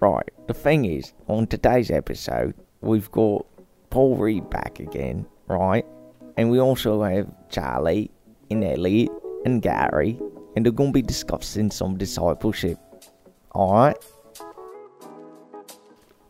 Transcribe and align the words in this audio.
Right, 0.00 0.28
the 0.46 0.54
thing 0.54 0.84
is, 0.84 1.12
on 1.26 1.46
today's 1.46 1.90
episode, 1.90 2.54
we've 2.82 3.10
got 3.10 3.46
Paul 3.90 4.16
Reed 4.16 4.48
back 4.50 4.78
again, 4.78 5.26
right? 5.46 5.86
And 6.36 6.50
we 6.50 6.60
also 6.60 7.02
have 7.02 7.26
Charlie 7.48 8.10
and 8.50 8.62
Elliot 8.62 9.10
and 9.46 9.62
Gary, 9.62 10.20
and 10.54 10.64
they're 10.64 10.72
going 10.72 10.90
to 10.90 10.94
be 10.94 11.02
discussing 11.02 11.70
some 11.70 11.96
discipleship. 11.96 12.78
Alright? 13.54 13.96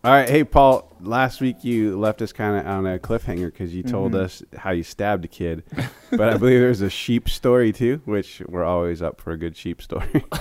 All 0.04 0.12
right, 0.12 0.28
hey 0.28 0.44
Paul. 0.44 0.92
Last 1.00 1.40
week 1.40 1.64
you 1.64 1.98
left 1.98 2.22
us 2.22 2.32
kind 2.32 2.60
of 2.60 2.66
on 2.66 2.86
a 2.86 2.96
cliffhanger 3.00 3.46
because 3.46 3.74
you 3.74 3.82
told 3.82 4.12
Mhm. 4.12 4.20
us 4.20 4.42
how 4.56 4.70
you 4.70 4.84
stabbed 4.84 5.24
a 5.24 5.28
kid, 5.28 5.64
but 6.12 6.20
I 6.32 6.36
believe 6.36 6.60
there's 6.60 6.80
a 6.80 6.88
sheep 6.90 7.28
story 7.28 7.72
too, 7.72 8.00
which 8.04 8.40
we're 8.46 8.62
always 8.64 9.02
up 9.02 9.20
for 9.20 9.32
a 9.32 9.36
good 9.36 9.56
sheep 9.56 9.82
story. 9.82 10.24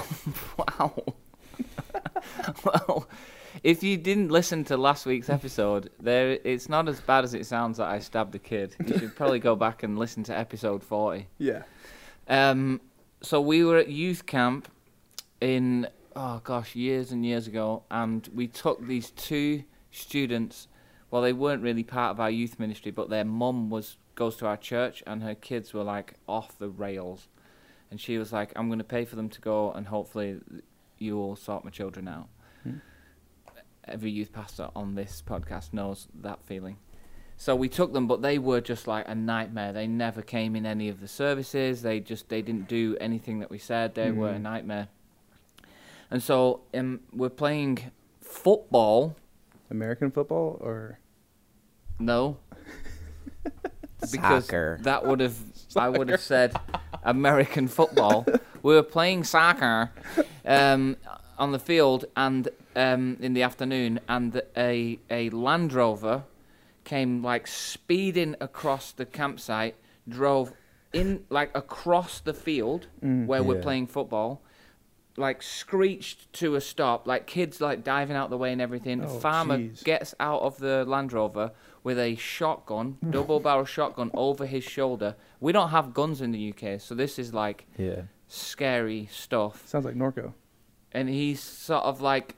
Wow. 0.58 0.94
well, 2.64 3.08
if 3.64 3.84
you 3.84 3.98
didn't 3.98 4.30
listen 4.30 4.64
to 4.66 4.78
last 4.78 5.06
week's 5.06 5.30
episode, 5.30 5.90
there 6.00 6.40
it's 6.44 6.70
not 6.70 6.88
as 6.88 7.00
bad 7.02 7.24
as 7.24 7.34
it 7.34 7.46
sounds 7.46 7.78
that 7.78 7.88
I 7.88 8.00
stabbed 8.00 8.36
a 8.36 8.40
kid. 8.40 8.76
You 8.86 8.98
should 8.98 9.16
probably 9.16 9.40
go 9.40 9.56
back 9.56 9.84
and 9.84 9.98
listen 9.98 10.24
to 10.24 10.38
episode 10.38 10.84
40. 10.84 11.28
Yeah. 11.38 11.64
Um, 12.28 12.82
so 13.22 13.40
we 13.42 13.64
were 13.64 13.78
at 13.78 13.90
youth 13.90 14.26
camp 14.26 14.70
in 15.42 15.88
oh 16.16 16.42
gosh, 16.44 16.76
years 16.76 17.12
and 17.12 17.26
years 17.26 17.48
ago, 17.48 17.84
and 17.92 18.28
we 18.34 18.48
took 18.48 18.86
these 18.86 19.12
two 19.12 19.64
students. 19.92 20.68
Well, 21.12 21.22
they 21.22 21.34
weren't 21.34 21.62
really 21.62 21.84
part 21.84 22.12
of 22.12 22.20
our 22.20 22.30
youth 22.30 22.60
ministry, 22.60 22.92
but 22.92 23.10
their 23.10 23.26
mum 23.26 23.70
was 23.70 23.98
goes 24.16 24.38
to 24.38 24.48
our 24.48 24.58
church, 24.58 25.04
and 25.06 25.24
her 25.24 25.36
kids 25.36 25.74
were 25.74 25.84
like 25.84 26.16
off 26.28 26.58
the 26.58 26.70
rails, 26.70 27.28
and 27.92 28.00
she 28.00 28.18
was 28.18 28.32
like, 28.32 28.54
"I'm 28.56 28.68
going 28.68 28.80
to 28.80 28.86
pay 28.86 29.06
for 29.06 29.16
them 29.16 29.30
to 29.30 29.42
go, 29.42 29.72
and 29.72 29.88
hopefully 29.88 30.40
you 31.06 31.18
all 31.20 31.36
sort 31.36 31.64
my 31.64 31.72
children 31.72 32.08
out." 32.08 32.28
Hmm. 32.64 32.78
Every 33.88 34.10
youth 34.12 34.32
pastor 34.34 34.70
on 34.76 34.96
this 34.96 35.22
podcast 35.26 35.72
knows 35.72 36.08
that 36.22 36.40
feeling. 36.44 36.78
So 37.38 37.56
we 37.56 37.68
took 37.70 37.92
them, 37.94 38.08
but 38.08 38.22
they 38.22 38.40
were 38.40 38.62
just 38.62 38.88
like 38.88 39.08
a 39.10 39.14
nightmare. 39.14 39.74
They 39.74 39.88
never 39.88 40.22
came 40.22 40.56
in 40.56 40.66
any 40.66 40.88
of 40.90 41.02
the 41.02 41.08
services. 41.08 41.82
They 41.82 42.00
just 42.00 42.30
they 42.30 42.42
didn't 42.42 42.68
do 42.68 42.96
anything 43.00 43.40
that 43.40 43.52
we 43.52 43.58
said. 43.60 43.94
They 43.94 44.10
were 44.12 44.30
a 44.30 44.36
Mm. 44.40 44.42
nightmare. 44.42 44.88
And 46.10 46.24
so 46.24 46.62
um, 46.74 47.02
we're 47.14 47.30
playing 47.30 47.92
football. 48.22 49.16
American 49.70 50.12
football 50.12 50.58
or 50.62 51.00
No, 52.00 52.38
because 54.12 54.46
Soccer. 54.46 54.80
that 54.84 55.06
would 55.06 55.20
have 55.20 55.38
I 55.76 55.90
would 55.90 56.10
have 56.10 56.22
said 56.22 56.56
American 57.04 57.68
football. 57.68 58.26
we 58.66 58.74
were 58.74 58.84
playing 58.98 59.24
soccer 59.24 59.92
um, 60.46 60.98
on 61.38 61.52
the 61.52 61.60
field 61.60 62.06
and 62.16 62.48
um, 62.76 63.16
in 63.22 63.34
the 63.34 63.44
afternoon, 63.44 64.00
and 64.10 64.42
a 64.58 64.98
a 65.10 65.30
Land 65.30 65.72
Rover 65.74 66.24
came 66.84 67.24
like 67.24 67.46
speeding 67.48 68.36
across 68.42 68.92
the 68.92 69.06
campsite, 69.06 69.76
drove 70.10 70.54
in 70.94 71.24
like 71.30 71.52
across 71.56 72.20
the 72.20 72.34
field 72.34 72.88
Mm. 73.04 73.28
where 73.28 73.44
we're 73.44 73.58
Yeah. 73.58 73.62
playing 73.70 73.88
football. 73.88 74.42
Like 75.18 75.42
screeched 75.44 76.34
to 76.42 76.56
a 76.56 76.62
stop, 76.62 77.08
like 77.08 77.26
kids 77.28 77.62
like 77.62 77.84
diving 77.86 78.18
out 78.18 78.30
the 78.30 78.38
way 78.38 78.52
and 78.52 78.62
everything. 78.62 78.98
Oh, 79.06 79.08
Farmer 79.20 79.58
jeez. 79.60 79.84
gets 79.84 80.14
out 80.20 80.42
of 80.42 80.58
the 80.58 80.84
Land 80.86 81.14
Rover 81.14 81.52
with 81.84 81.98
a 82.00 82.16
shotgun, 82.16 82.98
double 83.18 83.40
barrel 83.40 83.64
shotgun 83.66 84.10
over 84.14 84.46
his 84.46 84.64
shoulder. 84.66 85.16
We 85.40 85.52
don't 85.54 85.70
have 85.70 85.94
guns 85.94 86.20
in 86.20 86.32
the 86.32 86.44
UK, 86.52 86.82
so 86.82 86.96
this 86.96 87.18
is 87.20 87.34
like 87.34 87.66
Yeah. 87.78 88.02
Scary 88.28 89.08
stuff. 89.12 89.68
sounds 89.68 89.86
like 89.86 89.96
Norco. 89.96 90.34
And 90.92 91.10
he's 91.10 91.42
sort 91.42 91.84
of 91.84 92.02
like 92.02 92.36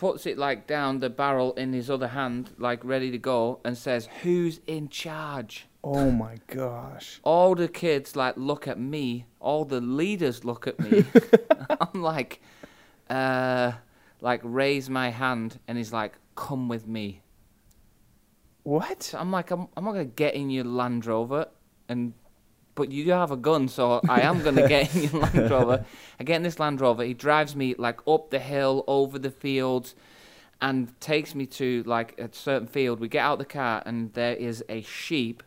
puts 0.00 0.24
it 0.24 0.38
like 0.38 0.66
down 0.66 0.98
the 1.00 1.10
barrel 1.10 1.52
in 1.54 1.74
his 1.74 1.90
other 1.90 2.08
hand, 2.08 2.50
like 2.56 2.82
ready 2.84 3.10
to 3.10 3.18
go, 3.18 3.60
and 3.64 3.76
says, 3.76 4.08
"Who's 4.22 4.60
in 4.66 4.88
charge?" 4.88 5.66
Oh 5.84 6.10
my 6.10 6.38
gosh. 6.46 7.20
All 7.22 7.54
the 7.54 7.68
kids 7.68 8.16
like 8.16 8.34
look 8.38 8.66
at 8.66 8.78
me. 8.78 9.26
All 9.40 9.64
the 9.66 9.80
leaders 9.80 10.44
look 10.44 10.66
at 10.66 10.80
me. 10.80 11.04
I'm 11.80 12.02
like, 12.02 12.40
uh, 13.10 13.72
like 14.22 14.40
raise 14.42 14.88
my 14.88 15.10
hand, 15.10 15.60
and 15.68 15.76
he's 15.76 15.92
like, 15.92 16.14
"Come 16.34 16.68
with 16.68 16.86
me." 16.86 17.20
What? 18.62 19.02
So 19.02 19.18
I'm 19.18 19.30
like, 19.30 19.50
I'm, 19.50 19.68
I'm 19.76 19.84
not 19.84 19.92
gonna 19.92 20.04
get 20.06 20.34
in 20.34 20.48
your 20.48 20.64
Land 20.64 21.04
Rover, 21.04 21.46
and 21.88 22.14
but 22.80 22.90
you 22.90 23.04
do 23.04 23.10
have 23.10 23.30
a 23.30 23.36
gun, 23.36 23.68
so 23.68 24.00
I 24.08 24.22
am 24.22 24.42
gonna 24.42 24.66
get 24.66 24.96
in 24.96 25.02
your 25.02 25.20
Land 25.20 25.50
Rover. 25.50 25.84
I 26.18 26.24
get 26.24 26.36
in 26.36 26.42
this 26.42 26.58
Land 26.58 26.80
Rover. 26.80 27.04
He 27.04 27.12
drives 27.12 27.54
me 27.54 27.74
like 27.76 28.00
up 28.08 28.30
the 28.30 28.38
hill, 28.38 28.84
over 28.86 29.18
the 29.18 29.30
fields, 29.30 29.94
and 30.62 30.98
takes 30.98 31.34
me 31.34 31.44
to 31.44 31.82
like 31.82 32.18
a 32.18 32.30
certain 32.32 32.66
field. 32.66 32.98
We 32.98 33.08
get 33.08 33.20
out 33.20 33.38
the 33.38 33.44
car, 33.44 33.82
and 33.84 34.14
there 34.14 34.32
is 34.32 34.64
a 34.70 34.80
sheep 34.80 35.42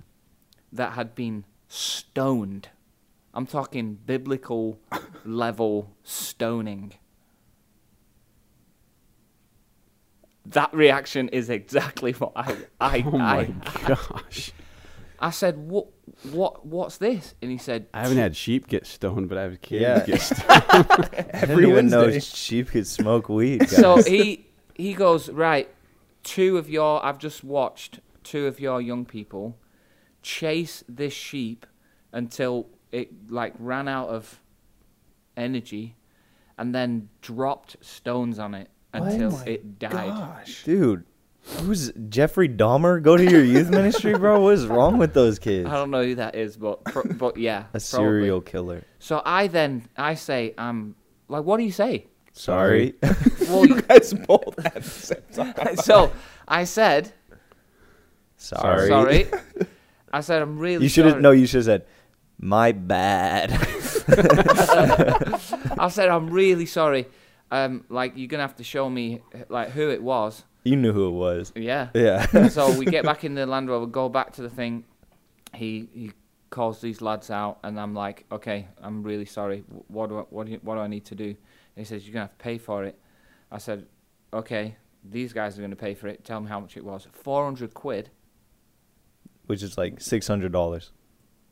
that 0.72 0.94
had 0.94 1.16
been 1.16 1.46
stoned. 1.68 2.70
I'm 3.34 3.48
talking 3.48 3.96
biblical 4.06 4.80
level 5.26 5.90
stoning. 6.04 6.94
That 10.46 10.72
reaction 10.72 11.30
is 11.30 11.50
exactly 11.50 12.12
what 12.12 12.34
I 12.36 12.58
I 12.80 13.04
oh 13.08 13.18
my 13.18 13.40
I, 13.40 13.88
gosh! 13.88 14.52
I 15.24 15.30
said, 15.32 15.58
"What, 15.58 15.88
what, 16.32 16.66
what's 16.66 16.98
this?" 16.98 17.34
And 17.42 17.50
he 17.50 17.58
said, 17.58 17.88
I 17.94 18.02
haven't 18.02 18.18
had 18.18 18.36
sheep 18.36 18.68
get 18.68 18.86
stoned, 18.86 19.30
but 19.30 19.38
I've 19.38 19.62
kids 19.62 19.82
Yeah. 19.82 20.06
get 20.06 20.22
stoned. 20.22 20.44
I 20.50 21.26
Every 21.30 21.56
didn't 21.56 21.70
even 21.72 21.88
know 21.88 22.02
Wednesday. 22.02 22.20
sheep 22.20 22.68
could 22.70 22.86
smoke 22.86 23.30
weed. 23.30 23.60
Guys. 23.62 23.76
so 23.78 24.04
he 24.04 24.48
he 24.76 24.94
goes 24.94 25.30
right. 25.30 25.70
Two 26.24 26.58
of 26.58 26.70
your 26.70 27.04
I've 27.06 27.20
just 27.20 27.44
watched 27.44 28.00
two 28.24 28.48
of 28.48 28.60
your 28.60 28.82
young 28.82 29.06
people 29.06 29.58
chase 30.22 30.84
this 30.90 31.14
sheep 31.14 31.66
until 32.12 32.68
it 32.92 33.10
like 33.30 33.54
ran 33.60 33.88
out 33.88 34.10
of 34.10 34.42
energy, 35.38 35.96
and 36.58 36.74
then 36.76 37.10
dropped 37.22 37.78
stones 37.82 38.40
on 38.40 38.54
it 38.54 38.70
oh 38.94 39.04
until 39.04 39.34
oh 39.34 39.38
my 39.38 39.46
it 39.46 39.80
died. 39.80 40.10
Gosh. 40.10 40.64
Dude, 40.64 41.06
who's 41.60 41.92
Jeffrey 42.10 42.48
Dahmer? 42.50 43.02
Go 43.02 43.18
to 43.18 43.24
your 43.24 43.44
youth 43.44 43.70
ministry, 43.70 44.18
bro. 44.18 44.40
What 44.42 44.54
is 44.56 44.68
wrong 44.68 44.98
with 44.98 45.14
those 45.14 45.40
kids? 45.40 45.68
I 45.70 45.74
don't 45.74 45.92
know 45.92 46.04
who 46.04 46.16
that 46.16 46.36
is, 46.36 46.58
but 46.58 46.84
pro- 46.86 47.04
but 47.04 47.38
yeah, 47.38 47.60
A 47.60 47.64
probably. 47.64 47.80
serial 47.82 48.42
killer. 48.42 48.84
So 49.00 49.22
I 49.26 49.48
then 49.48 49.88
I 49.98 50.16
say, 50.16 50.54
um, 50.58 50.96
like, 51.28 51.44
what 51.44 51.58
do 51.58 51.64
you 51.64 51.72
say? 51.72 52.08
Sorry. 52.34 52.94
Well, 53.50 53.66
You 53.68 53.82
guys 53.82 54.14
both 54.14 54.58
at 54.66 54.74
the 54.76 54.82
same 54.82 55.22
time. 55.54 55.76
so 55.76 56.12
I 56.48 56.64
said, 56.64 57.12
Sorry. 58.38 58.88
sorry. 58.88 59.28
I 60.14 60.22
said, 60.22 60.42
I'm 60.42 60.58
really 60.58 60.84
You 60.84 60.90
should 60.90 61.06
have 61.06 61.20
no. 61.22 61.32
You 61.32 61.46
should 61.46 61.58
have 61.58 61.66
said, 61.66 61.86
"My 62.40 62.72
bad." 62.72 63.52
I 65.78 65.90
said, 65.92 66.10
I'm 66.10 66.30
really 66.30 66.66
sorry. 66.66 67.08
Um, 67.52 67.84
like 67.90 68.14
you're 68.16 68.28
gonna 68.28 68.44
have 68.44 68.56
to 68.58 68.64
show 68.64 68.90
me 68.90 69.22
like 69.50 69.70
who 69.72 69.90
it 69.90 70.02
was. 70.02 70.44
You 70.64 70.76
knew 70.76 70.94
who 70.94 71.08
it 71.08 71.12
was. 71.12 71.52
Yeah. 71.56 71.90
Yeah. 71.94 72.48
so 72.50 72.78
we 72.78 72.86
get 72.86 73.04
back 73.04 73.24
in 73.24 73.36
the 73.36 73.46
Land 73.46 73.70
Rover, 73.70 73.86
go 73.86 74.10
back 74.10 74.34
to 74.34 74.42
the 74.42 74.50
thing. 74.50 74.86
He 75.54 75.88
he 75.94 76.12
calls 76.50 76.82
these 76.82 77.02
lads 77.02 77.30
out, 77.30 77.60
and 77.64 77.80
I'm 77.80 77.94
like, 77.94 78.26
okay, 78.32 78.68
I'm 78.82 79.04
really 79.04 79.26
sorry. 79.26 79.64
What 79.88 80.10
do 80.10 80.20
I, 80.20 80.22
what 80.22 80.46
do 80.46 80.54
you, 80.54 80.60
what 80.62 80.76
do 80.76 80.82
I 80.82 80.88
need 80.88 81.06
to 81.06 81.16
do? 81.16 81.26
And 81.26 81.36
he 81.76 81.84
says, 81.84 82.06
you're 82.06 82.14
gonna 82.14 82.26
have 82.26 82.38
to 82.38 82.44
pay 82.44 82.58
for 82.58 82.84
it. 82.84 83.00
I 83.52 83.58
said, 83.58 83.86
okay, 84.32 84.76
these 85.04 85.34
guys 85.34 85.58
are 85.58 85.62
gonna 85.62 85.76
pay 85.76 85.94
for 85.94 86.08
it. 86.08 86.24
Tell 86.24 86.40
me 86.40 86.48
how 86.48 86.60
much 86.60 86.78
it 86.78 86.86
was. 86.86 87.08
Four 87.12 87.44
hundred 87.44 87.74
quid. 87.74 88.10
Which 89.48 89.62
is 89.62 89.78
like 89.78 90.00
six 90.00 90.28
hundred 90.28 90.52
dollars. 90.52 90.92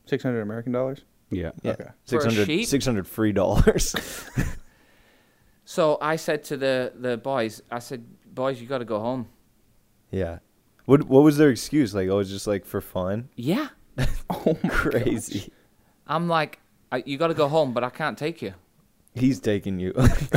Six 0.05 0.23
hundred 0.23 0.41
American 0.41 0.71
dollars. 0.71 1.01
yeah. 1.29 1.51
Yeah. 1.61 1.71
Okay. 1.71 1.89
For 2.05 2.21
600, 2.21 2.45
sheep? 2.45 2.67
600 2.67 3.07
free 3.07 3.31
dollars. 3.33 3.95
So 5.63 5.97
I 6.01 6.17
said 6.17 6.43
to 6.45 6.57
the 6.57 6.91
the 6.99 7.17
boys, 7.17 7.61
I 7.71 7.79
said, 7.79 8.03
boys, 8.33 8.59
you 8.61 8.67
got 8.67 8.79
to 8.79 8.85
go 8.85 8.99
home. 8.99 9.27
yeah. 10.11 10.39
What 10.85 11.03
What 11.03 11.23
was 11.23 11.37
their 11.37 11.49
excuse? 11.49 11.93
Like, 11.93 12.09
oh, 12.09 12.19
it's 12.19 12.29
just 12.31 12.47
like 12.47 12.65
for 12.65 12.81
fun. 12.81 13.29
Yeah. 13.35 13.67
Oh 14.29 14.57
my 14.63 14.69
Crazy. 14.69 15.51
I'm 16.07 16.27
like, 16.27 16.59
I, 16.91 17.03
you 17.05 17.17
got 17.17 17.27
to 17.27 17.33
go 17.35 17.47
home, 17.47 17.73
but 17.73 17.83
I 17.83 17.89
can't 17.89 18.17
take 18.17 18.41
you. 18.41 18.53
He's 19.13 19.39
taking 19.39 19.79
you. 19.79 19.91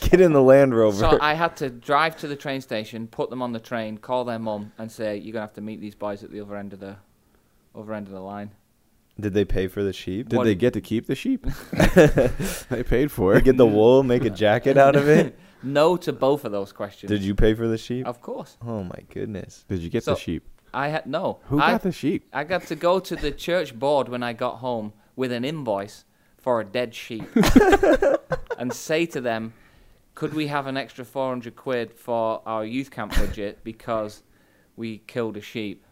Get 0.00 0.20
in 0.20 0.32
the 0.32 0.42
Land 0.44 0.74
Rover. 0.76 0.98
So 0.98 1.18
I 1.20 1.34
had 1.34 1.56
to 1.58 1.70
drive 1.70 2.16
to 2.18 2.28
the 2.28 2.36
train 2.36 2.60
station, 2.60 3.06
put 3.06 3.30
them 3.30 3.40
on 3.42 3.52
the 3.52 3.60
train, 3.60 3.98
call 3.98 4.24
their 4.24 4.38
mum, 4.38 4.72
and 4.78 4.90
say, 4.90 5.16
"You're 5.16 5.32
gonna 5.32 5.42
have 5.46 5.54
to 5.54 5.60
meet 5.60 5.80
these 5.80 5.94
boys 5.94 6.22
at 6.24 6.30
the 6.30 6.40
other 6.40 6.56
end 6.56 6.72
of 6.72 6.80
the, 6.80 6.96
other 7.74 7.92
end 7.94 8.06
of 8.08 8.12
the 8.12 8.20
line." 8.20 8.50
Did 9.18 9.32
they 9.32 9.44
pay 9.46 9.66
for 9.68 9.82
the 9.82 9.92
sheep? 9.92 10.28
Did 10.28 10.36
What- 10.38 10.44
they 10.44 10.54
get 10.54 10.72
to 10.74 10.80
keep 10.80 11.06
the 11.06 11.14
sheep? 11.14 11.46
they 12.68 12.82
paid 12.82 13.10
for 13.10 13.32
They 13.32 13.38
it. 13.38 13.44
get 13.44 13.56
the 13.56 13.66
wool, 13.66 14.02
make 14.02 14.24
a 14.24 14.30
jacket 14.30 14.76
out 14.76 14.94
of 14.96 15.08
it. 15.08 15.38
No 15.66 15.96
to 15.98 16.12
both 16.12 16.44
of 16.44 16.52
those 16.52 16.72
questions. 16.72 17.08
Did 17.10 17.22
you 17.22 17.34
pay 17.34 17.54
for 17.54 17.66
the 17.66 17.78
sheep? 17.78 18.06
Of 18.06 18.20
course, 18.22 18.56
Oh 18.64 18.84
my 18.84 19.00
goodness. 19.12 19.64
Did 19.68 19.80
you 19.80 19.90
get 19.90 20.04
So- 20.04 20.14
the 20.14 20.20
sheep? 20.20 20.42
I 20.74 20.88
had 20.88 21.06
no. 21.06 21.38
Who 21.48 21.58
I, 21.60 21.72
got 21.72 21.82
the 21.82 21.92
sheep? 21.92 22.28
I 22.34 22.44
got 22.44 22.62
to 22.64 22.76
go 22.76 23.00
to 23.00 23.16
the 23.16 23.30
church 23.30 23.78
board 23.78 24.08
when 24.10 24.22
I 24.22 24.34
got 24.34 24.56
home 24.56 24.92
with 25.14 25.32
an 25.32 25.42
invoice 25.44 26.04
for 26.36 26.60
a 26.60 26.64
dead 26.64 26.94
sheep, 26.94 27.24
and 28.58 28.72
say 28.72 29.06
to 29.06 29.20
them, 29.20 29.54
could 30.14 30.34
we 30.34 30.48
have 30.48 30.66
an 30.66 30.76
extra 30.76 31.04
400 31.04 31.56
quid 31.56 31.92
for 31.94 32.42
our 32.46 32.64
youth 32.64 32.90
camp 32.90 33.14
budget 33.16 33.60
because 33.64 34.22
we 34.76 34.98
killed 35.06 35.36
a 35.38 35.40
sheep? 35.40 35.82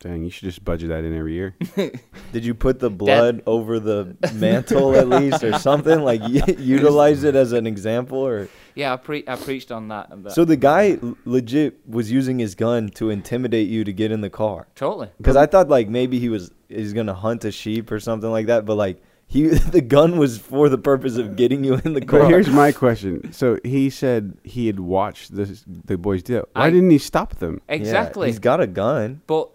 Dang, 0.00 0.22
you 0.22 0.30
should 0.30 0.44
just 0.44 0.64
budget 0.64 0.90
that 0.90 1.02
in 1.04 1.16
every 1.16 1.32
year. 1.34 1.56
Did 2.32 2.44
you 2.44 2.54
put 2.54 2.78
the 2.78 2.88
blood 2.88 3.42
over 3.46 3.80
the 3.80 4.16
mantle 4.34 4.94
at 4.94 5.08
least, 5.08 5.42
or 5.42 5.58
something 5.58 6.02
like 6.02 6.22
u- 6.28 6.42
utilize 6.58 7.24
it 7.24 7.34
as 7.34 7.50
an 7.50 7.66
example, 7.66 8.18
or 8.18 8.48
Yeah, 8.76 8.92
I, 8.92 8.96
pre- 8.96 9.24
I 9.26 9.34
preached 9.34 9.72
on 9.72 9.88
that. 9.88 10.10
and 10.10 10.24
that- 10.24 10.32
so 10.34 10.44
the 10.44 10.56
guy 10.56 10.98
l- 11.02 11.16
legit 11.24 11.80
was 11.88 12.12
using 12.12 12.38
his 12.38 12.54
gun 12.54 12.90
to 12.90 13.10
intimidate 13.10 13.68
you 13.68 13.82
to 13.82 13.92
get 13.92 14.12
in 14.12 14.20
the 14.20 14.30
car. 14.30 14.68
totally. 14.76 15.08
Because 15.18 15.34
I 15.34 15.46
thought 15.46 15.68
like 15.68 15.88
maybe 15.88 16.20
he 16.20 16.28
was 16.28 16.52
he's 16.68 16.92
gonna 16.92 17.14
hunt 17.14 17.44
a 17.44 17.50
sheep 17.50 17.90
or 17.90 17.98
something 17.98 18.30
like 18.30 18.46
that, 18.46 18.64
but 18.64 18.76
like 18.76 19.02
he 19.26 19.46
the 19.76 19.80
gun 19.80 20.16
was 20.16 20.38
for 20.38 20.68
the 20.68 20.78
purpose 20.78 21.16
of 21.16 21.34
getting 21.34 21.64
you 21.64 21.74
in 21.84 21.94
the 21.94 22.02
car. 22.02 22.20
But 22.20 22.28
here's 22.28 22.48
my 22.48 22.70
question. 22.70 23.32
So 23.32 23.58
he 23.64 23.90
said 23.90 24.38
he 24.44 24.68
had 24.68 24.78
watched 24.78 25.34
this, 25.34 25.64
the 25.66 25.98
boys 25.98 26.22
do 26.22 26.36
it. 26.36 26.48
Why 26.52 26.66
I- 26.66 26.70
didn't 26.70 26.90
he 26.90 26.98
stop 26.98 27.34
them? 27.40 27.60
Yeah, 27.68 27.74
Exactly. 27.74 28.28
he's 28.28 28.38
got 28.38 28.60
a 28.60 28.68
gun. 28.68 29.22
but 29.26 29.50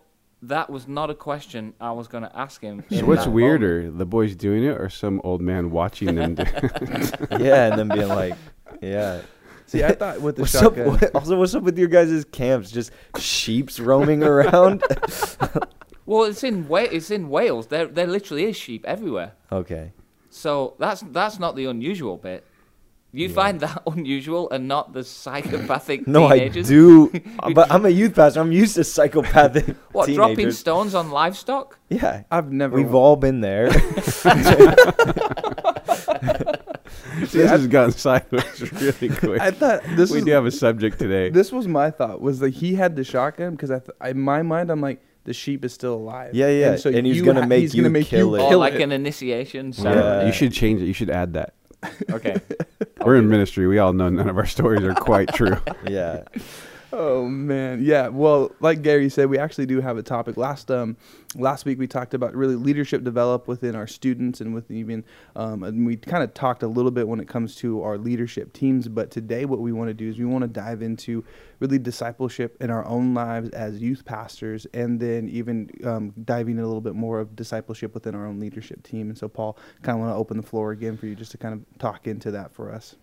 that 0.47 0.69
was 0.69 0.87
not 0.87 1.09
a 1.09 1.15
question 1.15 1.73
I 1.79 1.91
was 1.91 2.07
going 2.07 2.23
to 2.23 2.37
ask 2.37 2.61
him. 2.61 2.83
So 2.91 3.05
what's 3.05 3.25
that 3.25 3.31
weirder, 3.31 3.89
the 3.91 4.05
boys 4.05 4.35
doing 4.35 4.63
it 4.63 4.77
or 4.79 4.89
some 4.89 5.21
old 5.23 5.41
man 5.41 5.71
watching 5.71 6.15
them? 6.15 6.35
Do 6.35 6.43
yeah, 7.39 7.67
and 7.67 7.77
then 7.79 7.87
being 7.89 8.07
like, 8.09 8.35
yeah. 8.81 9.21
See, 9.65 9.83
I 9.83 9.93
thought 9.93 10.21
with 10.21 10.35
the 10.35 10.43
What's 10.43 10.55
up? 10.55 10.75
shotgun. 10.75 10.87
What, 10.89 11.15
also, 11.15 11.39
what's 11.39 11.55
up 11.55 11.63
with 11.63 11.77
your 11.79 11.87
guys' 11.87 12.25
camps? 12.31 12.69
Just 12.71 12.91
sheep's 13.17 13.79
roaming 13.79 14.23
around. 14.23 14.83
Well, 16.05 16.23
it's 16.25 16.43
in 16.43 16.67
Wa- 16.67 16.89
it's 16.91 17.11
in 17.11 17.29
Wales. 17.29 17.67
There 17.67 17.87
there 17.87 18.07
literally 18.07 18.43
is 18.43 18.57
sheep 18.57 18.83
everywhere. 18.85 19.31
okay. 19.51 19.93
So 20.29 20.73
that's 20.79 20.99
that's 21.11 21.39
not 21.39 21.55
the 21.55 21.65
unusual 21.65 22.17
bit. 22.17 22.45
You 23.15 23.27
Yeah. 23.27 23.35
find 23.35 23.59
that 23.59 23.83
unusual 23.87 24.49
and 24.49 24.67
not 24.67 24.93
the 24.93 25.03
psychopathic 25.03 26.07
No, 26.15 26.29
teenagers. 26.29 26.67
I 26.67 26.73
do, 26.73 27.11
uh, 27.39 27.51
but 27.53 27.71
I'm 27.71 27.85
a 27.85 27.89
youth 27.89 28.15
pastor. 28.15 28.39
I'm 28.41 28.51
used 28.51 28.73
to 28.75 28.83
psychopathic 28.83 29.75
What 29.91 30.09
dropping 30.09 30.49
stones 30.51 30.95
on 30.95 31.11
livestock? 31.11 31.77
yeah, 31.89 32.23
I've 32.31 32.51
never. 32.51 32.75
we've 32.75 32.95
all 32.95 33.15
been 33.15 33.41
there. 33.41 33.69
this 33.69 34.23
has 37.33 37.67
gotten 37.67 37.91
sideways 37.91 38.71
really 38.73 39.09
quick. 39.15 39.41
I 39.41 39.51
thought 39.51 39.81
this 39.95 40.09
we 40.11 40.17
was 40.17 40.25
do 40.25 40.31
have 40.31 40.45
a 40.45 40.51
subject 40.51 40.99
today. 40.99 41.29
this 41.29 41.51
was 41.51 41.67
my 41.67 41.91
thought 41.91 42.21
was 42.21 42.39
that 42.39 42.53
he 42.55 42.75
had 42.75 42.95
the 42.95 43.03
shotgun 43.03 43.51
because 43.51 43.71
I, 43.71 43.79
th- 43.79 43.91
in 44.11 44.19
my 44.19 44.41
mind 44.41 44.69
I'm 44.71 44.81
like 44.81 45.01
the 45.25 45.33
sheep 45.33 45.63
is 45.63 45.73
still 45.73 45.95
alive. 45.95 46.33
Yeah, 46.33 46.49
yeah, 46.49 46.77
and 46.85 47.07
he's 47.07 47.17
you 47.17 47.25
gonna 47.25 47.41
ha- 47.41 47.47
make 47.47 47.61
he's 47.61 47.73
gonna 47.73 47.87
you 47.87 47.91
make 47.91 48.07
kill 48.07 48.29
you 48.29 48.35
it. 48.35 48.41
Or 48.41 48.49
kill 48.49 48.59
like 48.59 48.73
it. 48.73 48.81
an 48.81 48.91
initiation 48.91 49.67
Yeah. 49.67 49.73
ceremony. 49.83 50.25
You 50.27 50.33
should 50.33 50.53
change 50.53 50.81
it. 50.81 50.85
You 50.85 50.93
should 50.93 51.09
add 51.09 51.33
that. 51.33 51.53
Okay. 52.09 52.39
We're 53.05 53.17
in 53.17 53.29
ministry. 53.29 53.67
We 53.67 53.79
all 53.79 53.93
know 53.93 54.09
none 54.09 54.29
of 54.29 54.37
our 54.37 54.45
stories 54.45 54.83
are 54.83 54.93
quite 54.93 55.33
true. 55.33 55.57
yeah, 55.87 56.23
Oh 56.95 57.27
man, 57.27 57.83
yeah. 57.83 58.09
Well, 58.09 58.51
like 58.59 58.83
Gary 58.83 59.09
said, 59.09 59.27
we 59.27 59.39
actually 59.39 59.65
do 59.65 59.81
have 59.81 59.97
a 59.97 60.03
topic. 60.03 60.37
Last 60.37 60.69
um, 60.69 60.95
last 61.33 61.65
week 61.65 61.79
we 61.79 61.87
talked 61.87 62.13
about 62.13 62.35
really 62.35 62.55
leadership 62.55 63.03
develop 63.03 63.47
within 63.47 63.75
our 63.75 63.87
students 63.87 64.41
and 64.41 64.53
with 64.53 64.69
even, 64.69 65.03
um, 65.35 65.63
and 65.63 65.87
we 65.87 65.95
kind 65.95 66.23
of 66.23 66.35
talked 66.35 66.61
a 66.61 66.67
little 66.67 66.91
bit 66.91 67.07
when 67.07 67.19
it 67.19 67.27
comes 67.27 67.55
to 67.55 67.81
our 67.81 67.97
leadership 67.97 68.53
teams. 68.53 68.87
But 68.87 69.09
today, 69.09 69.45
what 69.45 69.59
we 69.59 69.71
want 69.71 69.87
to 69.87 69.95
do 69.95 70.07
is 70.07 70.19
we 70.19 70.25
want 70.25 70.43
to 70.43 70.47
dive 70.47 70.83
into 70.83 71.25
really 71.59 71.79
discipleship 71.79 72.55
in 72.61 72.69
our 72.69 72.85
own 72.85 73.15
lives 73.15 73.49
as 73.49 73.81
youth 73.81 74.05
pastors, 74.05 74.67
and 74.75 74.99
then 74.99 75.27
even 75.29 75.71
um, 75.83 76.13
diving 76.25 76.59
a 76.59 76.63
little 76.63 76.79
bit 76.79 76.93
more 76.93 77.19
of 77.19 77.35
discipleship 77.35 77.95
within 77.95 78.13
our 78.13 78.27
own 78.27 78.39
leadership 78.39 78.83
team. 78.83 79.09
And 79.09 79.17
so, 79.17 79.27
Paul, 79.27 79.57
kind 79.81 79.95
of 79.97 80.01
want 80.01 80.13
to 80.13 80.17
open 80.19 80.37
the 80.37 80.43
floor 80.43 80.69
again 80.69 80.97
for 80.97 81.07
you 81.07 81.15
just 81.15 81.31
to 81.31 81.39
kind 81.39 81.55
of 81.55 81.79
talk 81.79 82.05
into 82.05 82.29
that 82.29 82.53
for 82.53 82.71
us. 82.71 82.97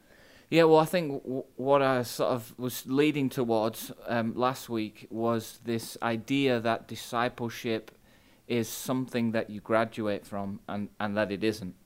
Yeah, 0.50 0.64
well, 0.64 0.80
I 0.80 0.84
think 0.84 1.22
w- 1.22 1.44
what 1.54 1.80
I 1.80 2.02
sort 2.02 2.32
of 2.32 2.58
was 2.58 2.84
leading 2.84 3.28
towards 3.28 3.92
um, 4.08 4.34
last 4.34 4.68
week 4.68 5.06
was 5.08 5.60
this 5.64 5.96
idea 6.02 6.58
that 6.58 6.88
discipleship 6.88 7.92
is 8.48 8.68
something 8.68 9.30
that 9.30 9.48
you 9.48 9.60
graduate 9.60 10.26
from, 10.26 10.58
and, 10.66 10.88
and 10.98 11.16
that 11.16 11.30
it 11.30 11.44
isn't. 11.44 11.76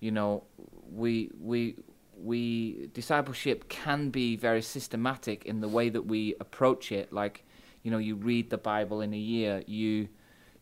You 0.00 0.12
know, 0.12 0.44
we 0.90 1.30
we 1.38 1.76
we 2.16 2.88
discipleship 2.94 3.68
can 3.68 4.08
be 4.08 4.36
very 4.36 4.62
systematic 4.62 5.44
in 5.44 5.60
the 5.60 5.68
way 5.68 5.90
that 5.90 6.06
we 6.06 6.34
approach 6.40 6.90
it. 6.92 7.12
Like, 7.12 7.44
you 7.82 7.90
know, 7.90 7.98
you 7.98 8.14
read 8.14 8.48
the 8.48 8.56
Bible 8.56 9.02
in 9.02 9.12
a 9.12 9.18
year, 9.18 9.62
you 9.66 10.08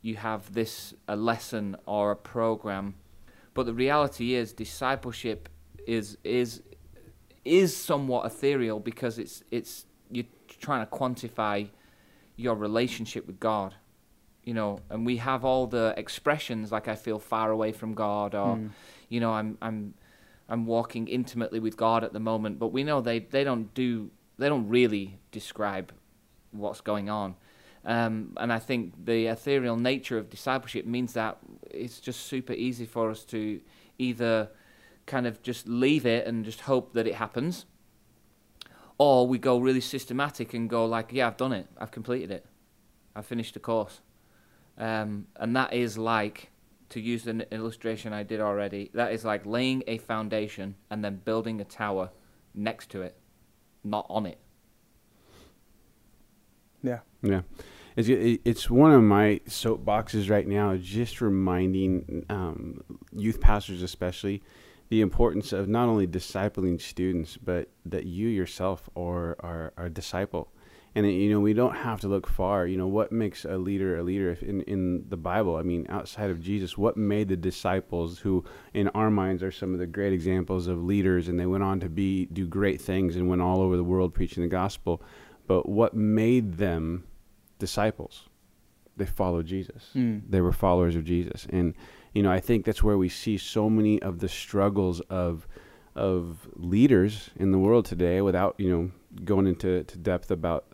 you 0.03 0.17
have 0.17 0.53
this 0.53 0.95
a 1.07 1.15
lesson 1.15 1.77
or 1.87 2.11
a 2.11 2.17
program, 2.17 2.97
but 3.55 3.67
the 3.67 3.75
reality 3.75 4.35
is 4.35 4.53
discipleship 4.53 5.49
is 5.87 6.19
is 6.25 6.63
is 7.47 7.77
somewhat 7.77 8.27
ethereal 8.27 8.81
because 8.81 9.19
it's 9.19 9.43
it's 9.51 9.87
you're 10.11 10.27
trying 10.61 10.85
to 10.87 10.91
quantify 10.91 11.69
your 12.37 12.55
relationship 12.55 13.27
with 13.27 13.41
God, 13.41 13.75
you 14.45 14.55
know, 14.55 14.81
and 14.91 15.07
we 15.07 15.17
have 15.19 15.45
all 15.45 15.67
the 15.67 15.95
expressions 15.97 16.71
like 16.71 16.87
I 16.89 16.95
feel 16.95 17.19
far 17.19 17.51
away 17.51 17.73
from 17.73 17.95
God 17.95 18.35
or 18.35 18.57
Mm. 18.57 18.71
you 19.09 19.21
know 19.21 19.33
I'm 19.33 19.57
I'm 19.63 19.95
I'm 20.49 20.67
walking 20.67 21.09
intimately 21.09 21.61
with 21.61 21.77
God 21.77 22.05
at 22.05 22.13
the 22.13 22.21
moment, 22.21 22.59
but 22.59 22.69
we 22.73 22.85
know 22.85 23.01
they 23.01 23.21
they 23.21 23.45
don't 23.45 23.73
do 23.75 24.11
they 24.39 24.49
don't 24.49 24.69
really 24.69 25.19
describe 25.33 25.93
what's 26.53 26.81
going 26.83 27.09
on. 27.11 27.35
Um, 27.85 28.33
and 28.37 28.53
I 28.53 28.59
think 28.59 29.05
the 29.05 29.27
ethereal 29.27 29.77
nature 29.77 30.19
of 30.19 30.29
discipleship 30.29 30.87
means 30.87 31.13
that 31.13 31.39
it's 31.71 32.01
just 32.01 32.27
super 32.27 32.53
easy 32.53 32.85
for 32.85 33.11
us 33.11 33.25
to 33.27 33.61
either 33.99 34.49
kind 35.07 35.27
of 35.27 35.43
just 35.43 35.67
leave 35.67 36.05
it 36.05 36.27
and 36.27 36.45
just 36.45 36.61
hope 36.63 36.93
that 36.95 37.07
it 37.07 37.15
happens, 37.15 37.67
or 38.99 39.27
we 39.27 39.39
go 39.39 39.59
really 39.59 39.81
systematic 39.81 40.55
and 40.55 40.69
go 40.69 40.85
like, 40.85 41.13
yeah, 41.13 41.27
I've 41.29 41.37
done 41.37 41.53
it, 41.53 41.67
I've 41.79 41.91
completed 41.91 42.31
it, 42.31 42.45
I've 43.15 43.27
finished 43.27 43.55
the 43.55 43.61
course, 43.61 44.01
um, 44.77 45.27
and 45.37 45.57
that 45.57 45.73
is 45.73 45.97
like, 45.97 46.51
to 46.89 47.01
use 47.01 47.27
an 47.27 47.41
illustration 47.51 48.13
I 48.13 48.23
did 48.23 48.41
already, 48.41 48.91
that 48.95 49.13
is 49.13 49.25
like 49.25 49.45
laying 49.45 49.83
a 49.87 49.99
foundation 49.99 50.77
and 50.91 51.05
then 51.05 51.21
building 51.25 51.61
a 51.61 51.65
tower 51.65 52.11
next 52.55 52.91
to 52.91 53.03
it, 53.03 53.17
not 53.83 54.07
on 54.09 54.27
it. 54.27 54.39
Yeah. 56.83 57.01
Yeah. 57.23 57.41
It's, 57.97 58.09
it's 58.45 58.71
one 58.71 58.93
of 58.93 59.03
my 59.03 59.41
soapboxes 59.49 60.31
right 60.31 60.47
now, 60.47 60.77
just 60.77 61.21
reminding 61.21 62.25
um, 62.29 62.85
youth 63.11 63.41
pastors, 63.41 63.83
especially, 63.83 64.43
the 64.89 65.01
importance 65.01 65.53
of 65.53 65.69
not 65.69 65.89
only 65.89 66.07
discipling 66.07 66.81
students, 66.81 67.37
but 67.37 67.69
that 67.85 68.07
you 68.07 68.29
yourself 68.29 68.89
are, 68.97 69.37
are, 69.41 69.73
are 69.77 69.87
a 69.87 69.91
disciple. 69.91 70.53
And, 70.95 71.05
uh, 71.05 71.11
you 71.11 71.31
know, 71.31 71.41
we 71.41 71.53
don't 71.53 71.77
have 71.77 72.01
to 72.01 72.09
look 72.09 72.27
far. 72.27 72.67
You 72.67 72.79
know, 72.79 72.87
what 72.87 73.13
makes 73.13 73.45
a 73.45 73.59
leader 73.59 73.99
a 73.99 74.03
leader? 74.03 74.31
If 74.31 74.43
in, 74.43 74.63
in 74.63 75.05
the 75.11 75.17
Bible, 75.17 75.57
I 75.57 75.63
mean, 75.63 75.87
outside 75.91 76.31
of 76.31 76.41
Jesus, 76.41 76.79
what 76.79 76.97
made 76.97 77.29
the 77.29 77.37
disciples, 77.37 78.19
who 78.19 78.45
in 78.73 78.89
our 78.89 79.11
minds 79.11 79.43
are 79.43 79.51
some 79.53 79.75
of 79.75 79.79
the 79.79 79.87
great 79.87 80.15
examples 80.15 80.69
of 80.69 80.83
leaders, 80.83 81.29
and 81.29 81.39
they 81.39 81.45
went 81.45 81.65
on 81.65 81.81
to 81.81 81.91
be 81.91 82.27
do 82.27 82.47
great 82.47 82.81
things 82.81 83.15
and 83.17 83.29
went 83.29 83.43
all 83.43 83.61
over 83.61 83.77
the 83.77 83.85
world 83.85 84.15
preaching 84.15 84.43
the 84.43 84.49
gospel, 84.49 85.03
but 85.47 85.69
what 85.69 85.95
made 85.95 86.57
them 86.57 87.05
disciples. 87.59 88.29
They 88.97 89.05
followed 89.05 89.45
Jesus. 89.45 89.91
Mm. 89.95 90.23
They 90.27 90.41
were 90.41 90.53
followers 90.53 90.97
of 90.97 91.05
Jesus, 91.05 91.47
and 91.51 91.75
you 92.17 92.23
know 92.23 92.33
I 92.33 92.41
think 92.41 92.65
that's 92.65 92.83
where 92.83 92.99
we 93.05 93.09
see 93.09 93.37
so 93.39 93.69
many 93.79 94.01
of 94.09 94.19
the 94.21 94.29
struggles 94.29 95.01
of 95.25 95.47
of 95.95 96.49
leaders 96.55 97.31
in 97.37 97.53
the 97.53 97.59
world 97.59 97.85
today. 97.85 98.21
Without 98.21 98.55
you 98.59 98.71
know 98.71 98.91
going 99.25 99.47
into 99.47 99.85
to 99.85 99.97
depth 99.99 100.31
about 100.31 100.65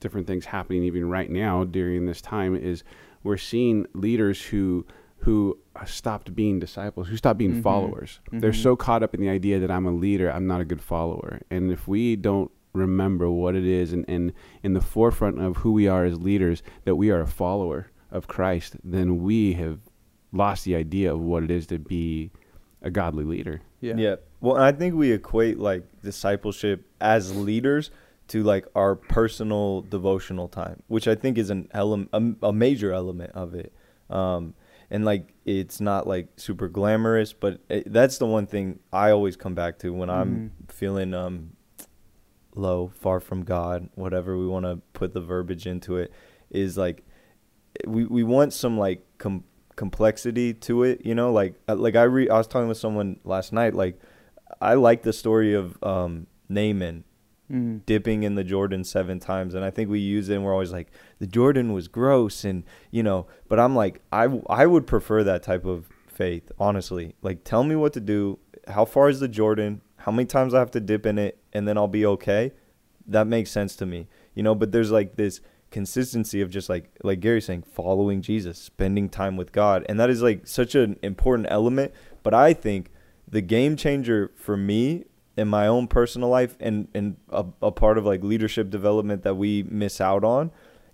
different 0.00 0.26
things 0.26 0.44
happening 0.46 0.82
even 0.84 1.08
right 1.08 1.30
now 1.30 1.64
during 1.64 2.06
this 2.06 2.20
time, 2.20 2.54
is 2.56 2.84
we're 3.24 3.36
seeing 3.36 3.86
leaders 3.94 4.40
who 4.50 4.86
who 5.18 5.56
stopped 5.86 6.34
being 6.34 6.58
disciples, 6.58 7.06
who 7.08 7.16
stopped 7.16 7.38
being 7.38 7.54
Mhm. 7.56 7.62
followers. 7.62 8.20
They're 8.32 8.50
Mhm. 8.50 8.62
so 8.66 8.74
caught 8.76 9.02
up 9.04 9.14
in 9.14 9.20
the 9.20 9.28
idea 9.28 9.60
that 9.60 9.70
I'm 9.70 9.86
a 9.86 9.92
leader, 10.06 10.28
I'm 10.30 10.46
not 10.48 10.60
a 10.60 10.64
good 10.64 10.80
follower, 10.82 11.40
and 11.50 11.70
if 11.70 11.86
we 11.86 12.16
don't 12.16 12.50
remember 12.74 13.30
what 13.30 13.54
it 13.54 13.64
is 13.64 13.92
and, 13.92 14.04
and 14.08 14.32
in 14.64 14.72
the 14.72 14.80
forefront 14.80 15.38
of 15.40 15.58
who 15.58 15.70
we 15.72 15.86
are 15.86 16.04
as 16.04 16.18
leaders 16.20 16.62
that 16.84 16.96
we 16.96 17.10
are 17.10 17.20
a 17.20 17.26
follower 17.26 17.80
of 18.10 18.26
Christ, 18.26 18.76
then 18.82 19.22
we 19.22 19.52
have 19.52 19.78
lost 20.32 20.64
the 20.64 20.74
idea 20.76 21.12
of 21.12 21.20
what 21.20 21.42
it 21.42 21.50
is 21.50 21.66
to 21.68 21.78
be 21.78 22.30
a 22.82 22.90
godly 22.90 23.24
leader. 23.24 23.60
Yeah. 23.80 23.94
yeah. 23.96 24.16
Well, 24.40 24.56
I 24.56 24.72
think 24.72 24.94
we 24.94 25.12
equate 25.12 25.58
like 25.58 25.84
discipleship 26.02 26.86
as 27.00 27.36
leaders 27.36 27.90
to 28.28 28.42
like 28.42 28.66
our 28.74 28.96
personal 28.96 29.82
devotional 29.82 30.48
time, 30.48 30.82
which 30.88 31.06
I 31.06 31.14
think 31.14 31.38
is 31.38 31.50
an 31.50 31.68
element, 31.72 32.10
a, 32.12 32.48
a 32.48 32.52
major 32.52 32.92
element 32.92 33.32
of 33.32 33.54
it. 33.54 33.72
Um, 34.10 34.54
and 34.90 35.04
like 35.04 35.32
it's 35.44 35.80
not 35.80 36.06
like 36.06 36.28
super 36.36 36.68
glamorous, 36.68 37.32
but 37.32 37.60
it, 37.68 37.92
that's 37.92 38.18
the 38.18 38.26
one 38.26 38.46
thing 38.46 38.78
I 38.92 39.10
always 39.10 39.36
come 39.36 39.54
back 39.54 39.78
to 39.80 39.90
when 39.90 40.10
I'm 40.10 40.52
feeling 40.68 41.14
um 41.14 41.52
low, 42.54 42.92
far 43.00 43.20
from 43.20 43.44
God, 43.44 43.88
whatever 43.94 44.36
we 44.36 44.46
want 44.46 44.66
to 44.66 44.80
put 44.92 45.14
the 45.14 45.20
verbiage 45.20 45.66
into 45.66 45.96
it, 45.96 46.12
is 46.50 46.76
like 46.76 47.04
we 47.86 48.04
we 48.04 48.22
want 48.22 48.52
some 48.52 48.78
like 48.78 49.02
com- 49.18 49.44
complexity 49.76 50.54
to 50.54 50.82
it, 50.84 51.04
you 51.04 51.14
know, 51.14 51.32
like 51.32 51.54
uh, 51.68 51.76
like 51.76 51.96
I 51.96 52.02
re- 52.04 52.28
I 52.28 52.38
was 52.38 52.46
talking 52.46 52.68
with 52.68 52.78
someone 52.78 53.18
last 53.24 53.52
night 53.52 53.74
like 53.74 53.98
I 54.60 54.74
like 54.74 55.02
the 55.02 55.12
story 55.12 55.54
of 55.54 55.82
um, 55.82 56.26
Naaman 56.48 57.04
Mm. 57.50 57.84
dipping 57.84 58.22
in 58.22 58.34
the 58.34 58.44
Jordan 58.44 58.82
seven 58.82 59.18
times, 59.18 59.54
and 59.54 59.62
I 59.62 59.70
think 59.70 59.90
we 59.90 59.98
use 59.98 60.30
it. 60.30 60.36
and 60.36 60.44
We're 60.44 60.52
always 60.52 60.72
like, 60.72 60.90
the 61.18 61.26
Jordan 61.26 61.74
was 61.74 61.86
gross, 61.86 62.44
and 62.44 62.62
you 62.90 63.02
know. 63.02 63.26
But 63.48 63.60
I'm 63.60 63.76
like, 63.76 64.00
I 64.10 64.40
I 64.48 64.64
would 64.64 64.86
prefer 64.86 65.22
that 65.24 65.42
type 65.42 65.66
of 65.66 65.86
faith, 66.06 66.50
honestly. 66.58 67.14
Like, 67.20 67.44
tell 67.44 67.62
me 67.62 67.74
what 67.76 67.92
to 67.92 68.00
do. 68.00 68.38
How 68.68 68.86
far 68.86 69.10
is 69.10 69.20
the 69.20 69.28
Jordan? 69.28 69.82
How 69.96 70.12
many 70.12 70.24
times 70.24 70.54
I 70.54 70.60
have 70.60 70.70
to 70.70 70.80
dip 70.80 71.04
in 71.04 71.18
it, 71.18 71.36
and 71.52 71.68
then 71.68 71.76
I'll 71.76 71.88
be 71.88 72.06
okay. 72.06 72.52
That 73.06 73.26
makes 73.26 73.50
sense 73.50 73.76
to 73.76 73.86
me, 73.86 74.08
you 74.34 74.42
know. 74.42 74.54
But 74.54 74.72
there's 74.72 74.92
like 74.92 75.16
this 75.16 75.40
consistency 75.72 76.40
of 76.40 76.50
just 76.50 76.68
like 76.68 76.90
like 77.02 77.20
Gary 77.20 77.40
saying, 77.40 77.62
following 77.62 78.22
Jesus, 78.22 78.58
spending 78.58 79.08
time 79.08 79.36
with 79.36 79.50
God, 79.50 79.84
and 79.88 79.98
that 79.98 80.10
is 80.10 80.22
like 80.22 80.46
such 80.46 80.74
an 80.74 80.98
important 81.02 81.48
element. 81.50 81.92
But 82.22 82.34
I 82.34 82.52
think 82.52 82.90
the 83.26 83.40
game 83.40 83.76
changer 83.76 84.30
for 84.36 84.56
me 84.56 85.04
in 85.36 85.48
my 85.48 85.66
own 85.66 85.88
personal 85.88 86.28
life 86.28 86.56
and 86.60 86.88
and 86.94 87.16
a, 87.30 87.44
a 87.62 87.72
part 87.72 87.98
of 87.98 88.04
like 88.04 88.22
leadership 88.22 88.70
development 88.70 89.22
that 89.22 89.34
we 89.34 89.64
miss 89.64 90.00
out 90.00 90.22
on 90.22 90.52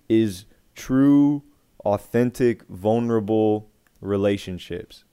is 0.08 0.46
true 0.74 1.42
authentic 1.84 2.62
vulnerable 2.68 3.68
relationships 4.00 5.04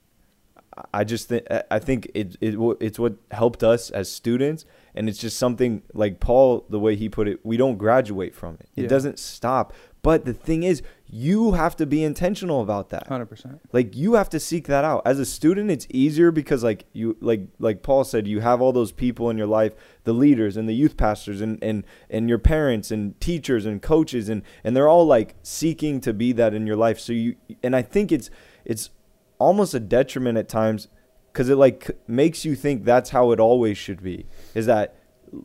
i 0.92 1.04
just 1.04 1.28
think 1.28 1.46
i 1.70 1.78
think 1.78 2.10
it, 2.14 2.36
it 2.40 2.54
it's 2.80 2.98
what 2.98 3.14
helped 3.30 3.62
us 3.62 3.90
as 3.90 4.10
students 4.10 4.64
and 4.94 5.08
it's 5.08 5.18
just 5.18 5.36
something 5.38 5.82
like 5.94 6.20
paul 6.20 6.64
the 6.70 6.78
way 6.78 6.96
he 6.96 7.08
put 7.08 7.28
it 7.28 7.44
we 7.44 7.56
don't 7.56 7.76
graduate 7.78 8.34
from 8.34 8.54
it. 8.60 8.68
It 8.76 8.82
Yeah. 8.82 8.88
doesn't 8.88 9.18
stop. 9.18 9.72
But 10.02 10.24
the 10.24 10.32
thing 10.34 10.62
is 10.62 10.82
you 11.08 11.52
have 11.52 11.74
to 11.76 11.86
be 11.86 12.04
intentional 12.04 12.60
about 12.62 12.90
that. 12.90 13.08
100%. 13.08 13.58
like 13.72 13.96
you 13.96 14.14
have 14.14 14.30
to 14.30 14.38
seek 14.38 14.68
that 14.68 14.84
out. 14.84 15.02
As 15.04 15.18
a 15.18 15.24
student 15.24 15.70
it's 15.70 15.86
easier 15.90 16.30
because 16.30 16.62
like 16.62 16.84
you 16.92 17.16
like 17.20 17.42
like 17.58 17.82
paul 17.82 18.04
said 18.04 18.26
you 18.28 18.40
have 18.40 18.60
all 18.62 18.72
those 18.72 18.92
people 18.92 19.28
in 19.30 19.36
your 19.36 19.48
life 19.48 19.74
the 20.04 20.12
leaders 20.12 20.56
and 20.56 20.68
the 20.68 20.74
youth 20.74 20.96
pastors 20.96 21.40
and 21.40 21.58
and 21.62 21.84
and 22.08 22.28
your 22.28 22.38
parents 22.38 22.90
and 22.90 23.20
teachers 23.20 23.66
and 23.66 23.82
coaches 23.82 24.28
and 24.28 24.42
and 24.62 24.76
they're 24.76 24.88
all 24.88 25.06
like 25.06 25.34
seeking 25.42 26.00
to 26.00 26.12
be 26.14 26.32
that 26.32 26.54
in 26.54 26.66
your 26.66 26.76
life. 26.76 26.98
So 27.00 27.12
you 27.12 27.34
and 27.62 27.74
i 27.74 27.82
think 27.82 28.12
it's 28.12 28.30
it's 28.64 28.90
almost 29.38 29.74
a 29.74 29.80
detriment 29.80 30.38
at 30.38 30.48
times 30.48 30.88
because 31.32 31.48
it 31.48 31.56
like 31.56 31.90
makes 32.08 32.44
you 32.44 32.54
think 32.54 32.84
that's 32.84 33.10
how 33.10 33.30
it 33.32 33.38
always 33.40 33.76
should 33.76 34.02
be 34.02 34.26
is 34.54 34.66
that 34.66 34.94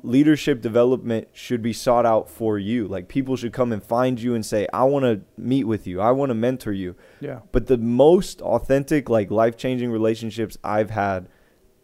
leadership 0.03 0.61
development 0.61 1.27
should 1.33 1.61
be 1.61 1.73
sought 1.73 2.05
out 2.05 2.29
for 2.29 2.57
you 2.57 2.87
like 2.87 3.07
people 3.07 3.35
should 3.35 3.51
come 3.51 3.71
and 3.73 3.83
find 3.83 4.21
you 4.21 4.35
and 4.35 4.45
say 4.45 4.67
i 4.73 4.83
want 4.83 5.03
to 5.03 5.19
meet 5.41 5.63
with 5.65 5.87
you 5.87 5.99
i 5.99 6.11
want 6.11 6.29
to 6.29 6.33
mentor 6.35 6.71
you 6.71 6.95
Yeah. 7.19 7.39
but 7.51 7.67
the 7.67 7.77
most 7.77 8.41
authentic 8.41 9.09
like 9.09 9.31
life-changing 9.31 9.91
relationships 9.91 10.57
i've 10.63 10.91
had 10.91 11.27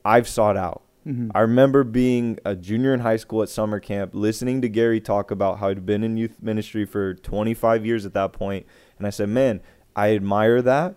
i've 0.06 0.28
sought 0.28 0.56
out 0.58 0.84
Mhm. 1.06 1.32
i 1.34 1.40
remember 1.42 1.84
being 1.84 2.38
a 2.46 2.56
junior 2.56 2.94
in 2.94 3.00
high 3.00 3.16
school 3.18 3.42
at 3.42 3.50
summer 3.50 3.80
camp 3.80 4.12
listening 4.14 4.62
to 4.62 4.70
gary 4.70 5.02
talk 5.02 5.32
about 5.32 5.58
how 5.60 5.70
he'd 5.70 5.86
been 5.86 6.04
in 6.04 6.18
youth 6.18 6.36
ministry 6.42 6.86
for 6.86 7.14
25 7.16 7.86
years 7.86 8.06
at 8.06 8.14
that 8.14 8.32
point 8.32 8.66
and 9.00 9.08
i 9.08 9.10
said 9.10 9.28
man 9.30 9.60
i 9.96 10.14
admire 10.14 10.62
that 10.62 10.96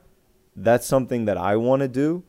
that's 0.62 0.86
something 0.86 1.24
that 1.24 1.36
i 1.36 1.56
want 1.56 1.80
to 1.80 1.88
do 1.88 2.22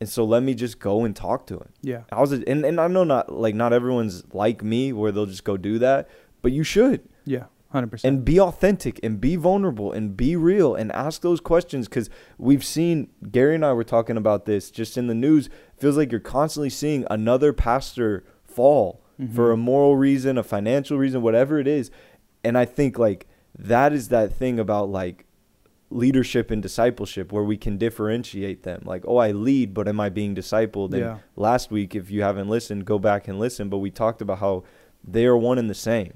and 0.00 0.08
so 0.08 0.24
let 0.24 0.42
me 0.42 0.54
just 0.54 0.78
go 0.78 1.04
and 1.04 1.14
talk 1.16 1.46
to 1.48 1.54
him 1.54 1.70
Yeah. 1.82 2.02
I 2.12 2.20
was, 2.20 2.30
and, 2.32 2.64
and 2.64 2.80
I 2.80 2.86
know 2.86 3.04
not 3.04 3.32
like 3.32 3.54
not 3.54 3.72
everyone's 3.72 4.22
like 4.32 4.62
me 4.62 4.92
where 4.92 5.10
they'll 5.10 5.26
just 5.26 5.42
go 5.42 5.56
do 5.56 5.78
that, 5.80 6.08
but 6.40 6.52
you 6.52 6.62
should 6.62 7.00
Yeah. 7.24 7.46
100%. 7.74 8.04
and 8.04 8.24
be 8.24 8.38
authentic 8.40 9.00
and 9.02 9.20
be 9.20 9.34
vulnerable 9.36 9.90
and 9.92 10.16
be 10.16 10.36
real 10.36 10.74
and 10.74 10.92
ask 10.92 11.20
those 11.22 11.40
questions 11.40 11.88
because 11.88 12.08
we've 12.38 12.64
seen 12.64 13.10
Gary 13.30 13.56
and 13.56 13.64
I 13.64 13.72
were 13.72 13.84
talking 13.84 14.16
about 14.16 14.46
this 14.46 14.70
just 14.70 14.96
in 14.96 15.08
the 15.08 15.14
news. 15.14 15.50
Feels 15.76 15.96
like 15.96 16.12
you're 16.12 16.20
constantly 16.20 16.70
seeing 16.70 17.04
another 17.10 17.52
pastor 17.52 18.24
fall 18.44 19.02
mm-hmm. 19.20 19.34
for 19.34 19.50
a 19.50 19.56
moral 19.56 19.96
reason, 19.96 20.38
a 20.38 20.42
financial 20.44 20.96
reason, 20.96 21.22
whatever 21.22 21.58
it 21.58 21.66
is, 21.66 21.90
and 22.44 22.56
I 22.56 22.64
think 22.64 22.98
like 22.98 23.26
that 23.58 23.92
is 23.92 24.08
that 24.08 24.32
thing 24.32 24.60
about 24.60 24.88
like 24.88 25.26
leadership 25.90 26.50
and 26.50 26.62
discipleship 26.62 27.32
where 27.32 27.42
we 27.44 27.56
can 27.56 27.78
differentiate 27.78 28.62
them. 28.62 28.82
Like 28.84 29.04
oh 29.06 29.16
i 29.16 29.30
lead 29.32 29.72
but 29.72 29.88
am 29.88 30.00
i 30.00 30.08
being 30.08 30.34
discipled? 30.34 30.92
And 30.92 31.00
Yeah. 31.00 31.18
last 31.36 31.70
week 31.70 31.94
if 31.94 32.10
you 32.10 32.22
haven't 32.22 32.48
listened 32.48 32.84
go 32.84 32.98
back 32.98 33.26
and 33.28 33.38
listen 33.38 33.68
but 33.68 33.78
we 33.78 33.90
talked 33.90 34.20
about 34.20 34.38
how 34.38 34.64
they 35.02 35.24
are 35.26 35.36
one 35.36 35.58
and 35.58 35.70
the 35.70 35.74
same. 35.74 36.14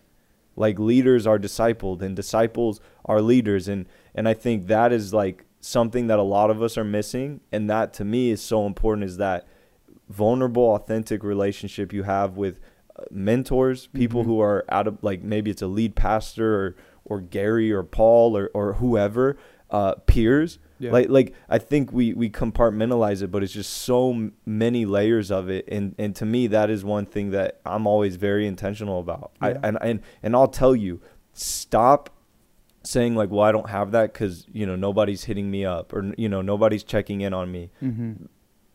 Like 0.57 0.79
leaders 0.79 1.27
are 1.27 1.39
discipled 1.39 2.03
and 2.03 2.15
disciples 2.15 2.81
are 3.07 3.23
leaders. 3.23 3.67
And 3.69 3.87
and 4.15 4.29
i 4.29 4.35
think 4.35 4.67
that 4.67 4.93
is 4.93 5.15
like 5.15 5.45
something 5.61 6.07
that 6.09 6.19
a 6.19 6.23
lot 6.23 6.51
of 6.51 6.61
us 6.63 6.77
are 6.77 6.85
missing. 6.85 7.41
And 7.51 7.71
that 7.71 7.95
to 7.95 8.05
me 8.05 8.31
is 8.31 8.43
so 8.43 8.67
important 8.67 9.05
is 9.07 9.17
that 9.17 9.47
vulnerable 10.11 10.75
authentic 10.75 11.23
relationship 11.25 11.93
you 11.93 12.03
have 12.03 12.37
with 12.37 12.61
uh, 12.97 13.05
mentors 13.11 13.87
people 13.87 14.23
Mhm. 14.23 14.27
who 14.27 14.41
are 14.41 14.65
out 14.69 14.87
of 14.87 14.99
like 15.03 15.23
maybe 15.23 15.51
it's 15.51 15.63
a 15.63 15.67
lead 15.67 15.95
pastor 15.95 16.55
or 16.55 16.77
or 17.05 17.21
gary 17.21 17.73
or 17.73 17.83
paul 17.83 18.37
or 18.37 18.51
or 18.53 18.75
whoever 18.75 19.37
uh 19.73 19.95
peers. 20.07 20.59
Yeah. 20.79 20.91
like 20.91 21.09
like 21.11 21.35
i 21.49 21.59
think 21.59 21.93
we 21.93 22.13
we 22.13 22.29
compartmentalize 22.29 23.23
it 23.23 23.31
but 23.31 23.45
it's 23.45 23.53
just 23.53 23.73
so 23.73 24.31
many 24.45 24.85
layers 24.85 25.31
of 25.31 25.49
it. 25.49 25.65
And 25.69 25.95
and 25.97 26.15
to 26.17 26.25
me 26.27 26.49
that 26.49 26.71
is 26.71 26.85
one 26.85 27.07
thing 27.07 27.31
that 27.31 27.61
i'm 27.65 27.87
always 27.87 28.17
very 28.17 28.47
intentional 28.49 28.99
about. 29.01 29.31
I, 29.41 29.51
and 29.63 29.79
and 29.81 30.01
and 30.25 30.35
i'll 30.37 30.49
tell 30.49 30.75
you 30.75 31.01
stop 31.33 32.11
saying 32.83 33.15
like 33.15 33.31
well 33.31 33.43
i 33.45 33.53
don't 33.53 33.71
have 33.71 33.93
that 33.93 34.13
because 34.13 34.45
you 34.53 34.67
know 34.67 34.75
nobody's 34.77 35.25
hitting 35.25 35.51
me 35.51 35.65
up 35.65 35.93
or 35.93 36.13
you 36.19 36.29
know 36.29 36.43
nobody's 36.43 36.83
checking 36.85 37.21
in 37.21 37.33
on 37.33 37.51
me. 37.53 37.71
Mhm. 37.83 38.27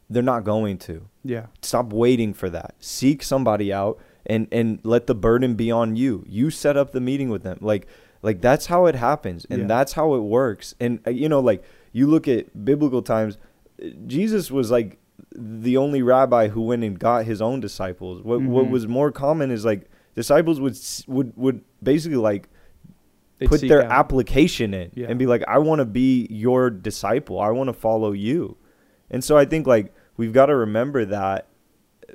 they're 0.09 0.23
not 0.23 0.45
going 0.45 0.77
to. 0.77 1.07
Yeah. 1.25 1.47
stop 1.61 1.91
waiting 1.91 2.33
for 2.33 2.49
that. 2.49 2.75
Seek 2.79 3.21
somebody 3.21 3.73
out 3.73 3.99
and 4.25 4.47
and 4.53 4.79
let 4.83 5.07
the 5.07 5.15
burden 5.15 5.55
be 5.55 5.69
on 5.71 5.97
you. 5.97 6.23
You 6.25 6.49
set 6.51 6.77
up 6.77 6.91
the 6.93 7.01
meeting 7.01 7.27
with 7.29 7.43
them. 7.43 7.57
Like 7.59 7.85
like 8.27 8.39
that's 8.41 8.65
how 8.73 8.81
it 8.91 8.95
happens 9.09 9.45
and 9.49 9.59
Yeah. 9.61 9.67
that's 9.73 9.93
how 9.99 10.07
it 10.17 10.23
works 10.39 10.75
and 10.83 10.99
uh, 11.07 11.11
you 11.21 11.27
know 11.33 11.39
like 11.51 11.61
you 11.97 12.05
look 12.13 12.27
at 12.27 12.43
biblical 12.69 13.01
times 13.01 13.37
jesus 14.15 14.51
was 14.51 14.69
like 14.71 14.97
the 15.65 15.77
only 15.77 16.01
rabbi 16.01 16.47
who 16.53 16.61
went 16.71 16.83
and 16.83 16.97
got 16.99 17.25
his 17.31 17.41
own 17.41 17.59
disciples 17.67 18.21
what 18.29 18.41
what 18.55 18.65
Mhm. 18.65 18.69
was 18.75 18.87
more 18.99 19.11
common 19.11 19.49
is 19.57 19.63
like 19.71 19.81
disciples 20.21 20.57
would 20.59 20.77
would 21.15 21.29
would 21.43 21.57
basically 21.91 22.17
like 22.31 22.43
They'd 23.39 23.49
put 23.49 23.61
their 23.61 23.83
out. 23.83 23.91
application 24.01 24.73
in 24.73 24.87
Yeah. 24.95 25.07
and 25.09 25.17
be 25.23 25.27
like 25.33 25.43
i 25.47 25.57
want 25.67 25.79
to 25.79 25.85
be 25.85 26.27
your 26.45 26.69
disciple 26.89 27.39
i 27.39 27.49
want 27.59 27.67
to 27.73 27.77
follow 27.87 28.11
you 28.27 28.57
and 29.13 29.23
so 29.23 29.37
i 29.37 29.45
think 29.45 29.67
like 29.75 29.93
we've 30.17 30.33
got 30.33 30.47
to 30.47 30.55
remember 30.67 31.05
that 31.05 31.47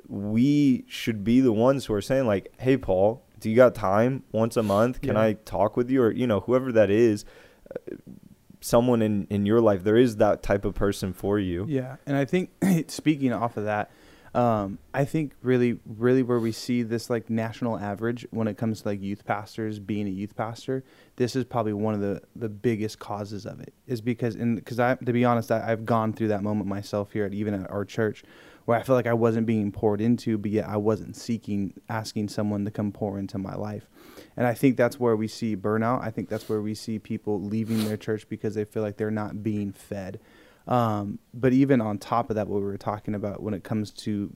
we 0.07 0.83
should 0.87 1.23
be 1.23 1.39
the 1.41 1.53
ones 1.53 1.85
who 1.85 1.93
are 1.93 2.01
saying 2.01 2.25
like 2.27 2.51
hey 2.59 2.75
paul 2.77 3.23
do 3.43 3.49
you 3.49 3.55
got 3.55 3.75
time 3.75 4.23
once 4.31 4.55
a 4.57 4.63
month 4.63 5.01
can 5.01 5.15
Yeah. 5.15 5.21
i 5.21 5.33
talk 5.33 5.75
with 5.77 5.89
you 5.91 6.01
or 6.01 6.11
you 6.11 6.25
know 6.25 6.39
whoever 6.39 6.71
that 6.71 6.89
is 6.89 7.25
uh, 7.69 7.95
someone 8.61 9.01
in 9.01 9.27
in 9.29 9.45
your 9.45 9.59
life 9.61 9.83
there 9.83 9.97
is 9.97 10.15
that 10.17 10.41
type 10.41 10.63
of 10.65 10.73
person 10.73 11.11
for 11.13 11.37
you 11.37 11.65
Yeah, 11.67 11.97
and 12.05 12.15
I 12.15 12.25
think 12.25 12.51
speaking 12.89 13.33
off 13.33 13.57
of 13.57 13.65
that, 13.65 13.91
um, 14.33 14.79
I 14.93 15.03
think 15.05 15.33
really, 15.43 15.79
really 15.85 16.23
where 16.23 16.39
we 16.39 16.51
see 16.53 16.81
this 16.81 17.09
like 17.09 17.29
national 17.29 17.77
average 17.77 18.25
when 18.31 18.47
it 18.47 18.57
comes 18.57 18.81
to 18.81 18.87
like 18.87 19.01
youth 19.01 19.25
pastors 19.25 19.79
being 19.79 20.07
a 20.07 20.11
youth 20.11 20.35
pastor, 20.35 20.83
this 21.17 21.35
is 21.35 21.43
probably 21.43 21.73
one 21.73 21.93
of 21.93 21.99
the 21.99 22.21
the 22.35 22.49
biggest 22.49 22.99
causes 22.99 23.45
of 23.45 23.59
it. 23.59 23.73
Is 23.85 23.99
because 24.01 24.35
and 24.35 24.55
because 24.55 24.79
I 24.79 24.95
to 24.95 25.13
be 25.13 25.25
honest, 25.25 25.51
I, 25.51 25.71
I've 25.71 25.85
gone 25.85 26.13
through 26.13 26.29
that 26.29 26.41
moment 26.41 26.67
myself 26.67 27.11
here 27.11 27.25
at 27.25 27.33
even 27.33 27.53
at 27.53 27.69
our 27.69 27.83
church, 27.85 28.23
where 28.65 28.77
I 28.77 28.83
feel 28.83 28.95
like 28.95 29.07
I 29.07 29.13
wasn't 29.13 29.45
being 29.45 29.71
poured 29.71 30.01
into, 30.01 30.37
but 30.37 30.51
yet 30.51 30.67
I 30.67 30.77
wasn't 30.77 31.15
seeking 31.15 31.73
asking 31.89 32.29
someone 32.29 32.65
to 32.65 32.71
come 32.71 32.91
pour 32.91 33.19
into 33.19 33.37
my 33.37 33.55
life. 33.55 33.89
And 34.37 34.47
I 34.47 34.53
think 34.53 34.77
that's 34.77 34.99
where 34.99 35.15
we 35.15 35.27
see 35.27 35.55
burnout. 35.55 36.01
I 36.01 36.09
think 36.09 36.29
that's 36.29 36.47
where 36.47 36.61
we 36.61 36.73
see 36.73 36.99
people 36.99 37.41
leaving 37.41 37.85
their 37.85 37.97
church 37.97 38.27
because 38.29 38.55
they 38.55 38.65
feel 38.65 38.83
like 38.83 38.97
they're 38.97 39.11
not 39.11 39.43
being 39.43 39.71
fed. 39.71 40.19
Um, 40.67 41.19
but 41.33 41.51
even 41.51 41.81
on 41.81 41.97
top 41.97 42.29
of 42.29 42.37
that, 42.37 42.47
what 42.47 42.61
we 42.61 42.65
were 42.65 42.77
talking 42.77 43.15
about 43.15 43.43
when 43.43 43.53
it 43.53 43.63
comes 43.63 43.91
to 43.91 44.31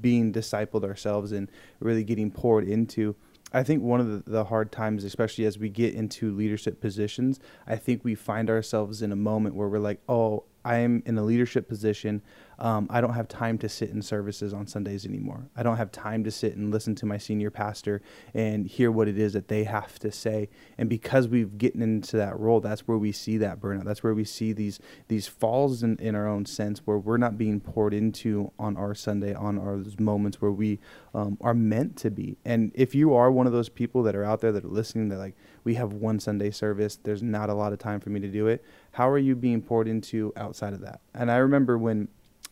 being 0.00 0.32
discipled 0.32 0.84
ourselves 0.84 1.32
and 1.32 1.48
really 1.78 2.02
getting 2.02 2.30
poured 2.30 2.66
into, 2.68 3.14
I 3.52 3.62
think 3.62 3.82
one 3.82 4.00
of 4.00 4.24
the, 4.24 4.30
the 4.30 4.44
hard 4.44 4.72
times, 4.72 5.04
especially 5.04 5.44
as 5.44 5.58
we 5.58 5.68
get 5.68 5.94
into 5.94 6.34
leadership 6.34 6.80
positions, 6.80 7.40
I 7.66 7.76
think 7.76 8.04
we 8.04 8.14
find 8.14 8.50
ourselves 8.50 9.02
in 9.02 9.12
a 9.12 9.16
moment 9.16 9.54
where 9.54 9.68
we're 9.68 9.78
like, 9.78 10.00
oh, 10.08 10.44
I 10.64 10.76
am 10.78 11.02
in 11.06 11.16
a 11.18 11.22
leadership 11.22 11.68
position. 11.68 12.22
Um, 12.60 12.86
I 12.90 13.00
don't 13.00 13.14
have 13.14 13.28
time 13.28 13.58
to 13.58 13.68
sit 13.68 13.90
in 13.90 14.02
services 14.02 14.54
on 14.54 14.66
Sundays 14.66 15.04
anymore. 15.04 15.48
I 15.56 15.62
don't 15.62 15.76
have 15.76 15.90
time 15.90 16.24
to 16.24 16.30
sit 16.30 16.56
and 16.56 16.70
listen 16.70 16.94
to 16.96 17.06
my 17.06 17.18
senior 17.18 17.50
pastor 17.50 18.00
and 18.32 18.66
hear 18.66 18.90
what 18.90 19.08
it 19.08 19.18
is 19.18 19.32
that 19.32 19.48
they 19.48 19.64
have 19.64 19.98
to 20.00 20.12
say. 20.12 20.48
And 20.78 20.88
because 20.88 21.28
we've 21.28 21.58
gotten 21.58 21.82
into 21.82 22.16
that 22.16 22.38
role, 22.38 22.60
that's 22.60 22.86
where 22.86 22.98
we 22.98 23.12
see 23.12 23.36
that 23.38 23.60
burnout. 23.60 23.84
That's 23.84 24.02
where 24.02 24.14
we 24.14 24.24
see 24.24 24.52
these 24.52 24.78
these 25.08 25.26
falls 25.26 25.82
in, 25.82 25.96
in 25.98 26.14
our 26.14 26.28
own 26.28 26.46
sense 26.46 26.80
where 26.84 26.98
we're 26.98 27.16
not 27.16 27.36
being 27.36 27.60
poured 27.60 27.94
into 27.94 28.52
on 28.58 28.76
our 28.76 28.94
Sunday, 28.94 29.34
on 29.34 29.58
our 29.58 29.80
those 29.90 29.98
moments 29.98 30.40
where 30.40 30.50
we 30.52 30.78
um, 31.14 31.36
are 31.40 31.54
meant 31.54 31.96
to 31.98 32.10
be. 32.10 32.36
And 32.44 32.72
if 32.74 32.94
you 32.94 33.14
are 33.14 33.30
one 33.30 33.46
of 33.46 33.52
those 33.52 33.68
people 33.68 34.02
that 34.04 34.14
are 34.14 34.24
out 34.24 34.40
there 34.40 34.52
that 34.52 34.64
are 34.64 34.68
listening, 34.68 35.08
that 35.08 35.18
like 35.18 35.36
we 35.64 35.74
have 35.74 35.92
one 35.92 36.20
Sunday 36.20 36.50
service, 36.50 36.98
there's 37.02 37.22
not 37.22 37.50
a 37.50 37.54
lot 37.54 37.72
of 37.72 37.78
time 37.78 38.00
for 38.00 38.10
me 38.10 38.20
to 38.20 38.28
do 38.28 38.46
it. 38.46 38.64
How 38.92 39.08
are 39.08 39.18
you 39.18 39.34
being 39.34 39.62
poured 39.62 39.88
into 39.88 40.32
outside 40.36 40.72
of 40.72 40.80
that? 40.80 41.00
And 41.14 41.30
I 41.30 41.36
remember 41.36 41.78
when 41.78 42.08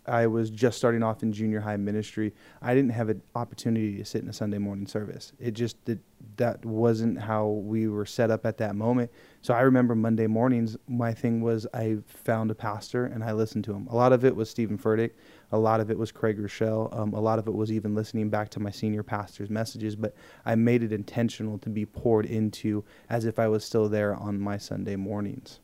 I 0.09 0.27
was 0.27 0.51
just 0.51 0.79
starting 0.79 1.03
off 1.03 1.23
in 1.23 1.33
junior 1.33 1.61
high 1.61 1.77
ministry, 1.77 2.35
I 2.63 2.75
didn't 2.75 2.91
have 2.91 3.09
an 3.09 3.23
opportunity 3.35 3.97
to 3.99 4.05
sit 4.05 4.23
in 4.23 4.29
a 4.29 4.33
Sunday 4.33 4.59
morning 4.59 4.87
service. 4.87 5.33
It 5.39 5.53
just 5.53 5.85
did, 5.85 6.01
that 6.37 6.65
wasn't 6.65 7.21
how 7.21 7.49
we 7.49 7.89
were 7.89 8.07
set 8.07 8.31
up 8.31 8.47
at 8.47 8.59
that 8.59 8.75
moment. 8.75 9.11
So 9.43 9.55
I 9.55 9.61
remember 9.61 9.95
Monday 9.95 10.27
mornings, 10.27 10.77
my 10.89 11.13
thing 11.13 11.41
was 11.41 11.67
I 11.75 11.99
found 12.07 12.51
a 12.51 12.55
pastor 12.55 13.07
and 13.07 13.23
I 13.23 13.33
listened 13.33 13.65
to 13.65 13.73
him. 13.73 13.87
A 13.89 13.95
lot 13.97 14.13
of 14.13 14.25
it 14.25 14.35
was 14.35 14.51
Steven 14.51 14.79
Furtick, 14.79 15.11
a 15.53 15.59
lot 15.59 15.81
of 15.81 15.91
it 15.91 15.99
was 15.99 16.11
Craig 16.11 16.39
Groeschel, 16.39 16.97
um, 16.99 17.13
a 17.13 17.21
lot 17.21 17.39
of 17.39 17.47
it 17.47 17.55
was 17.55 17.71
even 17.71 17.95
listening 17.95 18.31
back 18.31 18.49
to 18.51 18.61
my 18.61 18.71
senior 18.71 19.03
pastor's 19.03 19.51
messages. 19.51 19.95
But 19.95 20.15
I 20.45 20.55
made 20.55 20.83
it 20.83 20.93
intentional 20.93 21.59
to 21.59 21.71
be 21.71 21.87
poured 21.87 22.27
into 22.27 22.85
as 23.11 23.25
if 23.25 23.39
I 23.39 23.49
was 23.49 23.65
still 23.65 23.89
there 23.89 24.15
on 24.15 24.41
my 24.41 24.59
Sunday 24.59 24.97
mornings. 24.97 25.61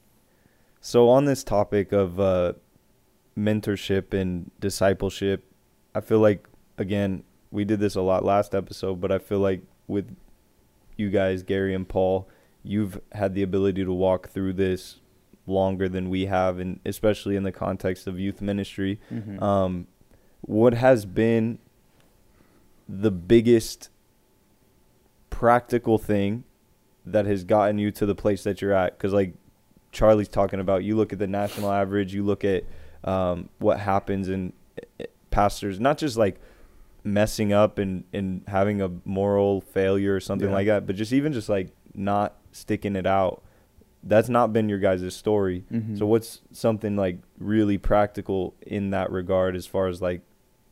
So 0.81 1.09
on 1.09 1.25
this 1.25 1.43
topic 1.43 1.93
of 1.93 2.21
uh, 2.21 2.53
mentorship 3.37 4.13
and 4.13 4.51
discipleship, 4.61 5.45
I 5.95 6.01
feel 6.01 6.21
like 6.21 6.47
again 6.79 7.25
we 7.51 7.65
did 7.65 7.81
this 7.81 7.95
a 7.95 8.01
lot 8.01 8.25
last 8.25 8.55
episode, 8.55 9.01
but 9.01 9.13
I 9.13 9.19
feel 9.19 9.39
like 9.39 9.63
with 9.87 10.17
you 10.97 11.11
guys, 11.11 11.43
Gary 11.43 11.75
and 11.75 11.89
Paul, 11.89 12.29
you've 12.63 13.01
had 13.13 13.35
the 13.35 13.43
ability 13.43 13.85
to 13.85 13.93
walk 13.93 14.29
through 14.29 14.55
this 14.55 14.97
longer 15.47 15.89
than 15.89 16.11
we 16.11 16.27
have, 16.27 16.59
and 16.59 16.81
especially 16.85 17.37
in 17.37 17.43
the 17.43 17.53
context 17.53 18.07
of 18.07 18.19
youth 18.19 18.41
ministry. 18.41 18.99
Mm-hmm. 19.13 19.43
Um, 19.43 19.87
what 20.41 20.75
has 20.75 21.05
been 21.05 21.59
the 22.89 23.11
biggest 23.11 23.89
practical 25.31 25.99
thing 25.99 26.45
that 27.07 27.27
has 27.27 27.45
gotten 27.45 27.79
you 27.79 27.91
to 27.93 28.07
the 28.07 28.15
place 28.15 28.45
that 28.45 28.61
you're 28.61 28.73
at? 28.73 28.97
Because 28.97 29.13
like 29.13 29.35
Charlie's 29.93 30.29
talking 30.29 30.61
about, 30.61 30.85
you 30.85 30.97
look 30.97 31.13
at 31.13 31.19
the 31.19 31.27
national 31.27 31.71
average, 31.71 32.15
you 32.15 32.25
look 32.25 32.45
at 32.45 32.65
um, 33.05 33.49
what 33.59 33.79
happens 33.81 34.29
in 34.29 34.53
eh, 35.01 35.05
pastors, 35.31 35.79
not 35.81 35.99
just 35.99 36.17
like 36.17 36.41
messing 37.05 37.53
up 37.53 37.79
and, 37.79 38.05
and 38.13 38.43
having 38.49 38.81
a 38.81 38.91
moral 39.05 39.61
failure 39.61 40.15
or 40.17 40.21
something 40.21 40.49
Yeah. 40.49 40.55
like 40.55 40.67
that, 40.69 40.87
but 40.87 40.97
just 40.97 41.13
even 41.13 41.33
just 41.33 41.49
like 41.49 41.69
not 41.95 42.37
sticking 42.53 42.97
it 42.97 43.07
out. 43.07 43.43
That's 44.03 44.29
not 44.29 44.53
been 44.53 44.69
your 44.69 44.79
guys' 44.79 45.15
story. 45.15 45.65
Mhm. 45.73 45.99
So 45.99 46.07
what's 46.07 46.41
something 46.53 46.97
like 46.97 47.19
really 47.39 47.79
practical 47.79 48.55
in 48.63 48.91
that 48.91 49.11
regard 49.11 49.55
as 49.57 49.67
far 49.67 49.87
as 49.89 50.01
like 50.03 50.23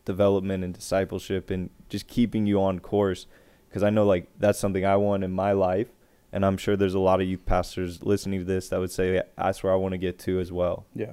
development 0.05 0.65
and 0.65 0.75
discipleship 0.75 1.51
and 1.51 1.71
just 1.89 2.07
keeping 2.07 2.47
you 2.47 2.61
on 2.63 2.79
course? 2.81 3.27
Because 3.69 3.83
I 3.83 3.91
know 3.91 4.05
like 4.05 4.27
that's 4.39 4.59
something 4.59 4.85
I 4.85 4.97
want 4.97 5.25
in 5.25 5.33
my 5.33 5.53
life, 5.53 5.89
and 6.33 6.45
I'm 6.45 6.57
sure 6.59 6.77
there's 6.77 6.95
a 6.95 6.99
lot 6.99 7.21
of 7.23 7.27
youth 7.27 7.45
pastors 7.47 8.03
listening 8.03 8.41
to 8.41 8.45
this 8.45 8.69
that 8.69 8.81
would 8.81 8.91
say 8.91 9.23
that's 9.37 9.63
where 9.63 9.73
I 9.73 9.77
want 9.77 9.93
to 9.93 9.99
get 9.99 10.19
to 10.21 10.39
as 10.41 10.53
well. 10.53 10.85
Yeah. 10.95 11.13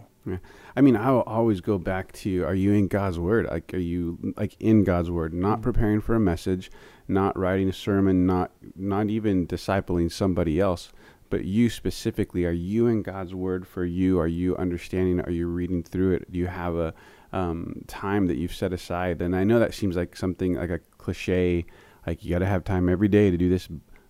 I 0.75 0.81
mean, 0.81 0.95
I 0.95 1.12
will 1.12 1.21
always 1.24 1.62
go 1.62 1.77
back 1.77 2.12
to 2.13 2.43
are 2.45 2.55
you 2.55 2.74
in 2.74 2.88
God's 2.88 3.19
word? 3.19 3.48
Like, 3.48 3.74
are 3.74 3.77
you 3.77 4.33
like 4.38 4.55
in 4.59 4.83
God's 4.83 5.09
word, 5.12 5.33
not 5.33 5.59
Mhm. 5.59 5.63
preparing 5.63 6.01
for 6.01 6.15
a 6.15 6.19
message, 6.19 6.71
not 7.07 7.38
writing 7.38 7.69
a 7.69 7.74
sermon, 7.74 8.25
not 8.25 8.51
not 8.75 9.09
even 9.09 9.48
discipling 9.48 10.12
somebody 10.12 10.59
else, 10.59 10.91
but 11.29 11.45
you 11.45 11.69
specifically, 11.69 12.45
are 12.45 12.51
you 12.51 12.88
in 12.88 13.01
God's 13.01 13.33
word 13.36 13.67
for 13.67 13.86
you? 13.86 14.19
Are 14.19 14.27
you 14.27 14.55
understanding? 14.57 15.19
it? 15.19 15.27
Are 15.27 15.31
you 15.31 15.48
reading 15.48 15.83
through 15.83 16.13
it? 16.13 16.31
Do 16.31 16.39
you 16.39 16.48
have 16.48 16.75
a 16.75 16.93
um, 17.31 17.83
time 17.88 18.25
that 18.27 18.38
you've 18.38 18.53
set 18.55 18.74
aside? 18.74 19.21
And 19.21 19.36
I 19.36 19.43
know 19.43 19.59
that 19.59 19.74
seems 19.75 19.95
like 19.95 20.15
something 20.15 20.55
like 20.55 20.71
a 20.71 20.79
cliche, 20.98 21.65
like 22.07 22.24
you 22.24 22.31
got 22.31 22.39
to 22.39 22.48
have 22.48 22.63
time 22.63 22.89
every 22.89 23.07
day 23.07 23.29
to 23.29 23.38
do 23.38 23.50
this, 23.50 23.69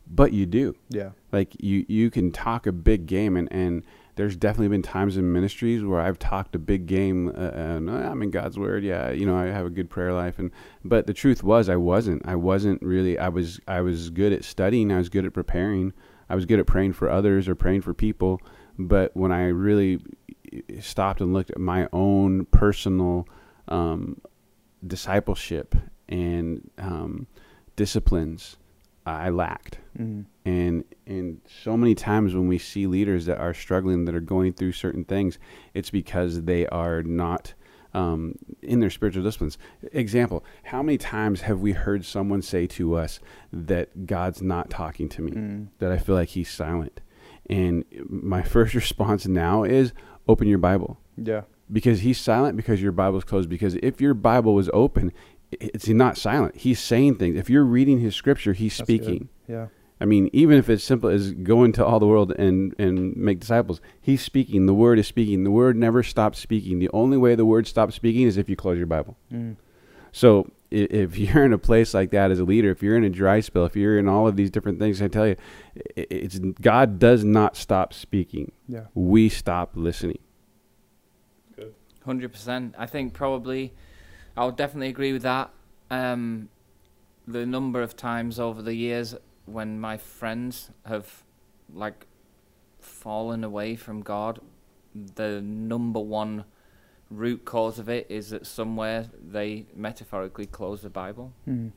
but 0.10 0.32
you 0.32 0.46
do 0.46 0.74
Yeah. 0.90 1.10
like 1.34 1.62
you 1.62 1.86
you 1.90 2.10
can 2.10 2.32
talk 2.32 2.66
a 2.66 2.72
big 2.72 3.06
game 3.06 3.36
and 3.36 3.52
and 3.52 3.84
there's 4.20 4.36
definitely 4.36 4.68
been 4.68 4.82
times 4.82 5.16
in 5.16 5.32
ministries 5.32 5.82
where 5.82 6.02
I've 6.02 6.20
talked 6.20 6.54
a 6.54 6.60
big 6.60 6.88
game 6.88 7.30
uh, 7.30 7.52
and 7.52 7.90
uh, 7.90 7.94
I'm 7.94 8.22
in 8.22 8.32
God's 8.32 8.60
word. 8.60 8.84
Yeah 8.84 9.12
you 9.12 9.26
know 9.26 9.38
I 9.38 9.46
have 9.46 9.66
a 9.66 9.70
good 9.70 9.90
prayer 9.90 10.12
life. 10.12 10.40
And 10.40 10.52
but 10.84 11.08
the 11.08 11.14
truth 11.14 11.42
was 11.42 11.70
I 11.70 11.78
wasn't. 11.78 12.24
I 12.26 12.36
wasn't 12.36 12.82
really 12.82 13.18
I 13.18 13.30
was 13.30 13.62
I 13.66 13.80
was 13.80 14.10
good 14.10 14.34
at 14.34 14.44
studying. 14.44 14.92
I 14.92 14.98
was 14.98 15.08
good 15.08 15.26
at 15.26 15.34
preparing. 15.34 15.94
I 16.30 16.36
was 16.36 16.46
good 16.46 16.60
at 16.60 16.68
praying 16.68 16.94
for 16.94 17.10
others 17.10 17.48
or 17.48 17.56
praying 17.56 17.82
for 17.82 17.94
people. 17.94 18.42
But 18.78 19.16
when 19.16 19.32
I 19.32 19.48
really 19.48 20.02
stopped 20.82 21.22
and 21.22 21.34
looked 21.34 21.52
at 21.52 21.58
my 21.58 21.88
own 21.94 22.46
personal 22.46 23.26
um, 23.70 24.20
discipleship 24.86 25.76
and 26.10 26.70
um, 26.78 27.28
disciplines 27.78 28.58
I 29.06 29.30
lacked. 29.30 29.80
Mm-hmm. 29.98 30.22
And 30.50 30.74
and 31.06 31.28
so 31.64 31.72
many 31.82 31.94
times 31.96 32.30
when 32.38 32.48
we 32.54 32.58
see 32.58 32.84
leaders 32.96 33.26
that 33.28 33.38
are 33.46 33.54
struggling 33.54 34.06
that 34.06 34.16
are 34.20 34.28
going 34.36 34.52
through 34.54 34.72
certain 34.86 35.04
things 35.14 35.38
it's 35.74 35.92
because 36.02 36.32
they 36.52 36.64
are 36.68 37.02
not 37.04 37.54
um, 38.02 38.36
in 38.62 38.80
their 38.82 38.90
spiritual 38.98 39.24
disciplines 39.24 39.58
example 40.04 40.40
how 40.72 40.82
many 40.84 40.98
times 40.98 41.42
have 41.42 41.60
we 41.60 41.72
heard 41.74 42.02
someone 42.06 42.42
say 42.42 42.64
to 42.68 42.96
us 43.04 43.20
that 43.52 44.06
god's 44.06 44.42
not 44.42 44.70
talking 44.70 45.08
to 45.10 45.22
me 45.22 45.32
Mm. 45.32 45.68
that 45.80 45.92
i 45.92 45.98
feel 45.98 46.16
like 46.16 46.30
he's 46.38 46.52
silent 46.52 47.02
and 47.50 47.84
my 48.08 48.42
first 48.44 48.74
response 48.84 49.26
now 49.28 49.64
is 49.64 49.92
open 50.28 50.48
your 50.48 50.60
bible 50.70 50.92
Yeah. 51.18 51.42
because 51.78 52.02
he's 52.02 52.20
silent 52.32 52.56
because 52.62 52.80
your 52.82 52.92
Bible's 52.92 53.24
closed. 53.24 53.50
Because 53.50 53.76
if 53.90 54.00
your 54.06 54.14
Bible 54.14 54.54
was 54.62 54.70
open, 54.74 55.12
it's 55.52 55.88
not 55.88 56.18
silent. 56.18 56.54
He's 56.66 56.80
saying 56.80 57.16
things. 57.16 57.36
If 57.44 57.50
you're 57.50 57.70
reading 57.78 58.00
his 58.00 58.14
scripture, 58.16 58.54
he's 58.54 58.78
That's 58.78 58.88
good. 58.88 59.02
speaking. 59.04 59.30
Yeah. 59.48 59.68
I 60.02 60.06
mean, 60.06 60.30
even 60.32 60.58
if 60.58 60.70
it's 60.70 60.84
simple 60.84 61.10
as 61.10 61.34
go 61.34 61.64
into 61.66 61.86
all 61.86 62.00
the 62.00 62.08
world 62.08 62.32
and, 62.40 62.74
and 62.80 63.16
make 63.18 63.40
disciples, 63.42 63.82
he's 64.00 64.22
speaking. 64.22 64.66
The 64.66 64.74
word 64.74 64.98
is 64.98 65.08
speaking. 65.08 65.44
The 65.44 65.52
word 65.52 65.76
never 65.76 66.04
stops 66.04 66.40
speaking. 66.40 66.80
The 66.80 66.90
only 66.94 67.18
way 67.18 67.36
the 67.36 67.46
word 67.46 67.68
stops 67.68 67.96
speaking 67.96 68.22
is 68.24 68.38
if 68.38 68.48
you 68.50 68.56
close 68.56 68.78
your 68.78 68.88
Bible. 68.88 69.18
Mm. 69.32 69.58
So 70.14 70.52
i- 70.72 70.76
if 70.90 71.18
you're 71.18 71.44
in 71.44 71.52
a 71.52 71.58
place 71.58 71.94
like 71.94 72.12
that 72.12 72.32
as 72.32 72.40
a 72.40 72.46
leader, 72.46 72.72
if 72.72 72.82
you're 72.82 72.96
in 72.96 73.04
a 73.04 73.10
dry 73.10 73.42
spell, 73.42 73.66
if 73.66 73.76
you're 73.76 74.00
in 74.00 74.08
all 74.08 74.26
of 74.26 74.38
these 74.38 74.50
different 74.50 74.80
things, 74.80 75.02
I 75.02 75.10
tell 75.10 75.28
you, 75.28 75.36
i- 75.98 76.08
it's 76.10 76.40
God 76.40 76.98
does 76.98 77.26
not 77.26 77.58
stop 77.58 77.94
speaking. 77.94 78.54
Yeah. 78.70 78.86
We 78.94 79.28
stop 79.28 79.72
listening. 79.76 80.20
Hundred 82.06 82.32
percent. 82.32 82.74
I 82.78 82.86
think 82.86 83.14
probably, 83.14 83.74
I 84.38 84.46
would 84.46 84.56
definitely 84.56 84.88
agree 84.88 85.12
with 85.12 85.24
that. 85.24 85.52
Um, 85.92 86.48
the 87.28 87.46
number 87.46 87.82
of 87.82 87.96
times 87.98 88.40
over 88.40 88.62
the 88.62 88.74
years 88.74 89.14
when 89.50 89.80
my 89.80 89.98
friends 89.98 90.72
have, 90.86 91.24
like, 91.74 92.08
fallen 92.80 93.44
away 93.44 93.76
from 93.76 94.02
God, 94.02 94.40
the 94.94 95.42
number 95.42 96.00
one 96.00 96.46
root 97.10 97.44
cause 97.46 97.80
of 97.80 97.90
it 97.90 98.06
is 98.10 98.30
that 98.30 98.46
somewhere 98.46 99.08
they 99.20 99.66
metaphorically 99.76 100.46
closed 100.46 100.84
the 100.84 100.90
Bible, 100.90 101.34
Mm. 101.48 101.72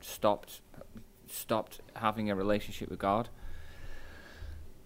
stopped, 0.00 0.60
stopped 1.28 1.80
having 1.96 2.30
a 2.30 2.34
relationship 2.36 2.88
with 2.88 2.98
God. 2.98 3.28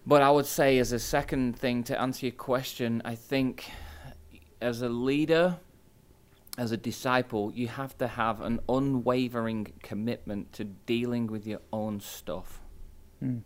But 0.05 0.21
I 0.21 0.29
would 0.31 0.45
say, 0.45 0.77
as 0.77 0.91
a 0.91 0.99
second 0.99 1.57
thing 1.57 1.83
to 1.85 1.99
answer 1.99 2.27
your 2.27 2.35
question, 2.35 3.01
I 3.05 3.15
think 3.15 3.71
as 4.61 4.81
a 4.81 4.89
leader, 4.89 5.57
as 6.57 6.71
a 6.71 6.77
disciple, 6.77 7.51
you 7.53 7.67
have 7.67 7.97
to 7.97 8.07
have 8.07 8.41
an 8.41 8.59
unwavering 8.69 9.73
commitment 9.83 10.53
to 10.53 10.63
dealing 10.63 11.27
with 11.27 11.45
your 11.45 11.59
own 11.73 11.99
stuff. 11.99 12.61
Mm. 13.23 13.41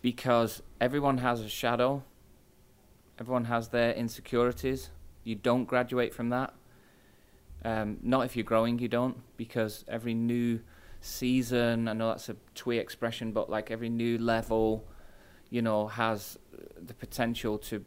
Because 0.00 0.62
everyone 0.80 1.18
has 1.18 1.40
a 1.40 1.48
shadow, 1.48 2.04
everyone 3.18 3.46
has 3.46 3.68
their 3.68 3.92
insecurities. 3.92 4.90
You 5.24 5.34
don't 5.34 5.64
graduate 5.64 6.14
from 6.14 6.30
that. 6.30 6.54
Um, 7.64 7.98
not 8.02 8.24
if 8.24 8.36
you're 8.36 8.44
growing, 8.44 8.78
you 8.78 8.88
don't, 8.88 9.16
because 9.36 9.84
every 9.88 10.14
new 10.14 10.60
season, 11.00 11.88
I 11.88 11.92
know 11.92 12.08
that's 12.08 12.28
a 12.28 12.36
twee 12.54 12.78
expression, 12.78 13.32
but 13.32 13.50
like 13.50 13.70
every 13.72 13.88
new 13.88 14.18
level, 14.18 14.86
you 15.50 15.62
know, 15.62 15.88
has 15.88 16.38
the 16.80 16.94
potential 16.94 17.58
to 17.58 17.84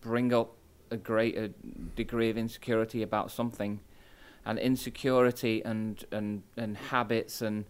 bring 0.00 0.32
up 0.32 0.57
a 0.90 0.96
greater 0.96 1.50
degree 1.96 2.30
of 2.30 2.38
insecurity 2.38 3.02
about 3.02 3.30
something. 3.30 3.80
And 4.44 4.58
insecurity 4.58 5.62
and, 5.64 6.02
and, 6.10 6.42
and 6.56 6.76
habits 6.76 7.42
and, 7.42 7.66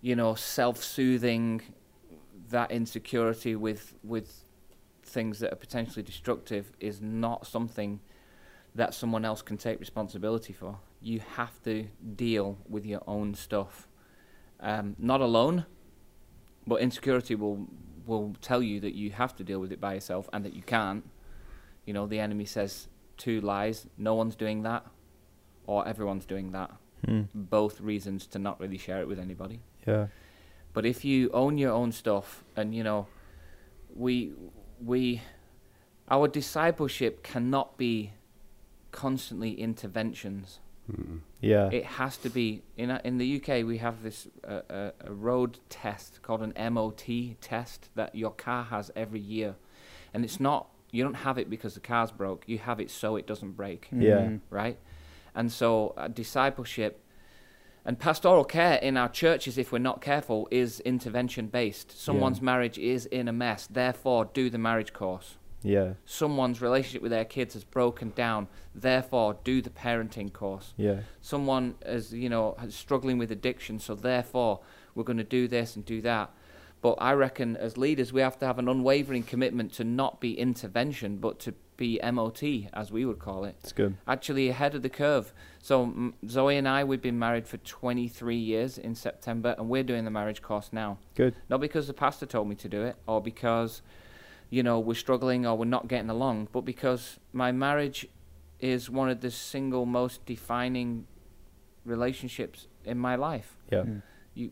you 0.00 0.16
know, 0.16 0.34
self 0.34 0.82
soothing 0.82 1.62
that 2.48 2.70
insecurity 2.70 3.56
with, 3.56 3.94
with 4.02 4.44
things 5.02 5.40
that 5.40 5.52
are 5.52 5.56
potentially 5.56 6.02
destructive 6.02 6.72
is 6.80 7.00
not 7.00 7.46
something 7.46 8.00
that 8.74 8.94
someone 8.94 9.24
else 9.24 9.42
can 9.42 9.56
take 9.56 9.80
responsibility 9.80 10.52
for. 10.52 10.78
You 11.00 11.20
have 11.36 11.62
to 11.64 11.88
deal 12.14 12.58
with 12.68 12.86
your 12.86 13.02
own 13.06 13.34
stuff. 13.34 13.88
Um, 14.60 14.96
not 14.98 15.20
alone, 15.20 15.66
but 16.66 16.80
insecurity 16.80 17.34
will 17.34 17.66
will 18.06 18.36
tell 18.40 18.62
you 18.62 18.80
that 18.80 18.94
you 18.94 19.10
have 19.10 19.34
to 19.36 19.44
deal 19.44 19.58
with 19.58 19.72
it 19.72 19.80
by 19.80 19.94
yourself 19.94 20.28
and 20.32 20.44
that 20.44 20.54
you 20.54 20.62
can't. 20.62 21.04
You 21.86 21.94
know, 21.94 22.06
the 22.06 22.20
enemy 22.20 22.44
says 22.44 22.88
two 23.16 23.40
lies. 23.40 23.86
No 23.96 24.14
one's 24.14 24.36
doing 24.36 24.62
that, 24.62 24.84
or 25.66 25.86
everyone's 25.86 26.26
doing 26.26 26.52
that. 26.52 26.70
Hmm. 27.04 27.22
Both 27.34 27.80
reasons 27.80 28.26
to 28.28 28.38
not 28.38 28.60
really 28.60 28.78
share 28.78 29.00
it 29.00 29.08
with 29.08 29.18
anybody. 29.18 29.60
Yeah. 29.86 30.08
But 30.72 30.84
if 30.84 31.04
you 31.04 31.30
own 31.32 31.56
your 31.56 31.72
own 31.72 31.92
stuff, 31.92 32.44
and 32.54 32.74
you 32.74 32.84
know, 32.84 33.06
we 33.94 34.32
we 34.84 35.22
our 36.08 36.28
discipleship 36.28 37.22
cannot 37.22 37.76
be 37.78 38.12
constantly 38.92 39.52
interventions. 39.52 40.60
Mm. 40.90 41.20
Yeah. 41.40 41.68
It 41.70 41.84
has 41.84 42.16
to 42.18 42.30
be 42.30 42.62
in 42.76 42.90
a, 42.90 43.00
in 43.04 43.18
the 43.18 43.36
UK. 43.36 43.66
We 43.66 43.78
have 43.78 44.02
this 44.02 44.28
uh, 44.46 44.60
uh, 44.70 44.90
a 45.00 45.12
road 45.12 45.58
test 45.68 46.22
called 46.22 46.42
an 46.42 46.74
MOT 46.74 47.04
test 47.40 47.88
that 47.94 48.14
your 48.14 48.30
car 48.30 48.64
has 48.64 48.90
every 48.94 49.20
year, 49.20 49.56
and 50.14 50.24
it's 50.24 50.38
not 50.38 50.68
you 50.96 51.04
don't 51.04 51.14
have 51.28 51.38
it 51.38 51.48
because 51.50 51.74
the 51.74 51.80
car's 51.80 52.10
broke. 52.10 52.44
You 52.46 52.58
have 52.58 52.80
it 52.80 52.90
so 52.90 53.16
it 53.16 53.26
doesn't 53.26 53.52
break, 53.52 53.88
Yeah. 53.92 54.20
Mhm. 54.22 54.40
right? 54.50 54.78
And 55.34 55.52
so 55.52 55.92
uh, 55.96 56.08
discipleship 56.08 57.02
and 57.84 57.98
pastoral 57.98 58.44
care 58.44 58.76
in 58.78 58.96
our 58.96 59.08
churches, 59.08 59.58
if 59.58 59.70
we're 59.70 59.78
not 59.78 60.00
careful, 60.00 60.48
is 60.50 60.80
intervention 60.80 61.46
based. 61.46 61.88
Someone's 62.00 62.40
marriage 62.42 62.78
is 62.78 63.06
in 63.06 63.28
a 63.28 63.32
mess, 63.32 63.66
therefore 63.68 64.24
do 64.32 64.50
the 64.50 64.58
marriage 64.58 64.92
course. 64.92 65.36
Yeah. 65.62 65.94
Someone's 66.04 66.60
relationship 66.62 67.02
with 67.02 67.10
their 67.12 67.24
kids 67.24 67.54
has 67.54 67.64
broken 67.64 68.12
down, 68.16 68.48
therefore 68.74 69.38
do 69.44 69.60
the 69.62 69.70
parenting 69.70 70.32
course 70.32 70.74
Yeah. 70.76 71.00
someone 71.20 71.74
is 71.84 72.12
you 72.12 72.28
know 72.28 72.56
struggling 72.68 73.18
with 73.18 73.30
addiction 73.32 73.78
so 73.78 73.94
therefore 73.94 74.60
we're 74.94 75.02
going 75.10 75.16
to 75.16 75.24
do 75.24 75.48
this 75.48 75.76
and 75.76 75.84
do 75.84 76.00
that 76.02 76.30
but 76.82 76.94
i 76.98 77.12
reckon 77.12 77.56
as 77.56 77.76
leaders 77.76 78.12
we 78.12 78.20
have 78.20 78.38
to 78.38 78.46
have 78.46 78.58
an 78.58 78.68
unwavering 78.68 79.22
commitment 79.22 79.72
to 79.72 79.84
not 79.84 80.20
be 80.20 80.38
intervention 80.38 81.16
but 81.18 81.38
to 81.40 81.52
be 81.76 82.00
MOT 82.10 82.42
as 82.72 82.90
we 82.90 83.04
would 83.04 83.18
call 83.18 83.44
it 83.44 83.54
It's 83.62 83.72
good. 83.72 83.98
actually 84.08 84.48
ahead 84.48 84.74
of 84.74 84.80
the 84.82 84.88
curve 84.88 85.34
so 85.60 86.12
zoe 86.26 86.56
and 86.56 86.66
i 86.66 86.82
we've 86.84 87.02
been 87.02 87.18
married 87.18 87.46
for 87.46 87.58
23 87.58 88.34
years 88.34 88.78
in 88.78 88.94
september 88.94 89.54
and 89.58 89.68
we're 89.68 89.82
doing 89.82 90.04
the 90.06 90.10
marriage 90.10 90.40
course 90.40 90.70
now 90.72 90.96
Good. 91.14 91.34
not 91.50 91.60
because 91.60 91.86
the 91.86 91.92
pastor 91.92 92.24
told 92.24 92.48
me 92.48 92.54
to 92.56 92.68
do 92.68 92.82
it 92.82 92.96
or 93.06 93.20
because 93.20 93.82
you 94.48 94.62
know 94.62 94.80
we're 94.80 94.94
struggling 94.94 95.44
or 95.46 95.54
we're 95.58 95.66
not 95.66 95.86
getting 95.86 96.08
along 96.08 96.48
but 96.50 96.62
because 96.62 97.18
my 97.34 97.52
marriage 97.52 98.06
is 98.58 98.88
one 98.88 99.10
of 99.10 99.20
the 99.20 99.30
single 99.30 99.84
most 99.84 100.24
defining 100.24 101.06
relationships 101.84 102.68
in 102.84 102.98
my 102.98 103.16
life 103.16 103.56
Yeah. 103.70 103.82
Mm. 103.82 104.02
you 104.34 104.50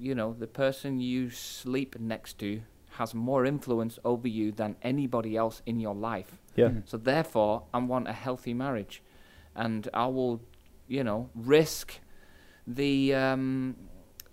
you 0.00 0.14
know 0.14 0.34
the 0.38 0.46
person 0.46 1.00
you 1.00 1.30
sleep 1.30 1.90
next 2.00 2.38
to 2.38 2.62
has 2.98 3.14
more 3.14 3.44
influence 3.46 3.98
over 4.04 4.26
you 4.28 4.50
than 4.52 4.74
anybody 4.82 5.36
else 5.36 5.62
in 5.66 5.78
your 5.80 5.94
life 5.94 6.30
Yeah. 6.56 6.68
Mm. 6.70 6.82
so 6.90 6.96
therefore 6.96 7.54
i 7.74 7.78
want 7.78 8.08
a 8.08 8.12
healthy 8.12 8.54
marriage 8.54 9.02
and 9.54 9.88
i 9.94 10.06
will 10.06 10.40
you 10.88 11.04
know 11.04 11.20
risk 11.34 12.00
the 12.66 13.14
um, 13.14 13.76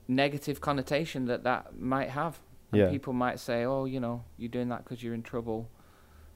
negative 0.08 0.60
connotation 0.62 1.25
that 1.25 1.43
that 1.43 1.77
might 1.80 2.10
have 2.10 2.39
and 2.71 2.80
Yeah. 2.82 2.89
people 2.89 3.13
might 3.13 3.39
say 3.39 3.63
oh 3.65 3.86
you 3.86 3.99
know 3.99 4.23
you're 4.38 4.49
doing 4.58 4.69
that 4.69 4.84
because 4.84 5.01
you're 5.03 5.13
in 5.21 5.23
trouble 5.23 5.69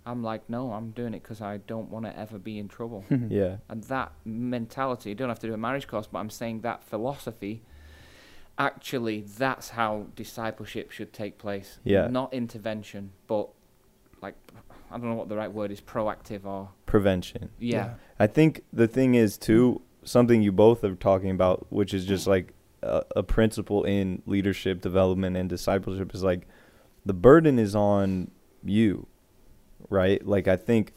i'm 0.06 0.22
like 0.24 0.42
no 0.50 0.72
i'm 0.74 0.92
doing 0.92 1.14
it 1.14 1.22
because 1.24 1.42
i 1.42 1.58
don't 1.72 1.90
want 1.90 2.06
to 2.06 2.14
ever 2.18 2.38
be 2.40 2.58
in 2.60 2.68
trouble 2.68 3.04
Yeah. 3.40 3.58
and 3.70 3.84
that 3.86 4.12
mentality, 4.26 5.10
you 5.10 5.16
don't 5.16 5.30
have 5.30 5.40
to 5.40 5.48
do 5.48 5.54
a 5.54 5.58
marriage 5.58 5.88
course, 5.88 6.08
but 6.12 6.20
I'm 6.20 6.30
saying 6.30 6.62
that 6.62 6.84
philosophy, 6.84 7.62
actually, 8.58 9.22
that's 9.22 9.70
how 9.70 10.08
discipleship 10.16 10.92
should 10.92 11.14
take 11.14 11.38
place. 11.38 11.80
Yeah. 11.84 12.08
Not 12.08 12.34
intervention, 12.34 13.12
but 13.28 13.50
like, 14.22 14.36
I 14.92 14.98
don't 14.98 15.10
know 15.10 15.16
what 15.16 15.30
the 15.30 15.36
right 15.38 15.52
word 15.52 15.72
is, 15.72 15.82
proactive 15.82 16.46
or, 16.46 16.70
Prevention. 16.86 17.50
yeah. 17.60 17.94
I 18.20 18.28
think 18.28 18.64
the 18.74 18.88
thing 18.88 19.16
is 19.16 19.38
too 19.38 19.82
something 20.04 20.42
you 20.42 20.52
both 20.52 20.84
are 20.84 20.96
talking 20.96 21.30
about, 21.32 21.66
which 21.72 21.94
is 21.94 22.06
just 22.06 22.28
like 22.28 22.54
a, 22.84 23.04
a 23.16 23.24
principle 23.24 23.84
in 23.84 24.22
leadership 24.26 24.82
development 24.82 25.38
and 25.38 25.48
discipleship 25.50 26.14
is 26.14 26.24
like 26.24 26.48
the 27.06 27.14
burden 27.14 27.58
is 27.60 27.76
on 27.76 28.30
you, 28.64 29.08
right? 29.90 30.26
Like 30.26 30.48
I 30.48 30.58
think 30.58 30.94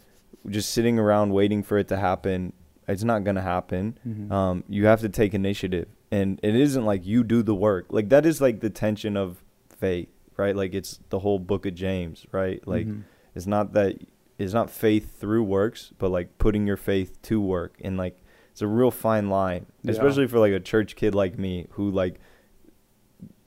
just 0.48 0.70
sitting 0.70 0.98
around 0.98 1.32
waiting 1.32 1.62
for 1.62 1.78
it 1.78 1.88
to 1.88 1.96
happen, 1.96 2.52
it's 2.88 3.04
not 3.04 3.24
gonna 3.24 3.40
happen. 3.42 3.98
Mhm. 4.06 4.30
Um, 4.30 4.64
you 4.68 4.86
have 4.86 5.00
to 5.00 5.08
take 5.08 5.32
initiative, 5.34 5.88
and 6.14 6.40
it 6.42 6.54
isn't 6.54 6.84
like 6.92 7.04
you 7.12 7.24
do 7.24 7.42
the 7.42 7.54
work. 7.68 7.86
Like 7.90 8.08
that 8.10 8.24
is 8.26 8.40
like 8.40 8.60
the 8.60 8.70
tension 8.70 9.16
of 9.16 9.42
faith, 9.68 10.08
right? 10.36 10.54
Like 10.62 10.72
it's 10.74 11.00
the 11.08 11.18
whole 11.24 11.38
book 11.38 11.66
of 11.66 11.74
James, 11.74 12.26
right? 12.32 12.60
Like 12.74 12.86
Mhm. 12.86 13.02
it's 13.34 13.46
not 13.46 13.72
that 13.72 13.92
it's 14.38 14.52
not 14.52 14.68
faith 14.70 15.06
through 15.20 15.44
works, 15.44 15.92
but 15.98 16.10
like 16.10 16.28
putting 16.38 16.66
your 16.66 16.76
faith 16.76 17.10
to 17.22 17.40
work, 17.40 17.72
and 17.86 17.96
like 17.96 18.16
it's 18.52 18.62
a 18.62 18.66
real 18.68 18.90
fine 18.90 19.28
line, 19.30 19.66
Yeah. 19.82 19.92
especially 19.92 20.26
for 20.28 20.38
like 20.38 20.52
a 20.52 20.60
church 20.60 20.94
kid 20.96 21.14
like 21.14 21.38
me 21.38 21.66
who 21.76 21.90
like 21.90 22.20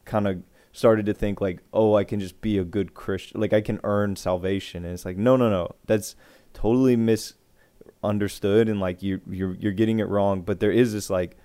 kind 0.06 0.28
of 0.28 0.44
started 0.72 1.06
to 1.08 1.14
think 1.14 1.42
like, 1.42 1.60
oh, 1.74 1.96
I 1.96 2.04
can 2.04 2.20
just 2.20 2.40
be 2.42 2.58
a 2.58 2.64
good 2.64 2.94
Christian, 2.94 3.40
like 3.42 3.52
I 3.54 3.62
can 3.62 3.80
earn 3.84 4.16
salvation, 4.16 4.86
and 4.86 4.94
it's 4.94 5.06
like, 5.06 5.18
no, 5.18 5.36
no, 5.36 5.50
no, 5.50 5.70
that's 5.86 6.16
totally 6.54 6.96
misunderstood, 6.96 8.70
and 8.70 8.80
like 8.80 9.02
you 9.04 9.22
you're 9.30 9.56
you're 9.56 9.72
getting 9.82 10.00
it 10.00 10.08
wrong. 10.08 10.42
But 10.42 10.60
there 10.60 10.72
is 10.72 10.94
this 10.94 11.10
like 11.10 11.38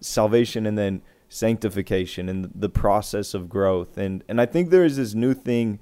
salvation 0.00 0.66
and 0.66 0.76
then 0.78 1.02
sanctification 1.28 2.28
and 2.28 2.50
the 2.54 2.68
process 2.68 3.34
of 3.34 3.48
growth, 3.48 3.96
and 3.96 4.22
and 4.28 4.40
I 4.40 4.46
think 4.46 4.70
there 4.70 4.84
is 4.84 4.96
this 4.96 5.14
new 5.14 5.34
thing. 5.34 5.78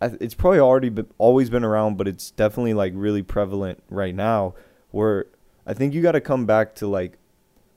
It's 0.00 0.34
probably 0.34 0.58
already 0.58 0.88
been, 0.88 1.06
always 1.18 1.48
been 1.48 1.62
around, 1.64 1.96
but 1.96 2.08
it's 2.08 2.32
definitely 2.32 2.74
like 2.74 2.92
really 2.96 3.22
prevalent 3.22 3.82
right 3.88 4.14
now. 4.14 4.54
Where 4.90 5.26
I 5.64 5.74
think 5.74 5.94
you 5.94 6.02
got 6.02 6.12
to 6.12 6.20
come 6.20 6.44
back 6.44 6.74
to 6.76 6.86
like 6.88 7.18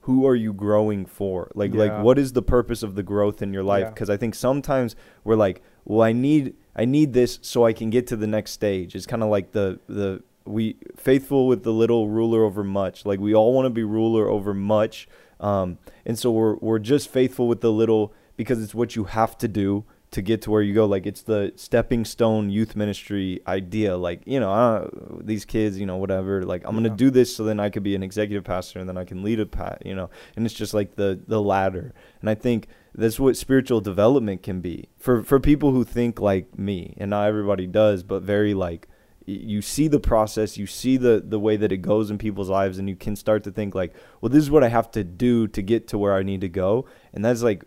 who 0.02 0.26
are 0.28 0.36
you 0.36 0.54
growing 0.54 1.06
for 1.06 1.50
like 1.56 1.74
Yeah. 1.74 1.80
like 1.86 2.04
what 2.04 2.17
is 2.19 2.34
the 2.34 2.41
purpose 2.43 2.84
of 2.84 2.93
the 2.95 3.02
growth 3.04 3.41
in 3.41 3.52
your 3.54 3.63
life 3.63 3.86
Yeah. 3.86 3.89
because 3.89 4.08
i 4.08 4.17
think 4.17 4.36
sometimes 4.36 4.95
we're 5.24 5.36
like 5.36 5.63
well 5.84 6.04
i 6.04 6.12
need 6.12 6.54
i 6.76 6.86
need 6.86 7.13
this 7.13 7.39
so 7.41 7.65
i 7.65 7.74
can 7.74 7.89
get 7.89 8.06
to 8.08 8.15
the 8.15 8.28
next 8.28 8.52
stage 8.52 8.93
it's 8.93 9.08
kind 9.08 9.24
of 9.24 9.30
like 9.30 9.52
the 9.54 9.80
the 9.88 10.21
we 10.45 10.76
faithful 10.95 11.48
with 11.48 11.63
the 11.63 11.71
little 11.74 12.08
ruler 12.08 12.43
over 12.43 12.63
much 12.63 13.04
like 13.04 13.19
we 13.19 13.34
all 13.34 13.52
want 13.52 13.65
to 13.65 13.71
be 13.71 13.84
ruler 13.84 14.30
over 14.30 14.54
much 14.54 15.08
um 15.39 15.78
and 16.06 16.17
so 16.17 16.32
we're 16.32 16.56
we're 16.58 16.80
just 16.80 17.10
faithful 17.10 17.48
with 17.48 17.62
the 17.62 17.71
little 17.71 18.13
because 18.38 18.62
it's 18.63 18.76
what 18.76 18.95
you 18.95 19.06
have 19.06 19.38
to 19.38 19.48
do 19.48 19.84
to 20.12 20.21
get 20.21 20.41
to 20.43 20.52
where 20.52 20.62
you 20.62 20.74
go. 20.74 20.86
Like 20.86 21.06
it's 21.06 21.24
the 21.24 21.52
stepping 21.58 22.06
stone 22.06 22.50
youth 22.50 22.76
ministry 22.76 23.41
idea. 23.48 23.98
Like 23.98 24.21
you 24.26 24.39
know 24.39 24.89
these 25.21 25.43
kids 25.45 25.78
you 25.80 25.86
know 25.86 25.98
whatever 25.98 26.43
like 26.43 26.63
i'm 26.65 26.74
gonna 26.76 26.89
Yeah. 26.89 26.95
do 26.95 27.10
this 27.10 27.36
so 27.36 27.43
then 27.43 27.60
i 27.60 27.69
could 27.69 27.84
be 27.84 27.95
an 27.95 28.04
executive 28.04 28.43
pastor 28.43 28.80
and 28.80 28.88
then 28.88 28.98
i 28.98 29.04
can 29.04 29.24
lead 29.24 29.39
a 29.39 29.45
pat 29.45 29.82
you 29.86 29.95
know. 29.95 30.10
And 30.36 30.45
it's 30.45 30.56
just 30.56 30.74
like 30.74 30.95
the 30.95 31.19
the 31.28 31.41
ladder 31.41 31.93
and 32.21 32.30
i 32.30 32.36
think 32.36 32.67
that's 32.93 33.19
what 33.19 33.36
spiritual 33.36 33.82
development 33.82 34.41
can 34.43 34.62
be 34.62 34.88
for 34.98 35.21
for 35.24 35.39
people 35.39 35.71
who 35.71 35.84
think 35.84 36.19
like 36.21 36.58
me 36.58 36.93
and 36.98 37.10
not 37.10 37.28
everybody 37.28 37.67
does 37.67 38.04
but 38.04 38.21
very 38.21 38.54
like 38.54 38.88
you 39.26 39.62
see 39.62 39.88
the 39.88 40.00
process 40.00 40.58
you 40.58 40.68
see 40.68 40.98
the 40.98 41.24
the 41.26 41.40
way 41.40 41.58
that 41.58 41.72
it 41.72 41.78
goes 41.78 42.12
in 42.12 42.18
people's 42.18 42.50
lives 42.50 42.78
and 42.78 42.88
you 42.88 42.96
can 42.96 43.16
start 43.16 43.44
to 43.44 43.52
think 43.52 43.74
like 43.74 43.94
well 44.22 44.30
this 44.30 44.44
is 44.44 44.52
what 44.52 44.64
i 44.64 44.68
have 44.68 44.92
to 44.92 45.04
do 45.04 45.48
to 45.48 45.62
get 45.62 45.88
to 45.88 45.98
where 45.98 46.14
i 46.14 46.22
need 46.22 46.42
to 46.42 46.50
go. 46.50 46.86
And 47.14 47.24
that's 47.24 47.42
like 47.42 47.64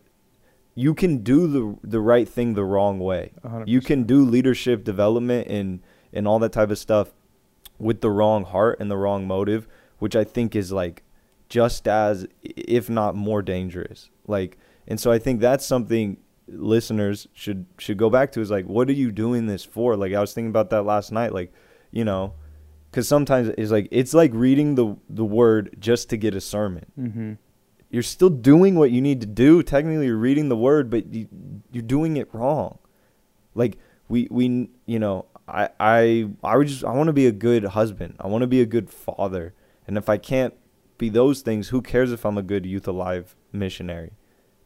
you 0.75 0.95
can 0.95 1.19
do 1.19 1.47
the 1.47 1.77
the 1.83 2.01
right 2.01 2.29
thing 2.29 2.55
the 2.55 2.65
wrong 2.65 2.99
way. 2.99 3.33
A 3.43 3.49
hundred 3.49 3.69
you 3.69 3.81
can 3.81 4.05
do 4.05 4.25
leadership 4.25 4.85
development 4.85 5.49
and 5.49 5.81
and 6.13 6.29
all 6.29 6.39
that 6.39 6.53
type 6.53 6.71
of 6.71 6.79
stuff 6.79 7.13
with 7.79 8.01
the 8.01 8.11
wrong 8.11 8.45
heart 8.45 8.79
and 8.81 8.91
the 8.91 8.97
wrong 8.97 9.27
motive 9.27 9.69
which 9.99 10.17
i 10.17 10.25
think 10.25 10.57
is 10.57 10.73
like 10.73 11.03
just 11.49 11.89
as 11.89 12.27
if 12.43 12.89
not 12.89 13.15
more 13.15 13.43
dangerous. 13.43 14.11
Like 14.27 14.59
and 14.87 15.01
so 15.01 15.11
i 15.11 15.19
think 15.19 15.41
that's 15.41 15.67
something 15.67 16.19
listeners 16.51 17.29
should 17.33 17.67
should 17.79 17.97
go 17.99 18.11
back 18.11 18.33
to 18.33 18.41
is 18.41 18.51
like 18.51 18.65
what 18.67 18.89
are 18.89 18.93
you 18.93 19.11
doing 19.13 19.47
this 19.47 19.65
for 19.65 19.97
like 19.97 20.13
i 20.15 20.21
was 20.21 20.33
thinking 20.33 20.51
about 20.51 20.71
that 20.71 20.83
last 20.83 21.13
night 21.13 21.33
like 21.33 21.53
you 21.91 22.05
know 22.05 22.33
because 22.91 23.07
sometimes 23.07 23.49
it's 23.59 23.71
like 23.71 23.87
it's 23.91 24.15
like 24.15 24.31
reading 24.35 24.75
the 24.75 24.97
the 25.11 25.25
word 25.25 25.77
just 25.79 26.09
to 26.11 26.17
get 26.17 26.35
a 26.35 26.41
sermon 26.41 26.87
Mm-hmm. 26.99 27.33
you're 27.91 28.03
still 28.03 28.31
doing 28.31 28.75
what 28.77 28.91
you 28.91 29.01
need 29.01 29.21
to 29.21 29.27
do. 29.27 29.63
Technically, 29.63 30.07
you're 30.07 30.17
reading 30.17 30.49
the 30.49 30.57
word, 30.57 30.91
but 30.91 31.13
you, 31.13 31.27
you're 31.73 31.83
doing 31.83 32.17
it 32.19 32.29
wrong. 32.35 32.79
Like 33.55 33.79
we 34.09 34.29
we 34.31 34.71
you 34.87 34.99
know 34.99 35.27
I 35.47 35.69
I 35.81 36.29
I 36.43 36.57
would 36.57 36.69
just 36.69 36.85
I 36.85 36.93
want 36.93 37.09
to 37.09 37.13
be 37.15 37.27
a 37.27 37.33
good 37.33 37.65
husband. 37.65 38.17
I 38.21 38.27
want 38.27 38.43
to 38.43 38.47
be 38.47 38.61
a 38.61 38.67
good 38.67 38.91
father. 38.91 39.55
And 39.87 39.97
if 39.97 40.09
I 40.09 40.19
can't 40.19 40.55
be 40.99 41.09
those 41.09 41.41
things, 41.43 41.69
who 41.69 41.81
cares 41.81 42.13
if 42.13 42.25
I'm 42.27 42.37
a 42.39 42.43
good 42.43 42.67
youth 42.67 42.87
alive 42.89 43.37
missionary? 43.53 44.13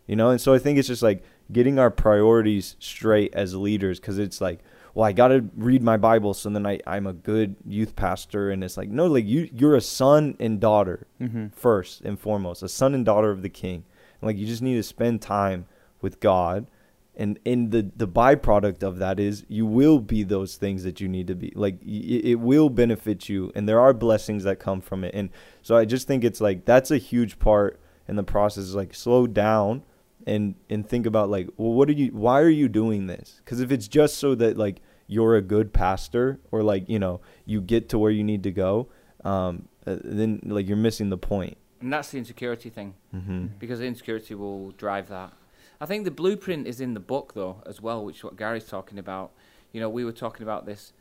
You 0.06 0.16
know, 0.16 0.30
and 0.30 0.40
so 0.40 0.52
I 0.52 0.58
think 0.58 0.78
it's 0.78 0.88
just 0.88 1.02
like 1.02 1.22
getting 1.50 1.78
our 1.78 1.90
priorities 1.90 2.76
straight 2.78 3.34
as 3.34 3.54
leaders 3.54 3.98
because 4.00 4.18
it's 4.18 4.40
like, 4.40 4.60
well, 4.94 5.06
I 5.06 5.12
got 5.12 5.28
to 5.28 5.44
read 5.56 5.82
my 5.82 5.96
Bible 5.96 6.34
so 6.34 6.50
then 6.50 6.66
I, 6.66 6.78
I'm 6.86 7.06
a 7.06 7.12
good 7.14 7.56
youth 7.66 7.96
pastor. 7.96 8.50
And 8.50 8.62
it's 8.62 8.76
like, 8.76 8.90
no, 8.90 9.06
like 9.06 9.24
you, 9.26 9.48
you're 9.52 9.74
a 9.76 9.80
son 9.80 10.36
and 10.38 10.60
daughter 10.60 11.06
Mm-hmm. 11.20 11.48
first 11.48 12.02
and 12.02 12.18
foremost, 12.20 12.62
a 12.62 12.68
son 12.68 12.94
and 12.94 13.04
daughter 13.04 13.30
of 13.30 13.40
the 13.42 13.48
king. 13.48 13.84
And 14.20 14.28
like 14.28 14.36
you 14.36 14.46
just 14.46 14.60
need 14.62 14.74
to 14.76 14.82
spend 14.82 15.22
time 15.22 15.66
with 16.02 16.20
God. 16.20 16.66
And 17.14 17.38
and 17.44 17.70
the 17.70 17.90
the 17.94 18.08
byproduct 18.08 18.82
of 18.82 18.98
that 18.98 19.20
is 19.20 19.44
you 19.46 19.66
will 19.66 19.98
be 19.98 20.22
those 20.22 20.56
things 20.56 20.82
that 20.84 20.98
you 20.98 21.08
need 21.08 21.26
to 21.26 21.34
be. 21.34 21.52
Like 21.54 21.74
y- 21.84 22.00
it 22.24 22.40
will 22.40 22.70
benefit 22.70 23.28
you, 23.28 23.52
and 23.54 23.68
there 23.68 23.78
are 23.80 23.92
blessings 23.92 24.44
that 24.44 24.58
come 24.58 24.80
from 24.80 25.04
it. 25.04 25.14
And 25.14 25.28
so 25.60 25.76
I 25.76 25.84
just 25.84 26.06
think 26.06 26.24
it's 26.24 26.40
like 26.40 26.64
that's 26.64 26.90
a 26.90 26.96
huge 26.96 27.38
part 27.38 27.78
in 28.08 28.16
the 28.16 28.22
process. 28.22 28.64
Is 28.64 28.74
like 28.74 28.94
slow 28.94 29.26
down 29.26 29.82
and 30.26 30.54
and 30.70 30.88
think 30.88 31.06
about 31.06 31.30
like, 31.30 31.48
well, 31.56 31.72
what 31.72 31.88
are 31.88 31.92
you? 31.92 32.08
Why 32.12 32.40
are 32.40 32.48
you 32.48 32.68
doing 32.68 33.06
this? 33.06 33.40
Because 33.44 33.60
if 33.60 33.70
it's 33.72 33.88
just 33.88 34.18
so 34.18 34.34
that 34.36 34.56
like 34.56 34.80
you're 35.06 35.36
a 35.36 35.42
good 35.42 35.72
pastor 35.72 36.40
or 36.50 36.62
like 36.62 36.88
you 36.88 36.98
know 36.98 37.20
you 37.44 37.60
get 37.60 37.88
to 37.90 37.98
where 37.98 38.10
you 38.10 38.24
need 38.24 38.42
to 38.44 38.50
go, 38.50 38.88
um, 39.24 39.68
uh, 39.86 39.96
then 40.02 40.40
like 40.44 40.66
you're 40.68 40.76
missing 40.76 41.10
the 41.10 41.18
point. 41.18 41.56
And 41.80 41.92
that's 41.92 42.10
the 42.10 42.18
insecurity 42.18 42.70
thing. 42.70 42.94
hmm 43.10 43.46
because 43.58 43.80
insecurity 43.80 44.34
will 44.34 44.70
drive 44.72 45.08
that. 45.08 45.32
I 45.80 45.86
think 45.86 46.04
the 46.04 46.12
blueprint 46.12 46.66
is 46.68 46.80
in 46.80 46.94
the 46.94 47.00
book 47.00 47.32
though 47.34 47.62
as 47.66 47.80
well, 47.80 48.04
which 48.04 48.18
is 48.18 48.24
what 48.24 48.36
Gary's 48.36 48.66
talking 48.66 48.98
about. 48.98 49.32
You 49.72 49.80
know, 49.80 49.88
we 49.88 50.04
were 50.04 50.12
talking 50.12 50.44
about 50.44 50.64
this 50.66 50.92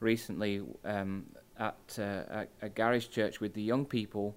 recently 0.00 0.62
um, 0.84 1.26
at, 1.58 1.76
uh, 1.98 2.02
at 2.30 2.48
at 2.62 2.74
Gary's 2.74 3.06
church 3.06 3.40
with 3.40 3.52
the 3.54 3.62
young 3.62 3.84
people. 3.84 4.34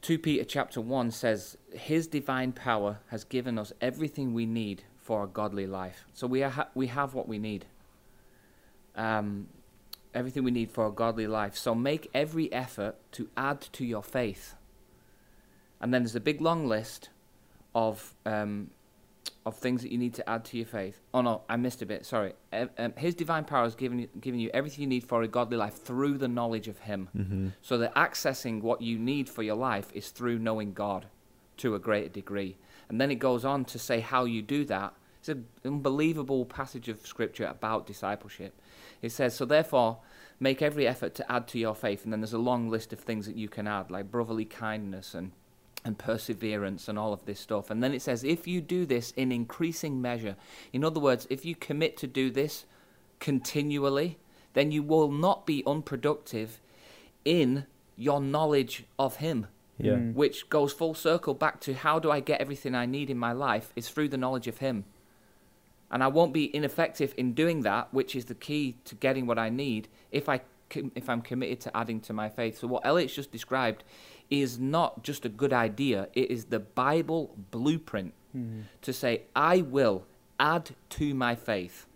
Two 0.00 0.18
Peter 0.18 0.44
chapter 0.44 0.80
one 0.80 1.10
says, 1.10 1.58
"His 1.72 2.06
divine 2.06 2.52
power 2.52 3.00
has 3.08 3.24
given 3.24 3.58
us 3.58 3.72
everything 3.80 4.32
we 4.32 4.46
need 4.46 4.84
for 4.96 5.24
a 5.24 5.26
godly 5.26 5.66
life." 5.66 6.06
So 6.14 6.26
we 6.26 6.42
are 6.42 6.68
we 6.74 6.86
have 6.86 7.14
what 7.14 7.28
we 7.28 7.38
need. 7.38 7.66
Um, 8.96 9.48
everything 10.14 10.42
we 10.42 10.50
need 10.50 10.70
for 10.70 10.86
a 10.86 10.90
godly 10.90 11.26
life. 11.26 11.56
So 11.56 11.74
make 11.74 12.10
every 12.14 12.52
effort 12.52 12.96
to 13.12 13.28
add 13.36 13.60
to 13.72 13.84
your 13.84 14.02
faith. 14.02 14.54
And 15.80 15.94
then 15.94 16.02
there's 16.02 16.16
a 16.16 16.20
big 16.20 16.40
long 16.40 16.66
list 16.66 17.10
of 17.74 18.14
um, 18.26 18.70
of 19.46 19.56
things 19.56 19.82
that 19.82 19.90
you 19.90 19.98
need 19.98 20.14
to 20.14 20.28
add 20.28 20.44
to 20.44 20.56
your 20.56 20.66
faith. 20.66 21.00
Oh 21.14 21.22
no, 21.22 21.42
I 21.48 21.56
missed 21.56 21.80
a 21.82 21.86
bit. 21.86 22.04
Sorry. 22.04 22.34
Um, 22.52 22.92
His 22.96 23.14
divine 23.14 23.44
power 23.44 23.64
has 23.64 23.74
given 23.74 23.98
you, 24.00 24.08
given 24.20 24.38
you 24.38 24.50
everything 24.52 24.82
you 24.82 24.86
need 24.88 25.04
for 25.04 25.22
a 25.22 25.28
godly 25.28 25.56
life 25.56 25.82
through 25.82 26.18
the 26.18 26.28
knowledge 26.28 26.68
of 26.68 26.78
Him. 26.80 27.08
hmm 27.12 27.48
So 27.62 27.78
that 27.78 27.94
accessing 27.94 28.60
what 28.60 28.82
you 28.82 28.98
need 28.98 29.28
for 29.28 29.42
your 29.42 29.56
life 29.56 29.90
is 29.94 30.10
through 30.10 30.38
knowing 30.38 30.72
God 30.72 31.06
to 31.58 31.74
a 31.74 31.78
greater 31.78 32.08
degree. 32.08 32.56
And 32.88 33.00
then 33.00 33.10
it 33.10 33.16
goes 33.16 33.44
on 33.44 33.64
to 33.66 33.78
say 33.78 34.00
how 34.00 34.24
you 34.24 34.42
do 34.42 34.64
that. 34.66 34.94
It's 35.20 35.28
an 35.28 35.46
unbelievable 35.64 36.44
passage 36.46 36.88
of 36.88 37.06
scripture 37.06 37.44
about 37.46 37.86
discipleship. 37.86 38.58
It 39.02 39.12
says, 39.12 39.34
So 39.34 39.44
therefore, 39.44 39.98
make 40.38 40.62
every 40.62 40.86
effort 40.86 41.14
to 41.16 41.32
add 41.32 41.46
to 41.48 41.58
your 41.58 41.74
faith. 41.74 42.04
And 42.04 42.12
then 42.12 42.20
there's 42.20 42.32
a 42.32 42.38
long 42.38 42.70
list 42.70 42.92
of 42.92 42.98
things 42.98 43.26
that 43.26 43.36
you 43.36 43.48
can 43.48 43.66
add, 43.66 43.90
like 43.90 44.10
brotherly 44.10 44.46
kindness 44.46 45.14
and, 45.14 45.32
and 45.84 45.98
perseverance 45.98 46.88
and 46.88 46.98
all 46.98 47.12
of 47.12 47.24
this 47.24 47.40
stuff. 47.40 47.70
And 47.70 47.82
then 47.82 47.92
it 47.94 48.02
says, 48.02 48.22
If 48.24 48.46
you 48.46 48.60
do 48.60 48.84
this 48.86 49.12
in 49.12 49.32
increasing 49.32 50.00
measure, 50.02 50.36
in 50.72 50.84
other 50.84 51.00
words, 51.00 51.26
if 51.30 51.44
you 51.44 51.54
commit 51.54 51.96
to 51.98 52.06
do 52.06 52.30
this 52.30 52.64
continually, 53.18 54.18
then 54.54 54.70
you 54.72 54.82
will 54.82 55.10
not 55.10 55.46
be 55.46 55.62
unproductive 55.66 56.60
in 57.24 57.66
your 57.96 58.20
knowledge 58.20 58.84
of 58.98 59.16
Him 59.16 59.46
Yeah. 59.78 59.92
Mm. 59.94 60.14
which 60.14 60.48
goes 60.50 60.72
full 60.72 60.94
circle 60.94 61.34
back 61.34 61.60
to 61.60 61.74
how 61.74 61.98
do 61.98 62.10
I 62.10 62.20
get 62.20 62.40
everything 62.40 62.74
I 62.74 62.86
need 62.86 63.08
in 63.10 63.18
my 63.18 63.32
life 63.32 63.72
is 63.76 63.88
through 63.88 64.08
the 64.08 64.16
knowledge 64.18 64.48
of 64.48 64.58
Him. 64.58 64.84
And 65.90 66.02
I 66.04 66.08
won't 66.08 66.32
be 66.32 66.54
ineffective 66.54 67.14
in 67.16 67.32
doing 67.32 67.62
that, 67.62 67.92
which 67.92 68.14
is 68.14 68.26
the 68.26 68.34
key 68.34 68.76
to 68.84 68.94
getting 68.94 69.26
what 69.26 69.38
I 69.38 69.48
need, 69.48 69.88
if 70.12 70.28
I 70.28 70.42
com- 70.68 70.92
if 70.94 71.08
I'm 71.08 71.20
committed 71.20 71.60
to 71.62 71.76
adding 71.76 72.00
to 72.02 72.12
my 72.12 72.28
faith. 72.28 72.58
So 72.58 72.68
what 72.68 72.86
Elliot's 72.86 73.14
just 73.14 73.32
described 73.32 73.82
is 74.30 74.58
not 74.58 75.02
just 75.02 75.24
a 75.24 75.28
good 75.28 75.52
idea; 75.52 76.08
it 76.14 76.30
is 76.30 76.46
the 76.46 76.60
Bible 76.60 77.34
blueprint 77.50 78.14
Mhm. 78.36 78.62
to 78.82 78.92
say 78.92 79.22
I 79.34 79.60
will 79.62 80.04
add 80.38 80.70
to 80.90 81.14
my 81.14 81.34
faith. 81.34 81.86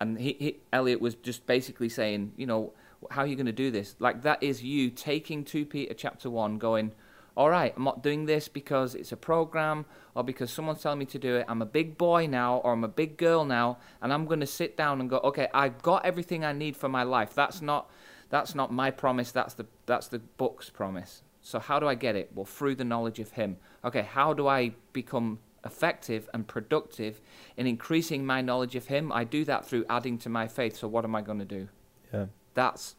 And 0.00 0.18
he, 0.18 0.36
he, 0.38 0.56
Elliot 0.72 1.00
was 1.00 1.14
just 1.14 1.46
basically 1.46 1.88
saying, 1.88 2.32
you 2.36 2.46
know, 2.46 2.72
how 3.10 3.22
are 3.22 3.26
you 3.26 3.34
going 3.36 3.46
to 3.46 3.52
do 3.52 3.70
this? 3.70 3.96
Like 3.98 4.22
that 4.22 4.42
is 4.42 4.62
you 4.62 4.90
taking 4.90 5.42
2 5.44 5.64
Peter 5.66 5.94
chapter 5.94 6.28
1 6.30 6.58
going, 6.58 6.92
all 7.36 7.50
right, 7.50 7.72
I'm 7.76 7.84
not 7.84 8.02
doing 8.02 8.26
this 8.26 8.48
because 8.48 8.94
it's 8.94 9.12
a 9.12 9.16
program 9.16 9.84
or 10.14 10.22
because 10.22 10.50
someone's 10.50 10.82
telling 10.82 10.98
me 10.98 11.04
to 11.06 11.18
do 11.18 11.36
it. 11.36 11.46
I'm 11.48 11.60
a 11.62 11.66
big 11.66 11.98
boy 11.98 12.26
now 12.26 12.58
or 12.58 12.72
I'm 12.72 12.84
a 12.84 12.88
big 12.88 13.16
girl 13.16 13.44
now 13.44 13.78
and 14.00 14.12
I'm 14.12 14.24
going 14.26 14.40
to 14.40 14.46
sit 14.46 14.76
down 14.76 15.00
and 15.00 15.10
go, 15.10 15.18
okay, 15.18 15.48
I've 15.52 15.82
got 15.82 16.04
everything 16.06 16.44
I 16.44 16.52
need 16.52 16.76
for 16.76 16.88
my 16.88 17.02
life. 17.02 17.34
That's 17.34 17.60
not 17.60 17.90
that's 18.28 18.54
not 18.54 18.72
my 18.72 18.90
promise, 18.90 19.32
that's 19.32 19.54
the 19.54 19.66
that's 19.86 20.08
the 20.08 20.18
book's 20.18 20.68
promise. 20.70 21.22
So 21.46 21.60
how 21.60 21.78
do 21.78 21.86
I 21.86 21.94
get 21.94 22.16
it? 22.16 22.32
Well, 22.34 22.44
through 22.44 22.74
the 22.74 22.84
knowledge 22.84 23.20
of 23.20 23.30
him. 23.30 23.58
Okay, 23.84 24.02
how 24.02 24.32
do 24.32 24.48
I 24.48 24.72
become 24.92 25.38
effective 25.64 26.28
and 26.34 26.44
productive 26.44 27.20
in 27.56 27.68
increasing 27.68 28.26
my 28.26 28.40
knowledge 28.40 28.74
of 28.74 28.86
him? 28.86 29.12
I 29.12 29.22
do 29.22 29.44
that 29.44 29.64
through 29.64 29.84
adding 29.88 30.18
to 30.18 30.28
my 30.28 30.48
faith. 30.48 30.76
So 30.76 30.88
what 30.88 31.04
am 31.04 31.14
I 31.14 31.22
going 31.22 31.38
to 31.38 31.44
do? 31.44 31.68
Yeah. 32.12 32.26
That's 32.54 32.96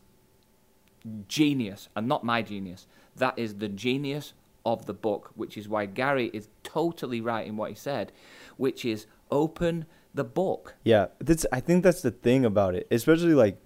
genius, 1.28 1.90
and 1.94 2.08
not 2.08 2.24
my 2.24 2.42
genius. 2.42 2.88
That 3.18 3.38
is 3.38 3.56
the 3.56 3.68
genius 3.68 4.32
of 4.66 4.86
the 4.86 4.94
book, 4.94 5.32
which 5.36 5.58
is 5.58 5.68
why 5.68 5.86
Gary 5.86 6.32
is 6.34 6.48
totally 6.64 7.20
right 7.20 7.46
in 7.46 7.58
what 7.58 7.72
he 7.72 7.76
said, 7.76 8.14
which 8.56 8.86
is 8.86 9.08
open 9.30 9.86
the 10.14 10.24
book. 10.24 10.76
Yeah, 10.86 11.08
that's. 11.20 11.46
I 11.52 11.60
think 11.60 11.84
that's 11.84 12.02
the 12.02 12.12
thing 12.12 12.46
about 12.46 12.76
it, 12.76 12.88
especially 12.92 13.34
like 13.34 13.62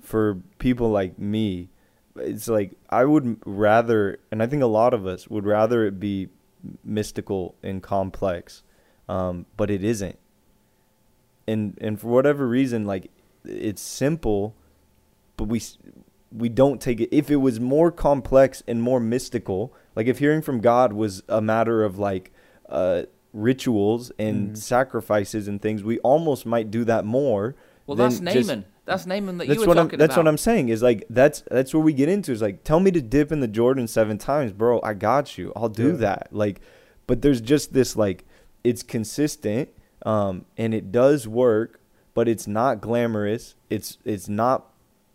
for 0.00 0.40
people 0.60 0.90
like 0.90 1.18
me. 1.18 1.70
It's 2.16 2.48
like 2.48 2.72
I 2.90 3.04
would 3.04 3.38
rather, 3.46 4.18
and 4.30 4.42
I 4.42 4.46
think 4.46 4.62
a 4.62 4.66
lot 4.66 4.92
of 4.94 5.06
us 5.06 5.28
would 5.28 5.46
rather 5.46 5.86
it 5.86 5.98
be 5.98 6.28
mystical 6.84 7.54
and 7.62 7.82
complex, 7.82 8.62
um, 9.08 9.46
but 9.56 9.70
it 9.70 9.82
isn't. 9.82 10.18
And 11.46 11.76
and 11.80 12.00
for 12.00 12.08
whatever 12.08 12.46
reason, 12.46 12.84
like 12.86 13.10
it's 13.44 13.82
simple, 13.82 14.54
but 15.36 15.44
we 15.48 15.60
we 16.30 16.48
don't 16.48 16.80
take 16.80 17.00
it. 17.00 17.08
If 17.14 17.30
it 17.30 17.36
was 17.36 17.58
more 17.60 17.90
complex 17.90 18.62
and 18.68 18.80
more 18.82 19.00
mystical, 19.00 19.72
like 19.96 20.06
if 20.06 20.18
hearing 20.18 20.40
from 20.42 20.60
God 20.60 20.92
was 20.92 21.22
a 21.28 21.40
matter 21.40 21.82
of 21.82 21.98
like 21.98 22.32
uh, 22.68 23.02
rituals 23.32 24.12
and 24.18 24.52
Mhm. 24.52 24.56
sacrifices 24.56 25.48
and 25.48 25.60
things, 25.60 25.82
we 25.82 25.98
almost 26.00 26.46
might 26.46 26.70
do 26.70 26.84
that 26.84 27.04
more. 27.04 27.54
Well, 27.86 27.96
than 27.96 28.10
that's 28.10 28.20
Naaman. 28.46 28.64
That's 28.84 29.06
Naaman 29.06 29.38
that 29.38 29.46
that's 29.48 29.60
you 29.60 29.66
were 29.66 29.68
what 29.68 29.78
I'm. 29.78 29.88
That's 29.88 30.14
about. 30.14 30.16
what 30.18 30.28
I'm 30.28 30.38
saying. 30.38 30.68
Is 30.68 30.82
like 30.82 31.04
that's 31.08 31.42
that's 31.50 31.72
where 31.72 31.82
we 31.82 31.92
get 31.92 32.08
into. 32.08 32.32
Is 32.32 32.42
like 32.42 32.64
tell 32.64 32.80
me 32.80 32.90
to 32.90 33.00
dip 33.00 33.30
in 33.32 33.40
the 33.40 33.48
Jordan 33.48 33.86
seven 33.86 34.18
times, 34.18 34.52
bro. 34.52 34.80
I 34.82 34.94
got 34.94 35.38
you. 35.38 35.52
I'll 35.54 35.68
do 35.68 35.88
Yeah. 35.90 35.96
that. 35.96 36.28
Like, 36.32 36.60
but 37.06 37.22
there's 37.22 37.40
just 37.40 37.72
this 37.72 37.96
like 37.96 38.24
it's 38.64 38.82
consistent, 38.82 39.68
um, 40.04 40.44
and 40.56 40.74
it 40.74 40.90
does 40.92 41.26
work, 41.28 41.80
but 42.14 42.28
it's 42.28 42.46
not 42.46 42.80
glamorous. 42.80 43.54
It's 43.70 43.98
it's 44.04 44.28
not 44.28 44.66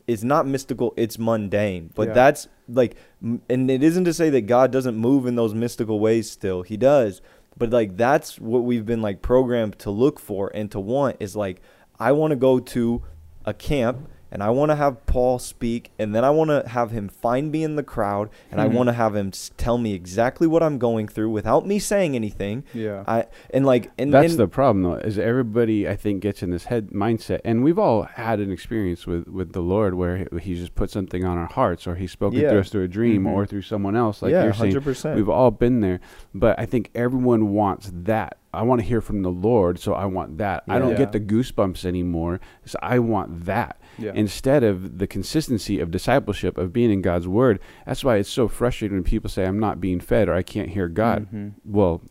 it's 0.07 0.23
not 0.23 0.47
mystical. 0.47 0.93
It's 0.95 1.19
mundane. 1.19 1.91
But 1.93 2.09
Yeah. 2.09 2.13
that's 2.13 2.47
like, 2.69 2.95
and 3.21 3.69
it 3.71 3.83
isn't 3.83 4.05
to 4.05 4.13
say 4.13 4.29
that 4.29 4.41
God 4.41 4.71
doesn't 4.71 4.95
move 4.95 5.25
in 5.25 5.35
those 5.35 5.53
mystical 5.53 5.99
ways. 5.99 6.29
Still, 6.31 6.61
He 6.61 6.77
does. 6.77 7.21
But 7.57 7.71
like 7.71 7.97
that's 7.97 8.39
what 8.39 8.63
we've 8.63 8.85
been 8.85 9.01
like 9.01 9.21
programmed 9.21 9.77
to 9.79 9.89
look 9.91 10.19
for 10.19 10.51
and 10.53 10.71
to 10.71 10.79
want 10.79 11.17
is 11.19 11.35
like 11.35 11.61
I 11.99 12.11
want 12.13 12.31
to 12.31 12.35
go 12.37 12.59
to 12.59 13.03
a 13.47 13.53
camp 13.53 14.09
and 14.31 14.43
I 14.43 14.49
want 14.49 14.69
to 14.71 14.75
have 14.75 15.05
Paul 15.05 15.39
speak 15.39 15.91
and 15.97 16.13
then 16.13 16.23
I 16.25 16.29
want 16.29 16.49
to 16.49 16.67
have 16.69 16.91
him 16.91 17.07
find 17.07 17.51
me 17.51 17.63
in 17.63 17.75
the 17.75 17.83
crowd 17.83 18.29
and 18.51 18.59
I 18.59 18.67
Mhm. 18.67 18.73
want 18.73 18.87
to 18.87 18.93
have 18.93 19.15
him 19.15 19.31
tell 19.57 19.77
me 19.77 19.93
exactly 19.93 20.47
what 20.47 20.61
I'm 20.61 20.77
going 20.77 21.07
through 21.07 21.29
without 21.29 21.65
me 21.65 21.79
saying 21.79 22.15
anything. 22.15 22.63
Yeah. 22.73 23.03
I 23.07 23.25
and 23.53 23.65
like 23.65 23.91
and 23.97 24.13
That's 24.13 24.31
and, 24.33 24.39
the 24.39 24.47
problem, 24.47 24.83
though, 24.83 24.95
is 24.95 25.17
everybody 25.17 25.87
I 25.87 25.95
think 25.95 26.21
gets 26.21 26.43
in 26.43 26.51
this 26.51 26.65
head 26.65 26.89
mindset, 26.89 27.39
and 27.45 27.63
we've 27.63 27.79
all 27.79 28.03
had 28.03 28.39
an 28.39 28.51
experience 28.51 29.07
with 29.07 29.27
with 29.27 29.53
the 29.53 29.61
Lord 29.61 29.93
where 29.95 30.17
he, 30.17 30.39
he 30.41 30.55
just 30.55 30.75
put 30.75 30.89
something 30.89 31.23
on 31.23 31.37
our 31.37 31.45
hearts, 31.47 31.87
or 31.87 31.95
he's 31.95 32.11
spoken 32.11 32.39
Yeah. 32.39 32.51
to 32.51 32.59
us 32.59 32.69
through 32.69 32.83
a 32.83 32.87
dream, 32.87 33.23
Mhm. 33.23 33.31
or 33.33 33.45
through 33.45 33.61
someone 33.63 33.95
else, 33.95 34.21
like 34.21 34.31
yeah, 34.31 34.43
you're 34.43 34.53
saying. 34.53 34.71
hundred 34.71 34.83
percent. 34.83 35.15
We've 35.15 35.29
all 35.29 35.51
been 35.51 35.81
there, 35.81 35.99
but 36.33 36.59
I 36.59 36.65
think 36.65 36.89
everyone 36.95 37.53
wants 37.53 37.91
that. 37.93 38.37
I 38.53 38.63
want 38.63 38.81
to 38.81 38.87
hear 38.87 39.01
from 39.01 39.21
the 39.21 39.29
Lord, 39.29 39.77
so 39.77 39.93
I 39.93 40.05
want 40.05 40.37
that. 40.39 40.63
I 40.67 40.79
don't 40.79 40.91
Yeah. 40.91 40.97
get 40.97 41.11
the 41.11 41.19
goosebumps 41.19 41.85
anymore, 41.85 42.39
so 42.65 42.79
I 42.81 42.97
want 42.99 43.45
that. 43.45 43.77
Yeah. 43.97 44.11
Instead 44.13 44.63
of 44.63 44.99
the 44.99 45.07
consistency 45.07 45.79
of 45.79 45.91
discipleship 45.91 46.57
of 46.57 46.71
being 46.73 46.91
in 46.91 47.01
God's 47.01 47.27
Word, 47.27 47.59
that's 47.85 48.03
why 48.03 48.17
it's 48.17 48.29
so 48.29 48.47
frustrating 48.47 48.97
when 48.97 49.03
people 49.03 49.29
say 49.29 49.45
I'm 49.45 49.59
not 49.59 49.81
being 49.81 49.99
fed 49.99 50.29
or 50.29 50.33
I 50.33 50.43
can't 50.43 50.69
hear 50.69 50.87
God. 50.87 51.27
Mhm. 51.33 51.53
Well, 51.65 52.01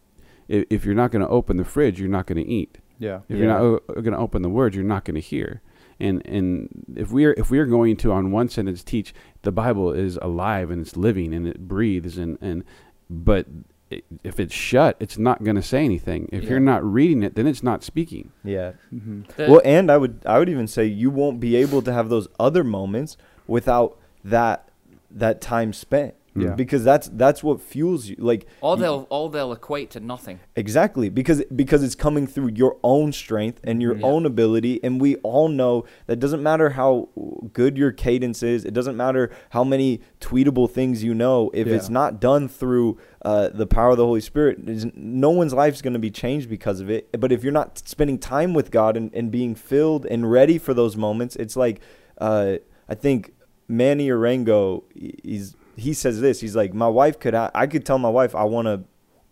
if, 0.48 0.64
if 0.70 0.84
you're 0.84 0.94
not 0.94 1.10
going 1.12 1.22
to 1.22 1.28
open 1.28 1.56
the 1.56 1.64
fridge, 1.64 1.98
you're 2.00 2.08
not 2.08 2.26
going 2.26 2.42
to 2.44 2.50
eat. 2.50 2.78
Yeah. 2.98 3.20
If 3.28 3.36
Yeah. 3.36 3.44
you're 3.44 3.46
not 3.46 3.86
going 4.02 4.12
to 4.12 4.18
open 4.18 4.42
the 4.42 4.48
Word, 4.48 4.74
you're 4.74 4.84
not 4.84 5.04
going 5.04 5.14
to 5.16 5.20
hear. 5.20 5.60
And 5.98 6.20
and 6.26 6.68
if 6.94 7.10
we're 7.10 7.32
if 7.38 7.50
we're 7.50 7.64
going 7.66 7.96
to 7.98 8.12
on 8.12 8.30
one 8.30 8.48
sentence 8.50 8.84
teach 8.84 9.14
the 9.42 9.52
Bible 9.52 9.92
is 9.92 10.18
alive 10.20 10.70
and 10.70 10.82
it's 10.82 10.94
living 10.96 11.32
and 11.32 11.46
it 11.48 11.66
breathes 11.68 12.18
and 12.18 12.36
and 12.42 12.64
but 13.08 13.46
if 13.90 14.40
it's 14.40 14.54
shut, 14.54 14.96
it's 14.98 15.16
not 15.16 15.44
going 15.44 15.56
to 15.56 15.62
say 15.62 15.84
anything. 15.84 16.28
If 16.32 16.42
Yeah. 16.44 16.50
you're 16.50 16.60
not 16.60 16.84
reading 16.84 17.22
it, 17.22 17.34
then 17.36 17.46
it's 17.46 17.62
not 17.62 17.84
speaking. 17.84 18.32
yeah. 18.44 18.72
Mhm. 18.92 19.24
Well, 19.48 19.60
and 19.64 19.90
I 19.90 19.96
would 19.96 20.20
I 20.26 20.38
would 20.38 20.48
even 20.48 20.66
say 20.66 20.84
you 20.86 21.10
won't 21.10 21.38
be 21.40 21.54
able 21.56 21.82
to 21.82 21.92
have 21.92 22.08
those 22.08 22.26
other 22.40 22.64
moments 22.64 23.16
without 23.46 23.96
that 24.24 24.68
that 25.10 25.40
time 25.40 25.72
spent. 25.72 26.14
Yeah. 26.36 26.54
Because 26.54 26.84
that's 26.84 27.08
that's 27.12 27.42
what 27.42 27.60
fuels 27.60 28.08
you. 28.08 28.16
Like 28.18 28.46
all 28.60 28.76
they'll 28.76 29.06
all 29.10 29.28
they'll 29.28 29.52
equate 29.52 29.90
to 29.92 30.00
nothing. 30.00 30.40
Exactly, 30.54 31.08
because 31.08 31.42
because 31.54 31.82
it's 31.82 31.94
coming 31.94 32.26
through 32.26 32.50
your 32.54 32.76
own 32.82 33.12
strength 33.12 33.60
and 33.64 33.80
your 33.80 33.96
Yeah. 33.96 34.06
own 34.06 34.26
ability, 34.26 34.80
and 34.82 35.00
we 35.00 35.16
all 35.16 35.48
know 35.48 35.84
that 36.06 36.16
doesn't 36.16 36.42
matter 36.42 36.70
how 36.70 37.08
good 37.52 37.76
your 37.78 37.92
cadence 37.92 38.42
is. 38.42 38.64
It 38.64 38.74
doesn't 38.74 38.96
matter 38.96 39.30
how 39.50 39.64
many 39.64 40.00
tweetable 40.20 40.70
things 40.70 41.02
you 41.02 41.14
know. 41.14 41.50
If 41.54 41.66
it's 41.66 41.88
not 41.88 42.20
done 42.20 42.48
through 42.48 42.98
uh, 43.22 43.48
the 43.48 43.66
power 43.66 43.90
of 43.90 43.96
the 43.96 44.04
Holy 44.06 44.20
Spirit, 44.20 44.58
no 44.96 45.30
one's 45.30 45.52
life 45.52 45.74
is 45.74 45.82
going 45.82 45.92
to 45.94 45.98
be 45.98 46.10
changed 46.10 46.48
because 46.48 46.80
of 46.80 46.88
it. 46.90 47.08
But 47.18 47.32
if 47.32 47.42
you're 47.42 47.52
not 47.52 47.78
spending 47.88 48.18
time 48.18 48.54
with 48.54 48.70
God 48.70 48.96
and, 48.96 49.12
and 49.14 49.30
being 49.30 49.54
filled 49.54 50.06
and 50.06 50.30
ready 50.30 50.58
for 50.58 50.74
those 50.74 50.96
moments, 50.96 51.34
it's 51.36 51.56
like 51.56 51.80
uh, 52.18 52.56
I 52.88 52.94
think 52.94 53.32
Manny 53.68 54.08
Arango, 54.08 54.84
he's 54.94 55.56
he 55.76 55.92
says 55.92 56.20
this. 56.20 56.40
He's 56.40 56.56
like, 56.56 56.74
my 56.74 56.88
wife 56.88 57.18
could 57.18 57.34
I, 57.34 57.50
I 57.54 57.66
could 57.66 57.84
tell 57.84 57.98
my 57.98 58.08
wife 58.08 58.34
I 58.34 58.44
want 58.44 58.66
to 58.66 58.84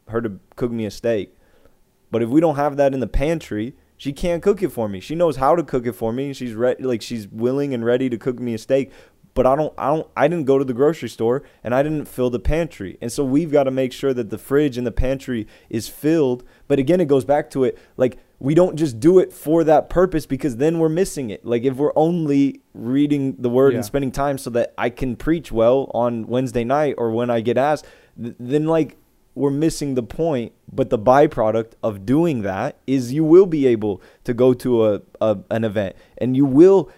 her 0.08 0.20
to 0.20 0.38
cook 0.56 0.70
me 0.70 0.84
a 0.84 0.90
steak, 0.90 1.34
but 2.10 2.22
if 2.22 2.28
we 2.28 2.40
don't 2.40 2.56
have 2.56 2.76
that 2.76 2.92
in 2.92 3.00
the 3.00 3.06
pantry, 3.06 3.74
she 3.96 4.12
can't 4.12 4.42
cook 4.42 4.62
it 4.62 4.68
for 4.70 4.88
me. 4.88 5.00
She 5.00 5.14
knows 5.14 5.36
how 5.36 5.56
to 5.56 5.62
cook 5.62 5.86
it 5.86 5.92
for 5.92 6.12
me. 6.12 6.32
She's 6.32 6.54
ready, 6.54 6.82
like 6.82 7.00
she's 7.00 7.26
willing 7.28 7.72
and 7.72 7.84
ready 7.84 8.10
to 8.10 8.18
cook 8.18 8.38
me 8.38 8.54
a 8.54 8.58
steak. 8.58 8.92
But 9.34 9.46
I 9.46 9.56
don't, 9.56 9.74
I 9.76 9.88
don't, 9.88 10.06
I 10.16 10.28
didn't 10.28 10.44
go 10.44 10.58
to 10.58 10.64
the 10.64 10.72
grocery 10.72 11.08
store 11.08 11.42
and 11.64 11.74
I 11.74 11.82
didn't 11.82 12.04
fill 12.04 12.30
the 12.30 12.38
pantry. 12.38 12.98
And 13.00 13.10
so 13.10 13.24
we've 13.24 13.50
got 13.50 13.64
to 13.64 13.72
make 13.72 13.92
sure 13.92 14.14
that 14.14 14.30
the 14.30 14.38
fridge 14.38 14.78
and 14.78 14.86
the 14.86 14.92
pantry 14.92 15.48
is 15.68 15.88
filled. 15.88 16.44
But 16.68 16.78
again, 16.78 17.00
it 17.00 17.08
goes 17.08 17.24
back 17.24 17.50
to 17.50 17.64
it. 17.64 17.76
Like 17.96 18.18
we 18.40 18.54
don't 18.54 18.76
just 18.76 19.00
do 19.00 19.18
it 19.18 19.32
for 19.32 19.64
that 19.64 19.88
purpose 19.88 20.26
because 20.26 20.56
then 20.56 20.78
we're 20.78 20.88
missing 20.88 21.30
it. 21.30 21.44
Like 21.46 21.62
if 21.64 21.76
we're 21.76 21.92
only 21.96 22.60
reading 22.74 23.36
the 23.38 23.48
word 23.48 23.72
Yeah. 23.72 23.76
and 23.78 23.84
spending 23.84 24.10
time 24.12 24.38
so 24.38 24.50
that 24.50 24.74
I 24.76 24.90
can 24.90 25.16
preach 25.16 25.50
well 25.52 25.90
on 25.94 26.26
Wednesday 26.26 26.64
night 26.64 26.94
or 26.98 27.10
when 27.12 27.30
I 27.30 27.40
get 27.40 27.56
asked, 27.56 27.86
th- 28.20 28.34
then 28.38 28.66
like 28.66 28.96
we're 29.34 29.50
missing 29.50 29.94
the 29.94 30.02
point. 30.02 30.52
But 30.70 30.90
the 30.90 30.98
byproduct 30.98 31.72
of 31.82 32.04
doing 32.04 32.42
that 32.42 32.76
is 32.86 33.12
you 33.12 33.24
will 33.24 33.46
be 33.46 33.66
able 33.66 34.02
to 34.24 34.34
go 34.34 34.52
to 34.54 34.86
a, 34.94 35.00
a 35.20 35.38
an 35.50 35.64
event 35.64 35.96
and 36.18 36.36
you 36.36 36.44
will 36.44 36.90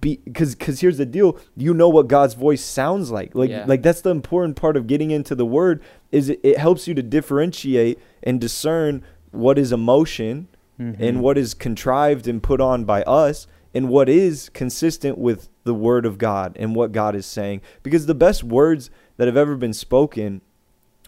be 0.00 0.20
because 0.24 0.54
because 0.54 0.80
here's 0.80 0.98
the 0.98 1.06
deal 1.06 1.38
you 1.56 1.72
know 1.72 1.88
what 1.88 2.06
god's 2.06 2.34
voice 2.34 2.62
sounds 2.62 3.10
like 3.10 3.34
like 3.34 3.48
Yeah. 3.48 3.64
like 3.66 3.80
that's 3.82 4.02
the 4.02 4.10
important 4.10 4.54
part 4.56 4.76
of 4.76 4.86
getting 4.86 5.10
into 5.10 5.34
the 5.34 5.46
word 5.46 5.82
is 6.12 6.28
it, 6.28 6.38
it 6.42 6.58
helps 6.58 6.86
you 6.86 6.92
to 6.92 7.02
differentiate 7.02 7.98
and 8.22 8.38
discern 8.38 9.02
what 9.30 9.58
is 9.58 9.72
emotion 9.72 10.48
Mm-hmm. 10.80 11.02
and 11.02 11.20
what 11.20 11.36
is 11.36 11.52
contrived 11.52 12.26
and 12.26 12.42
put 12.42 12.58
on 12.60 12.84
by 12.86 13.02
us 13.02 13.46
and 13.74 13.88
what 13.90 14.08
is 14.08 14.48
consistent 14.54 15.18
with 15.18 15.50
the 15.64 15.74
word 15.74 16.06
of 16.06 16.16
God 16.16 16.56
and 16.58 16.74
what 16.74 16.90
God 16.92 17.14
is 17.14 17.26
saying 17.26 17.60
because 17.82 18.06
the 18.06 18.14
best 18.14 18.42
words 18.42 18.90
that 19.18 19.28
have 19.28 19.36
ever 19.36 19.56
been 19.56 19.74
spoken 19.74 20.40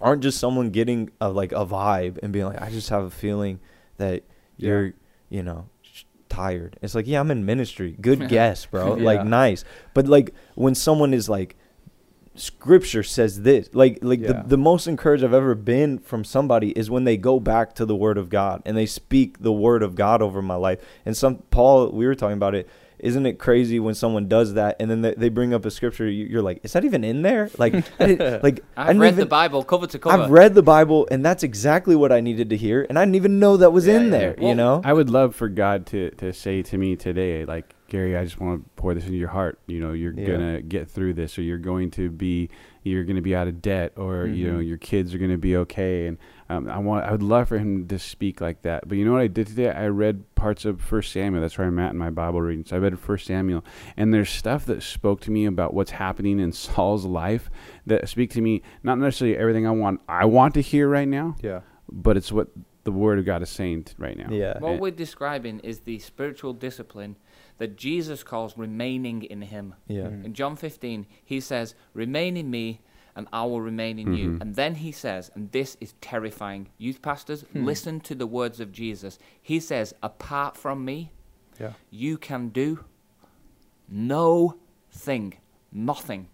aren't 0.00 0.22
just 0.22 0.38
someone 0.38 0.68
getting 0.70 1.11
a 1.22 1.30
like 1.30 1.52
a 1.52 1.64
vibe 1.64 2.18
and 2.22 2.32
being 2.35 2.44
like 2.44 2.61
I 2.61 2.68
just 2.70 2.90
have 2.90 3.04
a 3.04 3.11
feeling 3.11 3.61
that 3.96 4.24
Yeah. 4.58 4.68
you're 4.68 4.94
you 5.30 5.42
know 5.42 5.68
tired 6.28 6.78
it's 6.82 6.94
like 6.94 7.06
yeah 7.06 7.20
I'm 7.20 7.30
in 7.30 7.44
ministry 7.46 7.96
good 8.00 8.28
guess 8.37 8.66
bro 8.66 8.96
Yeah. 8.98 9.04
like 9.04 9.24
nice 9.24 9.64
but 9.94 10.06
like 10.06 10.35
when 10.54 10.74
someone 10.74 11.14
is 11.14 11.28
like 11.30 11.56
scripture 12.35 13.03
says 13.03 13.42
this 13.42 13.68
like 13.75 13.99
like 14.03 14.21
Yeah. 14.21 14.33
the, 14.42 14.49
the 14.49 14.57
most 14.57 14.87
encouraged 14.87 15.23
i've 15.23 15.35
ever 15.35 15.55
been 15.55 15.99
from 15.99 16.25
somebody 16.25 16.71
is 16.71 16.90
when 16.90 17.05
they 17.05 17.16
go 17.18 17.38
back 17.38 17.75
to 17.75 17.85
the 17.85 17.95
word 17.95 18.16
of 18.16 18.31
god 18.31 18.62
and 18.64 18.77
they 18.77 18.87
speak 18.87 19.40
the 19.40 19.53
word 19.53 19.83
of 19.83 19.95
god 19.95 20.23
over 20.23 20.40
my 20.40 20.55
life 20.55 20.79
and 21.05 21.14
some 21.16 21.37
paul 21.51 21.90
we 21.90 22.07
were 22.07 22.14
talking 22.14 22.37
about 22.37 22.55
it 22.55 22.66
isn't 22.99 23.27
it 23.27 23.37
crazy 23.38 23.81
when 23.81 23.95
someone 23.97 24.29
does 24.29 24.55
that 24.55 24.77
and 24.79 24.88
then 24.88 25.03
they, 25.03 25.12
they 25.14 25.29
bring 25.29 25.53
up 25.53 25.64
a 25.66 25.71
scripture 25.71 26.09
you, 26.09 26.25
you're 26.25 26.40
like 26.40 26.61
is 26.64 26.73
that 26.73 26.85
even 26.85 27.05
in 27.05 27.21
there 27.21 27.51
like 27.59 27.75
I 28.01 28.07
didn't, 28.07 28.42
like 28.42 28.61
I 28.77 28.83
I've 28.83 28.87
didn't 28.88 29.01
read 29.03 29.09
even, 29.09 29.21
the 29.21 29.27
Bible 29.27 29.62
cover 29.64 29.87
to 29.88 29.99
cover. 29.99 30.23
i've 30.23 30.31
read 30.31 30.55
the 30.55 30.62
bible 30.62 31.07
and 31.11 31.23
that's 31.25 31.42
exactly 31.42 31.97
what 31.97 32.12
i 32.12 32.21
needed 32.21 32.49
to 32.51 32.57
hear 32.57 32.87
and 32.88 32.99
i 32.99 33.05
didn't 33.05 33.16
even 33.16 33.38
know 33.40 33.57
that 33.59 33.73
was 33.73 33.87
Yeah, 33.87 33.97
in 33.97 34.05
yeah. 34.05 34.11
there 34.11 34.35
you 34.40 34.55
know 34.55 34.81
I 34.85 34.92
would 34.95 35.11
love 35.11 35.35
for 35.35 35.49
God 35.51 35.85
to, 35.87 36.11
to 36.12 36.33
say 36.33 36.62
to 36.62 36.79
me 36.79 36.97
today, 36.97 37.45
like, 37.45 37.75
Gary, 37.92 38.16
I 38.16 38.24
just 38.24 38.40
want 38.40 38.64
to 38.64 38.70
pour 38.74 38.94
this 38.94 39.05
into 39.05 39.18
your 39.18 39.28
heart. 39.28 39.59
You 39.66 39.78
know, 39.78 39.92
you're 39.92 40.14
Yeah. 40.14 40.26
gonna 40.26 40.62
get 40.62 40.88
through 40.88 41.12
this, 41.12 41.38
or 41.38 41.42
you're 41.42 41.59
going 41.59 41.90
to 41.90 42.09
be, 42.09 42.48
you're 42.85 43.05
gonna 43.05 43.20
be 43.20 43.37
out 43.37 43.48
of 43.48 43.61
debt, 43.61 43.92
or 43.96 44.26
you 44.26 44.50
know, 44.50 44.61
Mhm. 44.61 44.66
your 44.66 44.78
kids 44.78 45.14
are 45.14 45.18
gonna 45.18 45.37
be 45.37 45.55
okay. 45.59 46.07
And 46.07 46.16
um, 46.48 46.68
I 46.70 46.78
want, 46.78 47.05
I 47.05 47.12
would 47.12 47.22
love 47.22 47.48
for 47.48 47.59
him 47.59 47.87
to 47.88 47.98
speak 47.98 48.40
like 48.40 48.62
that. 48.62 48.88
But 48.88 48.96
you 48.96 49.05
know 49.05 49.12
what 49.12 49.20
I 49.20 49.26
did 49.26 49.46
today? 49.46 49.68
I 49.70 49.88
read 49.88 50.24
parts 50.35 50.64
of 50.64 50.81
First 50.81 51.12
Samuel. 51.12 51.42
That's 51.42 51.59
where 51.59 51.66
I'm 51.66 51.78
at 51.78 51.92
in 51.92 51.98
my 51.98 52.09
Bible 52.09 52.40
reading. 52.40 52.64
So 52.64 52.76
I 52.76 52.78
read 52.78 52.98
First 52.98 53.26
Samuel, 53.26 53.62
and 53.94 54.14
there's 54.14 54.31
stuff 54.31 54.64
that 54.66 54.83
spoke 54.83 55.20
to 55.22 55.31
me 55.31 55.44
about 55.44 55.74
what's 55.74 55.90
happening 55.90 56.40
in 56.40 56.52
Saul's 56.64 57.05
life 57.05 57.50
that 57.87 58.09
speak 58.09 58.31
to 58.31 58.40
me. 58.40 58.62
Not 58.83 58.98
necessarily 58.98 59.37
everything 59.37 59.66
I 59.66 59.70
want, 59.70 60.00
I 60.09 60.24
want 60.24 60.55
to 60.55 60.62
hear 60.62 60.88
right 60.88 61.09
now, 61.09 61.37
Yeah. 61.42 61.61
but 61.90 62.16
it's 62.16 62.33
what 62.33 62.48
the 62.85 62.90
Word 62.92 63.18
of 63.20 63.24
God 63.26 63.42
is 63.42 63.50
saying 63.50 63.87
right 63.98 64.16
now. 64.16 64.28
yeah 64.31 64.59
What 64.59 64.72
And- 64.72 64.81
we're 64.81 64.90
describing 64.90 65.61
is 65.61 65.81
the 65.81 65.98
spiritual 66.00 66.52
discipline 66.52 67.14
that 67.62 67.77
Jesus 67.77 68.25
calls 68.25 68.59
remaining 68.59 69.22
in 69.22 69.40
Him. 69.42 69.75
yeah 69.87 70.09
Mhm. 70.09 70.25
In 70.25 70.35
John 70.35 70.57
15, 70.57 71.07
he 71.25 71.38
says, 71.40 71.77
Remain 71.94 72.37
in 72.37 72.51
me, 72.51 72.81
and 73.14 73.29
I 73.33 73.44
will 73.44 73.61
remain 73.61 74.01
in 74.01 74.14
you. 74.14 74.31
Mhm. 74.33 74.40
And 74.40 74.57
then 74.57 74.75
he 74.77 74.90
says, 74.90 75.31
and 75.37 75.53
this 75.53 75.77
is 75.81 75.94
terrifying, 76.01 76.62
youth 76.77 77.01
pastors, 77.03 77.42
Hmm. 77.53 77.64
listen 77.64 78.01
to 78.01 78.14
the 78.16 78.27
words 78.27 78.59
of 78.59 78.72
Jesus. 78.72 79.16
He 79.40 79.61
says, 79.61 79.94
Apart 80.03 80.57
from 80.57 80.85
me, 80.85 81.12
Yeah. 81.61 81.75
you 81.90 82.18
can 82.18 82.48
do 82.48 82.68
no 83.88 84.57
thing, 84.90 85.35
nothing. 85.70 86.27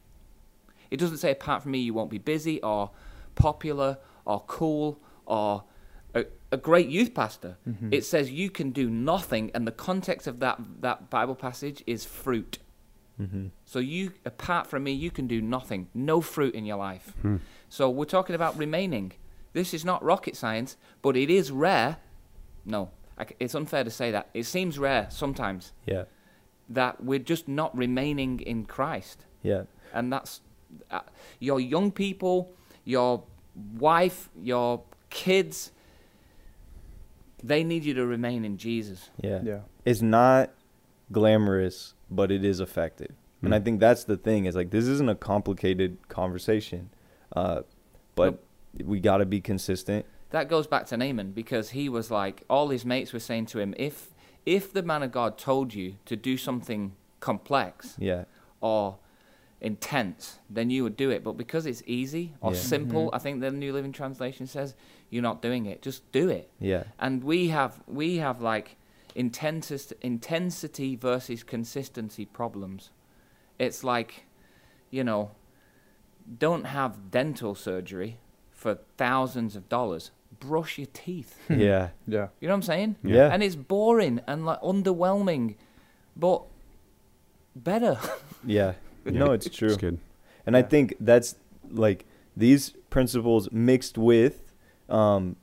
It 0.91 0.97
doesn't 0.99 1.19
say, 1.19 1.33
Apart 1.33 1.63
from 1.63 1.73
me, 1.73 1.81
you 1.81 1.93
won't 1.93 2.11
be 2.11 2.19
busy 2.35 2.57
or 2.63 2.91
popular 3.35 3.99
or 4.25 4.41
cool 4.47 4.99
or 5.27 5.65
a, 6.51 6.57
great 6.57 6.89
youth 6.89 7.15
pastor. 7.15 7.57
Mhm. 7.69 7.93
It 7.93 8.05
says 8.05 8.31
you 8.31 8.51
can 8.51 8.71
do 8.71 8.89
nothing, 8.89 9.51
and 9.55 9.67
the 9.67 9.73
context 9.73 10.27
of 10.27 10.41
that, 10.41 10.61
that 10.81 11.11
Bible 11.11 11.35
passage 11.35 11.83
is 11.87 12.05
fruit. 12.05 12.59
mm-hmm. 13.21 13.47
So 13.65 13.79
you, 13.79 14.13
apart 14.25 14.67
from 14.67 14.85
me, 14.85 14.93
you 14.93 15.11
can 15.11 15.27
do 15.27 15.41
nothing. 15.43 15.89
No 15.95 16.21
fruit 16.21 16.55
in 16.55 16.65
your 16.65 16.77
life. 16.77 17.13
Hmm. 17.23 17.37
So 17.69 17.91
we're 17.91 18.05
talking 18.05 18.35
about 18.35 18.57
remaining. 18.57 19.13
This 19.53 19.75
is 19.75 19.85
not 19.85 20.03
rocket 20.03 20.37
science, 20.37 20.77
but 21.03 21.17
it 21.17 21.31
is 21.31 21.51
rare. 21.51 21.97
No, 22.65 22.91
I 23.19 23.27
it's 23.41 23.55
unfair 23.55 23.85
to 23.85 23.91
say 23.91 24.11
that. 24.13 24.29
It 24.35 24.45
seems 24.45 24.79
rare 24.79 25.07
sometimes 25.11 25.73
yeah 25.87 26.05
that 26.69 27.03
we're 27.03 27.19
just 27.19 27.49
not 27.49 27.77
remaining 27.77 28.41
in 28.41 28.65
Christ, 28.67 29.25
yeah 29.43 29.63
and 29.93 30.13
that's 30.13 30.41
uh, 30.91 31.01
your 31.41 31.61
young 31.61 31.91
people, 31.91 32.53
your 32.85 33.25
wife, 33.79 34.29
your 34.41 34.83
kids. 35.11 35.73
They 37.43 37.63
need 37.65 37.85
you 37.85 37.95
to 37.95 38.07
remain 38.07 38.45
in 38.45 38.57
Jesus. 38.57 39.11
yeah 39.23 39.41
Yeah. 39.45 39.61
it's 39.85 40.03
not 40.03 40.51
glamorous, 41.13 41.95
but 42.11 42.31
it 42.31 42.45
is 42.45 42.61
effective. 42.61 43.13
And 43.43 43.55
I 43.55 43.61
Mm. 43.61 43.65
think 43.65 43.81
that's 43.81 44.05
the 44.05 44.17
thing 44.17 44.47
is 44.47 44.57
like 44.57 44.71
this 44.71 44.87
isn't 44.87 45.09
a 45.09 45.15
complicated 45.15 46.09
conversation, 46.09 46.91
uh, 47.35 47.63
but 48.15 48.43
we 48.85 49.01
got 49.01 49.19
to 49.19 49.27
be 49.27 49.41
consistent. 49.41 50.05
that 50.31 50.49
goes 50.51 50.67
back 50.67 50.85
to 50.87 50.95
Naaman 50.97 51.31
because 51.33 51.71
he 51.71 51.89
was 51.89 52.11
like 52.11 52.43
all 52.51 52.69
his 52.69 52.85
mates 52.85 53.13
were 53.15 53.21
saying 53.21 53.47
to 53.47 53.59
him 53.61 53.75
if 53.79 54.15
if 54.45 54.73
the 54.73 54.83
man 54.83 55.03
of 55.03 55.11
God 55.13 55.39
told 55.39 55.73
you 55.73 55.95
to 56.05 56.17
do 56.17 56.37
something 56.37 56.93
complex 57.21 57.97
Yeah, 57.99 58.25
or 58.61 58.99
intense 59.61 60.39
then 60.51 60.69
you 60.71 60.83
would 60.85 60.97
do 60.97 61.11
it 61.11 61.25
but 61.25 61.33
because 61.37 61.65
it's 61.67 61.83
easy 61.87 62.35
or 62.41 62.53
Yeah. 62.53 62.59
simple 62.59 63.07
Mhm. 63.11 63.15
I 63.15 63.19
think 63.19 63.41
the 63.41 63.51
New 63.51 63.73
Living 63.73 63.93
Translation 63.93 64.47
says 64.47 64.75
you're 65.11 65.23
not 65.23 65.43
doing 65.43 65.67
it. 65.67 65.83
Just 65.83 66.11
do 66.13 66.29
it. 66.29 66.51
Yeah, 66.61 66.85
and 66.99 67.25
we 67.25 67.49
have 67.49 67.83
we 67.87 68.17
have 68.17 68.41
like 68.43 68.77
intensity 69.15 69.95
intensity 70.03 70.97
versus 70.97 71.43
consistency 71.43 72.25
problems. 72.27 72.91
It's 73.59 73.83
like 73.83 74.25
you 74.91 75.05
know 75.05 75.31
don't 76.39 76.65
have 76.67 77.11
dental 77.11 77.55
surgery 77.55 78.19
for 78.51 78.79
thousands 78.97 79.57
of 79.57 79.69
dollars. 79.69 80.11
Brush 80.41 80.79
your 80.79 80.89
teeth. 80.93 81.37
Yeah, 81.49 81.89
Yeah. 82.07 82.29
you 82.41 82.47
know 82.49 82.53
what 82.55 82.57
i'm 82.57 82.63
saying? 82.63 82.97
Yeah, 83.03 83.33
and 83.33 83.43
it's 83.43 83.57
boring 83.57 84.21
and 84.27 84.45
like 84.45 84.61
underwhelming 84.61 85.57
but 86.17 86.43
better. 87.57 87.99
Yeah. 88.45 88.75
Yeah. 89.05 89.11
No, 89.25 89.33
it's 89.33 89.49
true. 89.49 89.69
It's 89.69 89.77
good. 89.79 89.99
And 90.47 90.55
I 90.57 90.63
think 90.63 90.95
that's 91.01 91.35
like 91.71 92.05
these 92.37 92.71
principles 92.91 93.51
mixed 93.51 93.97
with 93.97 94.48
um, 94.89 95.37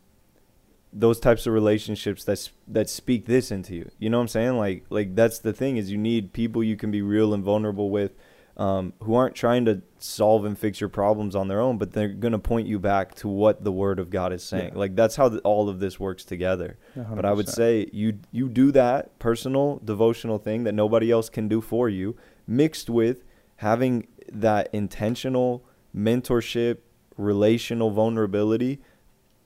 those 0.92 1.20
types 1.20 1.46
of 1.46 1.54
relationships 1.54 2.24
that 2.24 2.50
that 2.68 2.90
speak 2.90 3.26
this 3.26 3.52
into 3.52 3.76
you. 3.76 3.92
You 4.00 4.10
know 4.10 4.18
what 4.18 4.24
I'm 4.24 4.28
saying? 4.30 4.58
Like 4.58 4.86
like 4.90 5.16
that's 5.16 5.40
the 5.40 5.54
thing 5.54 5.78
is 5.78 5.92
you 5.92 5.98
need 5.98 6.34
people 6.34 6.64
you 6.64 6.78
can 6.78 6.90
be 6.90 7.02
real 7.02 7.34
and 7.34 7.44
vulnerable 7.44 7.90
with, 7.90 8.14
um, 8.56 8.94
who 9.04 9.14
aren't 9.14 9.36
trying 9.36 9.66
to 9.66 9.82
solve 10.00 10.46
and 10.46 10.58
fix 10.58 10.80
your 10.80 10.90
problems 10.90 11.36
on 11.36 11.50
their 11.50 11.60
own, 11.60 11.78
but 11.78 11.92
they're 11.92 12.08
gonna 12.08 12.40
point 12.40 12.68
you 12.68 12.80
back 12.80 13.14
to 13.16 13.28
what 13.28 13.64
the 13.64 13.72
Word 13.72 14.00
of 14.00 14.10
God 14.10 14.32
is 14.32 14.44
saying. 14.44 14.72
Yeah. 14.74 14.80
Like 14.80 14.96
that's 14.96 15.18
how 15.18 15.28
th- 15.30 15.42
all 15.44 15.68
of 15.68 15.80
this 15.80 16.00
works 16.00 16.24
together. 16.24 16.78
But 16.96 17.26
I 17.26 17.34
would 17.34 17.50
say 17.50 17.90
you 17.92 18.20
you 18.32 18.48
do 18.48 18.72
that 18.72 19.20
personal 19.20 19.82
devotional 19.84 20.38
thing 20.38 20.64
that 20.64 20.74
nobody 20.74 21.12
else 21.12 21.30
can 21.30 21.50
do 21.50 21.60
for 21.60 21.90
you, 21.90 22.16
mixed 22.48 22.90
with 22.90 23.24
having 23.58 24.08
that 24.32 24.70
intentional 24.74 25.66
mentorship, 25.96 26.78
relational 27.18 27.92
vulnerability, 27.92 28.82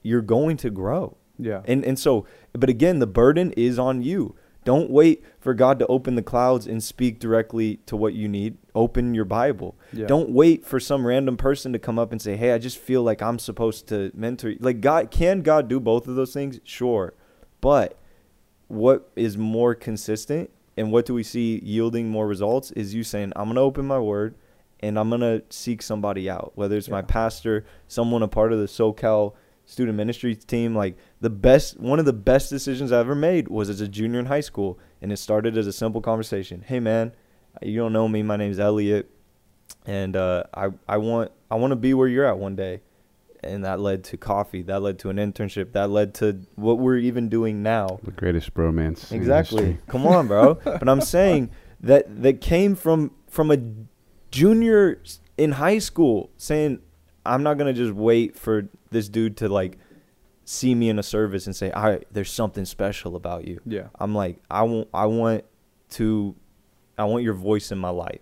you're 0.02 0.22
going 0.22 0.58
to 0.58 0.70
grow. 0.70 1.18
Yeah. 1.38 1.62
And 1.66 1.84
and 1.86 1.98
so, 1.98 2.26
but 2.54 2.70
again, 2.70 3.00
the 3.00 3.08
burden 3.08 3.52
is 3.54 3.80
on 3.80 4.02
you. 4.02 4.36
Don't 4.66 4.90
wait 4.90 5.24
for 5.40 5.54
God 5.54 5.80
to 5.80 5.88
open 5.88 6.16
the 6.16 6.22
clouds 6.22 6.68
and 6.68 6.84
speak 6.84 7.18
directly 7.20 7.78
to 7.86 7.96
what 7.96 8.14
you 8.14 8.28
need. 8.28 8.58
Open 8.76 9.16
your 9.16 9.26
Bible. 9.26 9.76
Yeah. 9.94 10.06
Don't 10.06 10.30
wait 10.30 10.66
for 10.66 10.80
some 10.80 11.08
random 11.08 11.38
person 11.38 11.72
to 11.74 11.80
come 11.80 11.98
up 11.98 12.12
and 12.12 12.22
say, 12.22 12.36
"Hey, 12.36 12.52
I 12.52 12.58
just 12.58 12.78
feel 12.78 13.02
like 13.02 13.22
I'm 13.22 13.40
supposed 13.40 13.88
to 13.88 14.12
mentor." 14.14 14.50
you." 14.50 14.58
Like 14.60 14.82
God, 14.82 15.12
can 15.12 15.42
God 15.42 15.70
do 15.70 15.80
both 15.80 16.08
of 16.08 16.16
those 16.16 16.34
things? 16.34 16.60
Sure. 16.64 17.14
But 17.62 17.98
what 18.68 19.10
is 19.16 19.38
more 19.38 19.74
consistent 19.74 20.50
and 20.78 20.92
what 20.92 21.06
do 21.06 21.14
we 21.14 21.24
see 21.24 21.60
yielding 21.64 22.10
more 22.10 22.28
results 22.28 22.72
is 22.72 22.94
you 22.94 23.04
saying, 23.04 23.32
"I'm 23.36 23.46
going 23.46 23.56
to 23.56 23.62
open 23.62 23.86
my 23.88 24.00
word 24.00 24.36
and 24.82 24.98
I'm 24.98 25.10
gonna 25.10 25.42
seek 25.50 25.82
somebody 25.82 26.30
out, 26.30 26.54
whether 26.56 26.78
it's 26.78 26.90
my 26.90 27.02
pastor, 27.02 27.66
someone 27.88 28.24
a 28.24 28.28
part 28.28 28.54
of 28.54 28.60
the 28.60 28.66
SoCal 28.66 29.34
student 29.70 29.96
ministry 29.96 30.36
team. 30.36 30.76
Like 30.76 30.98
the 31.22 31.30
best, 31.30 31.80
one 31.80 32.00
of 32.00 32.06
the 32.06 32.14
best 32.14 32.50
decisions 32.50 32.92
I 32.92 33.00
ever 33.00 33.16
made 33.16 33.48
was 33.48 33.70
as 33.70 33.82
a 33.82 33.88
junior 33.88 34.20
in 34.20 34.26
high 34.26 34.42
school, 34.42 34.80
and 35.02 35.12
it 35.12 35.18
started 35.18 35.58
as 35.58 35.68
a 35.68 35.74
simple 35.74 36.02
conversation. 36.02 36.64
Hey 36.66 36.80
man, 36.80 37.14
you 37.62 37.78
don't 37.78 37.94
know 37.94 38.08
me. 38.08 38.24
My 38.24 38.36
name's 38.36 38.60
Elliot, 38.60 39.10
and 39.86 40.16
uh, 40.16 40.44
I 40.54 40.70
I 40.88 40.98
want 40.98 41.32
I 41.50 41.56
want 41.56 41.72
to 41.72 41.76
be 41.76 41.94
where 41.94 42.08
you're 42.08 42.26
at 42.26 42.40
one 42.40 42.56
day, 42.56 42.82
and 43.44 43.64
that 43.64 43.80
led 43.80 44.04
to 44.06 44.18
coffee. 44.18 44.64
That 44.64 44.82
led 44.82 44.98
to 45.00 45.10
an 45.10 45.18
internship. 45.18 45.74
That 45.74 45.90
led 45.90 46.16
to 46.16 46.42
what 46.56 46.80
we're 46.80 46.98
even 46.98 47.30
doing 47.30 47.62
now. 47.62 48.00
The 48.04 48.12
greatest 48.12 48.54
bromance. 48.54 49.12
Exactly. 49.12 49.78
Come 49.88 50.08
on, 50.08 50.28
bro. 50.28 50.56
but 50.64 50.90
I'm 50.90 51.02
saying 51.02 51.52
that 51.80 52.24
that 52.24 52.42
came 52.42 52.76
from 52.76 53.12
from 53.28 53.52
a 53.52 53.58
junior 54.32 55.02
in 55.38 55.54
high 55.54 55.80
school 55.80 56.32
saying 56.38 56.82
I'm 57.30 57.44
not 57.44 57.58
gonna 57.58 57.74
just 57.74 57.94
wait 57.94 58.36
for 58.36 58.68
this 58.90 59.08
dude 59.08 59.38
to 59.38 59.50
like 59.50 59.78
see 60.46 60.74
me 60.74 60.90
in 60.90 60.98
a 60.98 61.04
service 61.04 61.46
and 61.46 61.56
say, 61.56 61.72
"All 61.72 61.84
right, 61.84 62.06
there's 62.12 62.32
something 62.32 62.66
special 62.66 63.16
about 63.16 63.48
you." 63.48 63.62
Yeah. 63.66 63.88
I'm 64.00 64.16
like, 64.16 64.38
I 64.50 64.64
want 64.64 64.88
I 64.94 65.06
want 65.06 65.46
to 65.92 66.36
I 66.98 67.06
want 67.06 67.24
your 67.24 67.36
voice 67.36 67.72
in 67.72 67.78
my 67.78 67.90
life. 67.90 68.22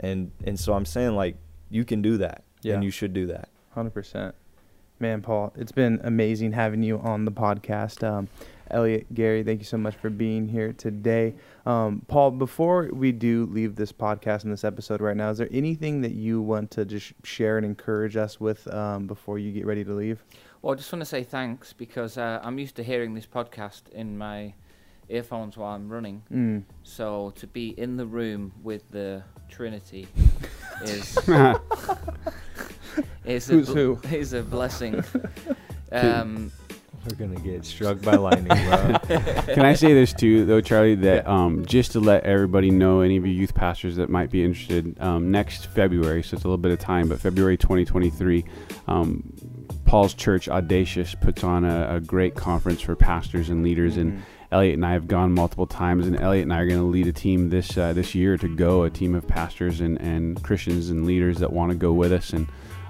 And 0.00 0.32
and 0.44 0.58
so 0.58 0.72
I'm 0.74 0.84
saying 0.84 1.14
like 1.14 1.36
you 1.70 1.84
can 1.84 2.02
do 2.02 2.18
that. 2.18 2.42
Yeah. 2.62 2.74
And 2.74 2.84
you 2.84 2.90
should 2.90 3.12
do 3.12 3.26
that. 3.28 3.48
Hundred 3.70 3.94
percent, 3.94 4.34
man, 4.98 5.22
Paul. 5.22 5.52
It's 5.56 5.72
been 5.72 6.00
amazing 6.04 6.52
having 6.52 6.82
you 6.82 6.98
on 6.98 7.24
the 7.24 7.32
podcast. 7.32 8.06
Um, 8.06 8.28
Elliot, 8.72 9.12
Gary, 9.14 9.42
thank 9.42 9.60
you 9.60 9.64
so 9.66 9.76
much 9.76 9.94
for 9.96 10.10
being 10.10 10.48
here 10.48 10.72
today. 10.72 11.34
Um, 11.66 12.02
Paul, 12.08 12.30
before 12.32 12.88
we 12.92 13.12
do 13.12 13.46
leave 13.50 13.76
this 13.76 13.92
podcast 13.92 14.44
and 14.44 14.52
this 14.52 14.64
episode 14.64 15.00
right 15.00 15.16
now, 15.16 15.30
is 15.30 15.38
there 15.38 15.48
anything 15.52 16.00
that 16.00 16.12
you 16.12 16.40
want 16.40 16.70
to 16.72 16.84
just 16.84 17.12
share 17.22 17.56
and 17.58 17.66
encourage 17.66 18.16
us 18.16 18.40
with 18.40 18.66
um, 18.72 19.06
before 19.06 19.38
you 19.38 19.52
get 19.52 19.66
ready 19.66 19.84
to 19.84 19.92
leave? 19.92 20.24
Well, 20.62 20.72
I 20.72 20.76
just 20.76 20.92
want 20.92 21.00
to 21.00 21.06
say 21.06 21.22
thanks 21.22 21.72
because 21.72 22.16
uh, 22.16 22.40
I'm 22.42 22.58
used 22.58 22.76
to 22.76 22.82
hearing 22.82 23.14
this 23.14 23.26
podcast 23.26 23.88
in 23.90 24.16
my 24.16 24.54
earphones 25.08 25.56
while 25.56 25.74
I'm 25.74 25.88
running. 25.90 26.22
Mm. 26.32 26.62
So 26.82 27.32
to 27.36 27.46
be 27.46 27.70
in 27.78 27.96
the 27.96 28.06
room 28.06 28.52
with 28.62 28.90
the 28.90 29.22
Trinity 29.48 30.08
is 30.84 31.18
is 33.26 33.50
a 33.50 33.52
Who's 33.52 33.66
bl- 33.68 33.74
who? 33.74 34.00
is 34.10 34.32
a 34.32 34.42
blessing. 34.42 35.04
Um, 35.94 36.50
We're 37.08 37.16
gonna 37.16 37.40
get 37.40 37.64
struck 37.64 38.00
by 38.00 38.14
lightning, 38.14 38.46
bro. 38.46 38.98
Can 39.54 39.64
I 39.64 39.74
say 39.74 39.92
this 39.92 40.12
too, 40.12 40.44
though, 40.44 40.60
Charlie? 40.60 40.94
That 40.94 41.26
um, 41.26 41.66
just 41.66 41.92
to 41.92 42.00
let 42.00 42.22
everybody 42.24 42.70
know, 42.70 43.00
any 43.00 43.16
of 43.16 43.26
you 43.26 43.32
youth 43.32 43.54
pastors 43.54 43.96
that 43.96 44.08
might 44.08 44.30
be 44.30 44.44
interested, 44.44 44.96
um, 45.00 45.30
next 45.32 45.66
February, 45.66 46.22
so 46.22 46.36
it's 46.36 46.44
a 46.44 46.46
little 46.48 46.58
bit 46.58 46.70
of 46.70 46.78
time, 46.78 47.08
but 47.08 47.18
February 47.20 47.56
2023, 47.56 48.44
um, 48.86 49.32
Paul's 49.84 50.14
Church 50.14 50.48
Audacious 50.48 51.16
puts 51.16 51.42
on 51.42 51.64
a, 51.64 51.96
a 51.96 52.00
great 52.00 52.36
conference 52.36 52.80
for 52.80 52.94
pastors 52.94 53.48
and 53.48 53.64
leaders, 53.64 53.96
and 53.96 54.12
Mhm. 54.12 54.20
Elliot 54.52 54.74
and 54.74 54.84
I 54.84 54.92
have 54.92 55.08
gone 55.08 55.32
multiple 55.32 55.66
times, 55.66 56.06
and 56.06 56.20
Elliot 56.20 56.42
and 56.42 56.52
I 56.52 56.60
are 56.60 56.66
going 56.66 56.78
to 56.78 56.84
lead 56.86 57.06
a 57.06 57.12
team 57.12 57.48
this 57.48 57.76
uh, 57.78 57.94
this 57.94 58.14
year 58.14 58.36
to 58.36 58.54
go, 58.54 58.82
a 58.84 58.90
team 58.90 59.14
of 59.14 59.26
pastors 59.26 59.80
and, 59.80 59.98
and 60.00 60.40
Christians 60.42 60.90
and 60.90 61.06
leaders 61.06 61.38
that 61.38 61.52
want 61.52 61.70
to 61.72 61.76
go 61.76 61.92
with 61.94 62.12
us. 62.12 62.34
And 62.34 62.46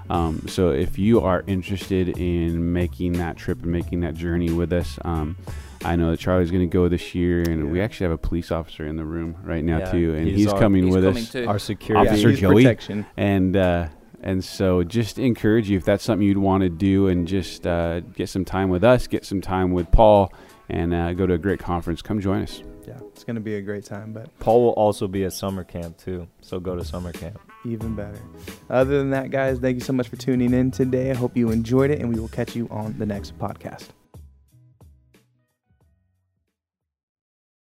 um, 0.09 0.47
so, 0.47 0.69
if 0.71 0.97
you 0.99 1.21
are 1.21 1.43
interested 1.47 2.17
in 2.19 2.73
making 2.73 3.13
that 3.13 3.37
trip 3.37 3.61
and 3.63 3.71
making 3.71 4.01
that 4.01 4.13
journey 4.15 4.51
with 4.51 4.73
us, 4.73 4.97
um, 5.03 5.37
I 5.85 5.95
know 5.95 6.11
that 6.11 6.19
Charlie's 6.19 6.51
going 6.51 6.67
to 6.67 6.73
go 6.73 6.87
this 6.87 7.13
year, 7.13 7.41
and 7.41 7.71
we 7.71 7.81
actually 7.81 8.05
have 8.05 8.13
a 8.13 8.17
police 8.17 8.51
officer 8.51 8.85
in 8.85 8.95
the 8.95 9.03
room 9.05 9.35
right 9.43 9.63
now 9.63 9.79
Yeah, 9.79 9.91
too, 9.91 10.13
and 10.15 10.27
he's 10.27 10.37
he's, 10.39 10.47
our- 10.47 10.59
coming 10.59 10.85
he's 10.85 10.95
with 10.95 11.03
coming 11.03 11.23
us. 11.23 11.31
too. 11.31 11.45
Our 11.47 11.59
security 11.59 12.09
Officer 12.09 12.29
he's 12.29 12.39
Joey. 12.39 12.63
protection. 12.63 13.05
And 13.17 13.55
uh, 13.57 13.87
and 14.21 14.43
so, 14.43 14.83
just 14.83 15.19
encourage 15.19 15.69
you 15.69 15.77
if 15.77 15.83
that's 15.85 16.03
something 16.03 16.25
you'd 16.25 16.37
want 16.37 16.63
to 16.63 16.69
do, 16.69 17.07
and 17.07 17.27
just 17.27 17.67
uh, 17.67 17.99
get 17.99 18.29
some 18.29 18.45
time 18.45 18.69
with 18.69 18.83
us, 18.83 19.07
get 19.07 19.25
some 19.25 19.41
time 19.41 19.71
with 19.71 19.91
Paul, 19.91 20.31
and 20.69 20.93
uh, 20.93 21.13
go 21.13 21.27
to 21.27 21.33
a 21.33 21.37
great 21.37 21.59
conference. 21.59 22.01
Come 22.01 22.21
join 22.21 22.43
us. 22.43 22.63
Yeah, 22.87 22.99
it's 23.13 23.23
gonna 23.23 23.39
be 23.41 23.55
a 23.55 23.61
great 23.61 23.83
time, 23.85 24.13
but 24.13 24.27
Paul 24.39 24.61
will 24.63 24.71
also 24.71 25.07
be 25.07 25.23
at 25.25 25.33
summer 25.33 25.63
camp 25.65 25.97
too. 25.97 26.27
So 26.41 26.59
go 26.59 26.75
to 26.75 26.83
summer 26.85 27.11
camp. 27.11 27.39
Even 27.65 27.95
better. 27.95 28.21
Other 28.69 28.97
than 28.97 29.09
that, 29.11 29.31
guys, 29.31 29.59
thank 29.59 29.75
you 29.75 29.81
so 29.81 29.93
much 29.93 30.07
for 30.07 30.15
tuning 30.15 30.53
in 30.53 30.71
today. 30.71 31.11
I 31.11 31.15
hope 31.15 31.35
you 31.37 31.51
enjoyed 31.51 31.91
it, 31.91 31.99
and 31.99 32.13
we 32.13 32.19
will 32.19 32.29
catch 32.29 32.55
you 32.55 32.67
on 32.69 32.97
the 32.97 33.05
next 33.05 33.37
podcast. 33.37 33.89